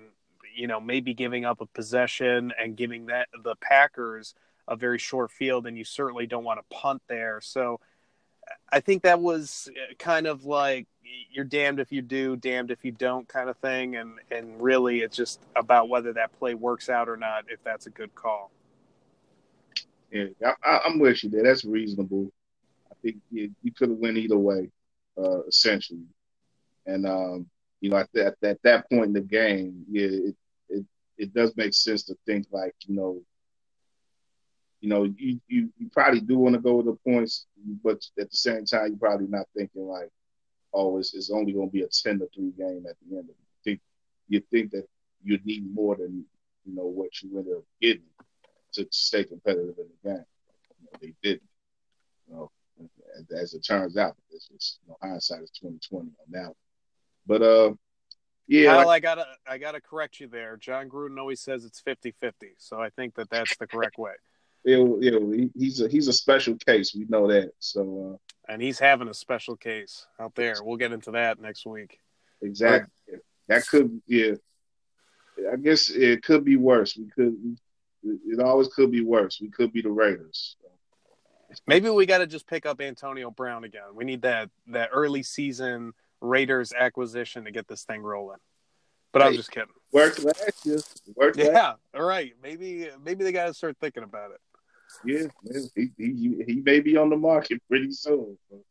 [0.57, 4.35] you know, maybe giving up a possession and giving that the Packers
[4.69, 7.41] a very short field, and you certainly don't want to punt there.
[7.41, 7.81] So
[8.73, 10.87] I think that was uh, kind of like
[11.31, 13.97] you're damned if you do, damned if you don't kind of thing.
[13.97, 17.87] And, and really, it's just about whether that play works out or not, if that's
[17.87, 18.51] a good call.
[20.11, 20.27] Yeah,
[20.65, 21.43] I, am with you there.
[21.43, 22.31] That's reasonable.
[22.91, 24.71] I think you, you could have went either way,
[25.19, 26.05] uh, essentially.
[26.87, 27.47] And, um,
[27.81, 30.37] you know, at that, at that point in the game, yeah, it,
[31.19, 33.21] it, does make sense to think like, you know,
[34.81, 37.47] you know, you, you, you probably do want to go with the points,
[37.83, 40.11] but at the same time, you're probably not thinking like,
[40.73, 43.25] oh, it's, it's only going to be a 10 to 3 game at the end
[43.25, 43.37] of it.
[43.39, 43.81] You think,
[44.29, 44.87] you think that
[45.25, 46.25] you need more than,
[46.65, 48.03] you know, what you ended up getting
[48.75, 50.25] to stay competitive in the game.
[50.81, 51.43] You know, they didn't.
[52.29, 52.51] You know,
[53.35, 56.55] as it turns out, it's just, you know, hindsight is 2020 on that.
[57.27, 57.73] But, uh,
[58.49, 60.57] yeah, well, I gotta, I gotta correct you there.
[60.57, 64.13] Jon Gruden always says it's 50-50, so I think that that's the correct way.
[64.65, 66.93] Yeah, yeah, he's a he's a special case.
[66.93, 67.53] We know that.
[67.61, 70.57] So, uh, and he's having a special case out there.
[70.61, 72.01] We'll get into that next week.
[72.43, 72.91] Exactly.
[73.09, 74.33] But, that could, yeah.
[75.53, 76.97] I guess it could be worse.
[76.97, 77.57] We could.
[78.03, 79.41] It always could be worse.
[79.41, 80.57] We could be the Raiders.
[81.67, 83.95] Maybe we got to just pick up Antonio Brown again.
[83.95, 88.39] We need that that early season Raiders acquisition to get this thing rolling.
[89.13, 89.69] But hey, I was just kidding.
[89.93, 90.79] Worked last year.
[91.15, 91.49] Worked yeah.
[91.49, 91.79] Last.
[91.95, 92.33] All right.
[92.43, 94.41] Maybe maybe they got to start thinking about it.
[95.05, 95.27] Yeah,
[95.75, 98.39] he, he he may be on the market pretty soon.
[98.49, 98.63] So,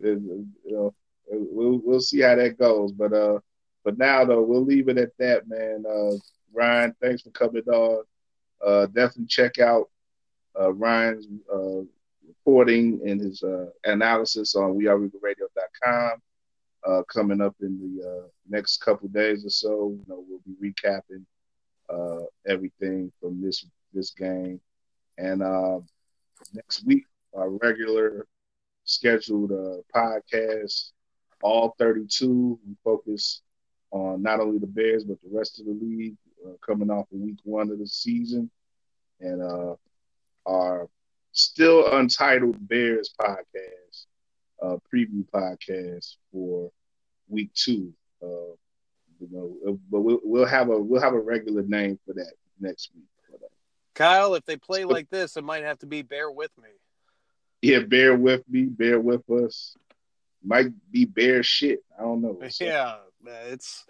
[0.00, 0.94] you know,
[1.28, 2.92] we'll we'll see how that goes.
[2.92, 3.40] But uh,
[3.84, 5.84] but now though, we'll leave it at that, man.
[5.88, 6.16] Uh,
[6.52, 8.04] Ryan, thanks for coming on.
[8.64, 9.90] Uh, definitely check out
[10.58, 11.82] uh, Ryan's uh,
[12.26, 16.22] reporting and his uh, analysis on weareeagleradio.com.
[16.86, 20.72] Uh, coming up in the uh, next couple days or so, you know, we'll be
[20.72, 21.24] recapping
[21.90, 24.60] uh, everything from this this game
[25.18, 25.80] and uh,
[26.52, 27.04] next week,
[27.34, 28.26] our regular
[28.84, 30.92] scheduled uh, podcasts,
[31.42, 32.58] all 32.
[32.66, 33.42] We focus
[33.90, 37.18] on not only the Bears but the rest of the league uh, coming off of
[37.18, 38.50] week one of the season,
[39.20, 39.74] and uh,
[40.46, 40.88] our
[41.32, 44.06] still untitled Bears podcast,
[44.62, 46.70] uh, preview podcast for
[47.28, 47.92] week two.
[48.22, 48.54] Uh,
[49.20, 52.90] you know, but we'll, we'll have a we'll have a regular name for that next
[52.94, 53.04] week.
[53.94, 56.68] Kyle, if they play like this, it might have to be bear with me.
[57.62, 59.74] Yeah, bear with me, bear with us.
[60.44, 61.80] Might be bear shit.
[61.98, 62.38] I don't know.
[62.50, 62.64] So.
[62.64, 62.96] Yeah,
[63.48, 63.86] it's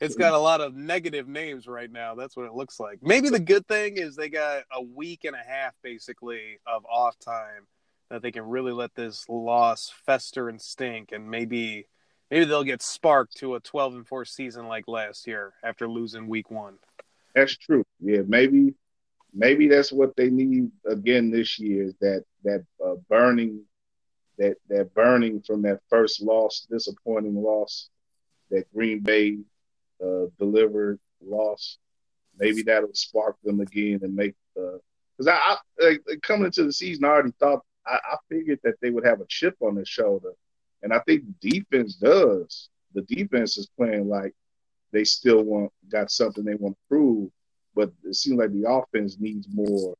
[0.00, 2.14] it's got a lot of negative names right now.
[2.14, 3.00] That's what it looks like.
[3.02, 7.18] Maybe the good thing is they got a week and a half basically of off
[7.18, 7.66] time
[8.10, 11.88] that they can really let this loss fester and stink and maybe
[12.30, 16.28] maybe they'll get sparked to a 12 and 4 season like last year after losing
[16.28, 16.74] week 1.
[17.34, 17.84] That's true.
[18.00, 18.74] Yeah, maybe
[19.34, 23.62] maybe that's what they need again this year is that that uh, burning
[24.38, 27.90] that that burning from that first loss, disappointing loss
[28.50, 29.38] that Green Bay
[30.02, 31.78] uh, delivered loss.
[32.38, 36.72] Maybe that'll spark them again and make because uh, I, I like, coming into the
[36.72, 39.84] season, I already thought I, I figured that they would have a chip on their
[39.84, 40.32] shoulder,
[40.82, 42.68] and I think defense does.
[42.94, 44.34] The defense is playing like
[44.92, 47.30] they still want got something they want to prove,
[47.74, 49.94] but it seems like the offense needs more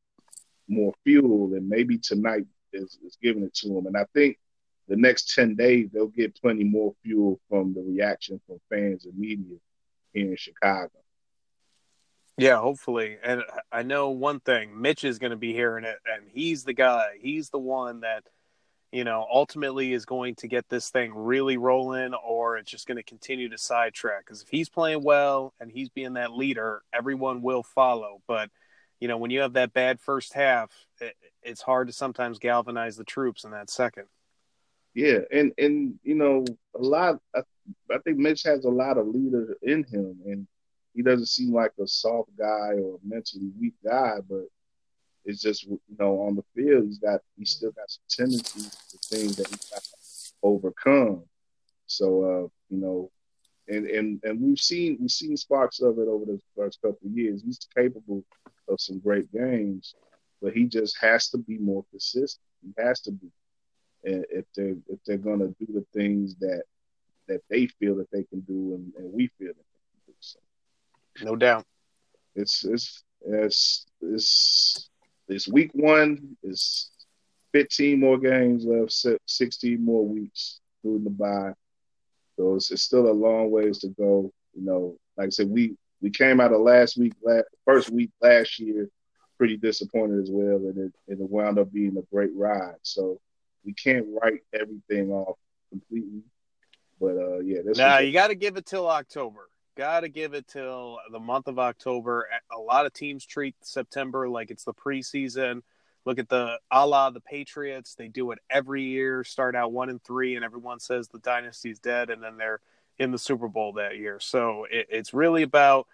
[0.69, 3.87] more fuel, and maybe tonight is, is giving it to them.
[3.87, 4.39] And I think
[4.87, 9.19] the next ten days they'll get plenty more fuel from the reaction from fans and
[9.19, 9.57] media
[10.13, 10.91] here in Chicago.
[12.39, 13.19] Yeah, hopefully.
[13.23, 13.43] And
[13.73, 17.17] I know one thing Mitch is going to be hearing it, and he's the guy.
[17.21, 18.23] He's the one that,
[18.93, 22.97] you know, ultimately is going to get this thing really rolling, or it's just going
[22.97, 24.25] to continue to sidetrack.
[24.25, 28.23] Because if he's playing well and he's being that leader, everyone will follow.
[28.27, 28.51] But,
[28.99, 30.71] you know, when you have that bad first half,
[31.01, 34.05] it, it's hard to sometimes galvanize the troops in that second.
[34.95, 36.45] Yeah, and and you know,
[36.75, 37.21] a lot.
[37.37, 37.41] I,
[37.93, 40.47] I think Mitch has a lot of leader in him, and
[40.95, 44.47] he doesn't seem like a soft guy or mentally weak guy, but
[45.29, 48.99] it's just you know on the field he's got he still got some tendencies to
[49.15, 49.97] things that he's got to
[50.43, 51.23] overcome.
[51.87, 53.11] So uh, you know,
[53.69, 57.13] and and and we've seen we've seen sparks of it over the first couple of
[57.13, 57.43] years.
[57.45, 58.25] He's capable
[58.69, 59.95] of some great games,
[60.41, 62.43] but he just has to be more consistent.
[62.63, 63.29] He has to be
[64.03, 66.63] if they're if they're going to do the things that
[67.27, 70.15] that they feel that they can do and, and we feel that they can do.
[70.21, 70.39] So,
[71.23, 71.67] no doubt.
[72.35, 74.88] It's it's it's it's
[75.29, 76.91] this week one is
[77.53, 78.93] 15 more games left,
[79.27, 81.53] 16 more weeks through the bye.
[82.37, 84.33] So it's, it's, still a long ways to go.
[84.55, 88.11] You know, like I said, we we came out of last week, last, first week
[88.21, 88.89] last year,
[89.37, 92.77] pretty disappointed as well, and it, and it wound up being a great ride.
[92.83, 93.21] So
[93.65, 95.37] we can't write everything off
[95.71, 96.23] completely.
[97.01, 99.48] But uh, yeah, this now you got to give it till October.
[99.79, 102.27] Got to give it till the month of October.
[102.51, 105.63] A lot of teams treat September like it's the preseason.
[106.05, 107.95] Look at the a la the Patriots.
[107.95, 109.23] They do it every year.
[109.23, 112.59] Start out one and three, and everyone says the dynasty's dead, and then they're
[112.99, 114.19] in the Super Bowl that year.
[114.19, 115.87] So it, it's really about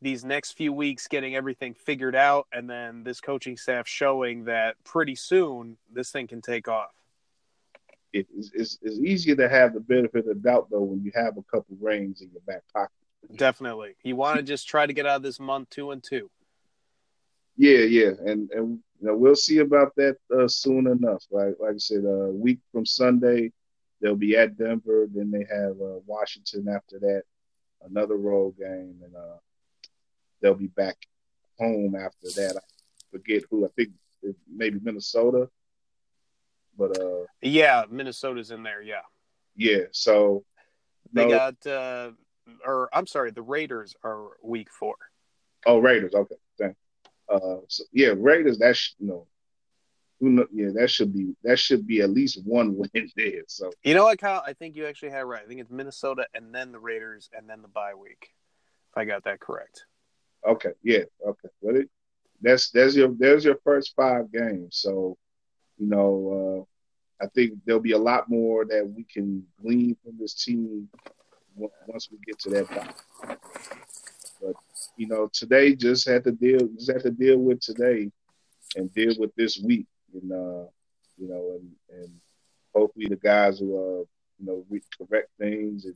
[0.00, 4.76] these next few weeks getting everything figured out, and then this coaching staff showing that
[4.84, 6.92] pretty soon this thing can take off
[8.12, 11.42] it's, it's, it's easier to have the benefit of doubt though when you have a
[11.42, 13.01] couple rings in your back pocket.
[13.36, 16.30] Definitely, you want to just try to get out of this month two and two.
[17.56, 21.24] Yeah, yeah, and and you know, we'll see about that uh, soon enough.
[21.30, 23.52] Like like I said, a uh, week from Sunday,
[24.00, 25.06] they'll be at Denver.
[25.12, 27.22] Then they have uh, Washington after that,
[27.88, 29.38] another road game, and uh,
[30.40, 30.96] they'll be back
[31.58, 32.56] home after that.
[32.56, 32.60] I
[33.10, 33.64] forget who.
[33.64, 33.90] I think
[34.48, 35.48] maybe Minnesota
[36.76, 38.82] but uh, yeah, Minnesota's in there.
[38.82, 39.02] Yeah,
[39.56, 39.84] yeah.
[39.92, 40.44] So
[41.12, 42.10] they no, got, uh,
[42.64, 44.96] or I'm sorry, the Raiders are week four.
[45.66, 46.14] Oh, Raiders.
[46.14, 46.76] Okay, thank.
[47.28, 48.58] Uh, so, yeah, Raiders.
[48.98, 49.26] You know,
[50.22, 53.42] who know, yeah, that should be that should be at least one win there.
[53.48, 54.42] So you know what, Kyle?
[54.46, 55.42] I think you actually had right.
[55.44, 58.32] I think it's Minnesota and then the Raiders and then the bye week.
[58.92, 59.84] If I got that correct.
[60.46, 60.72] Okay.
[60.82, 61.04] Yeah.
[61.26, 61.48] Okay.
[61.60, 61.90] Well, it,
[62.40, 64.76] that's that's your there's your first five games.
[64.76, 65.18] So
[65.78, 66.66] you know,
[67.20, 70.88] uh, I think there'll be a lot more that we can glean from this team
[71.56, 73.38] once we get to that point.
[74.40, 74.54] But
[74.96, 78.10] you know, today just had to deal just had to deal with today
[78.76, 80.66] and deal with this week, and uh,
[81.18, 81.70] you know, and
[82.00, 82.10] and
[82.74, 84.04] hopefully the guys will uh,
[84.38, 84.64] you know
[84.98, 85.94] correct things and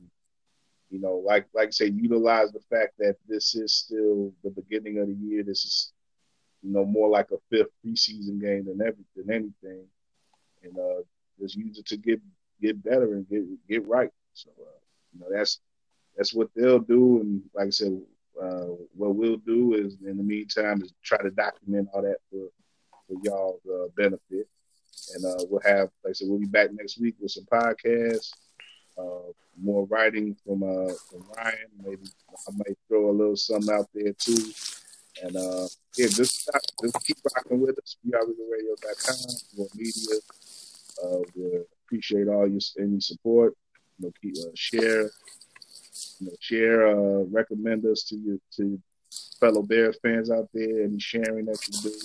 [0.89, 4.99] you know, like like I say, utilize the fact that this is still the beginning
[4.99, 5.43] of the year.
[5.43, 5.91] This is
[6.63, 9.85] you know, more like a fifth preseason game than every than anything.
[10.63, 11.01] And uh,
[11.39, 12.21] just use it to get
[12.61, 14.09] get better and get get right.
[14.33, 14.79] So uh,
[15.13, 15.59] you know that's
[16.15, 17.21] that's what they'll do.
[17.21, 18.01] And like I said,
[18.41, 22.49] uh, what we'll do is in the meantime is try to document all that for
[23.07, 24.47] for y'all's uh, benefit.
[25.15, 28.31] And uh, we'll have, like I said, we'll be back next week with some podcasts,
[28.97, 29.31] uh,
[29.61, 31.69] more writing from uh, from Ryan.
[31.83, 32.07] Maybe
[32.47, 34.51] I might throw a little something out there too.
[35.23, 35.67] And uh,
[35.97, 36.49] yeah, just
[36.81, 37.97] just keep rocking with us.
[38.05, 40.19] WeAreRadio.com, more media.
[41.03, 43.55] Uh, we appreciate all your any support.
[43.99, 45.03] Know, keep uh, share,
[46.19, 48.79] you know, share, uh, recommend us to your to
[49.39, 50.83] fellow Bears fans out there.
[50.83, 51.97] Any sharing that you do,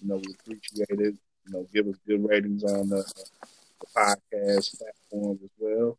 [0.00, 1.14] you know, we appreciate it.
[1.46, 3.04] You know, give us good ratings on the,
[3.80, 5.98] the podcast platforms as well,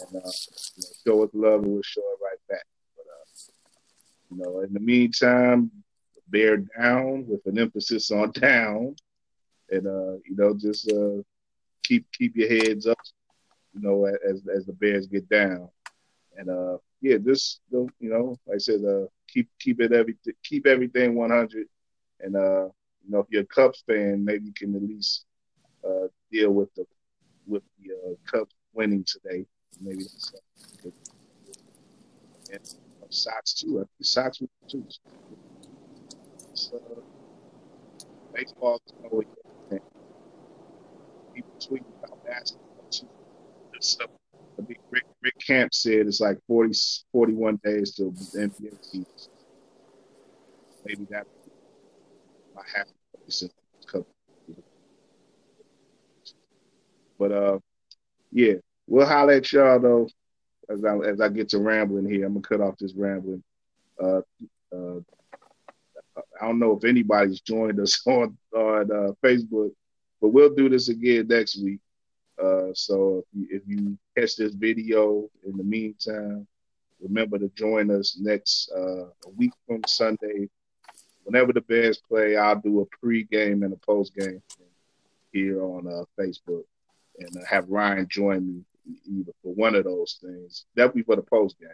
[0.00, 0.30] and uh,
[0.76, 2.66] you know, show us love, and we'll show it right back.
[2.96, 3.24] But uh,
[4.30, 5.70] you know, in the meantime,
[6.28, 8.96] bear down with an emphasis on down,
[9.70, 11.22] and uh, you know, just uh,
[11.82, 12.98] keep keep your heads up,
[13.76, 15.68] you know, as as the Bears get down,
[16.36, 20.66] and uh, yeah, just you know, like I said, uh, keep keep it every keep
[20.66, 21.66] everything 100,
[22.20, 22.64] and uh,
[23.04, 25.26] you know, if you're a Cubs fan, maybe you can at least
[25.86, 26.86] uh, deal with the
[27.46, 29.44] with the uh, Cubs winning today.
[29.80, 30.32] Maybe that's
[30.84, 30.90] uh,
[32.52, 32.60] and
[33.10, 33.80] Sox too.
[33.80, 34.38] I think Sox
[34.68, 34.84] too.
[36.54, 36.80] So,
[38.34, 39.26] baseball is always
[41.34, 42.65] people tweeting about basketball
[43.80, 43.86] too.
[43.86, 44.04] So,
[44.58, 46.72] I think Rick, Rick Camp said it's like 40,
[47.12, 49.06] 41 days to the NBA season.
[50.84, 51.26] Maybe that
[52.54, 52.92] might happen
[53.86, 54.06] couple.
[57.18, 57.58] But uh,
[58.32, 58.54] yeah,
[58.86, 60.08] we'll holler at y'all though.
[60.68, 63.42] As I as I get to rambling here, I'm gonna cut off this rambling.
[64.02, 64.20] Uh,
[64.74, 65.00] uh,
[66.40, 69.72] I don't know if anybody's joined us on on uh, Facebook,
[70.20, 71.80] but we'll do this again next week.
[72.42, 76.46] Uh, so if you, if you catch this video in the meantime,
[77.00, 79.06] remember to join us next uh,
[79.36, 80.48] week from Sunday.
[81.24, 84.42] Whenever the Bears play, I'll do a pre-game and a post-game
[85.32, 86.64] here on uh, Facebook,
[87.18, 88.64] and have Ryan join me
[89.06, 90.66] either for one of those things.
[90.76, 91.68] Definitely for the post-game.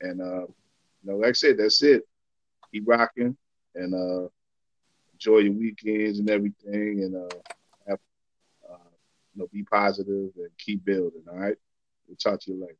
[0.00, 2.02] And uh, you know, like I said, that's it.
[2.72, 3.36] Keep rocking
[3.74, 4.28] and uh,
[5.12, 7.32] enjoy your weekends and everything, and
[9.34, 11.24] you know, be positive and keep building.
[11.30, 11.56] All right.
[12.06, 12.76] We'll talk to you later.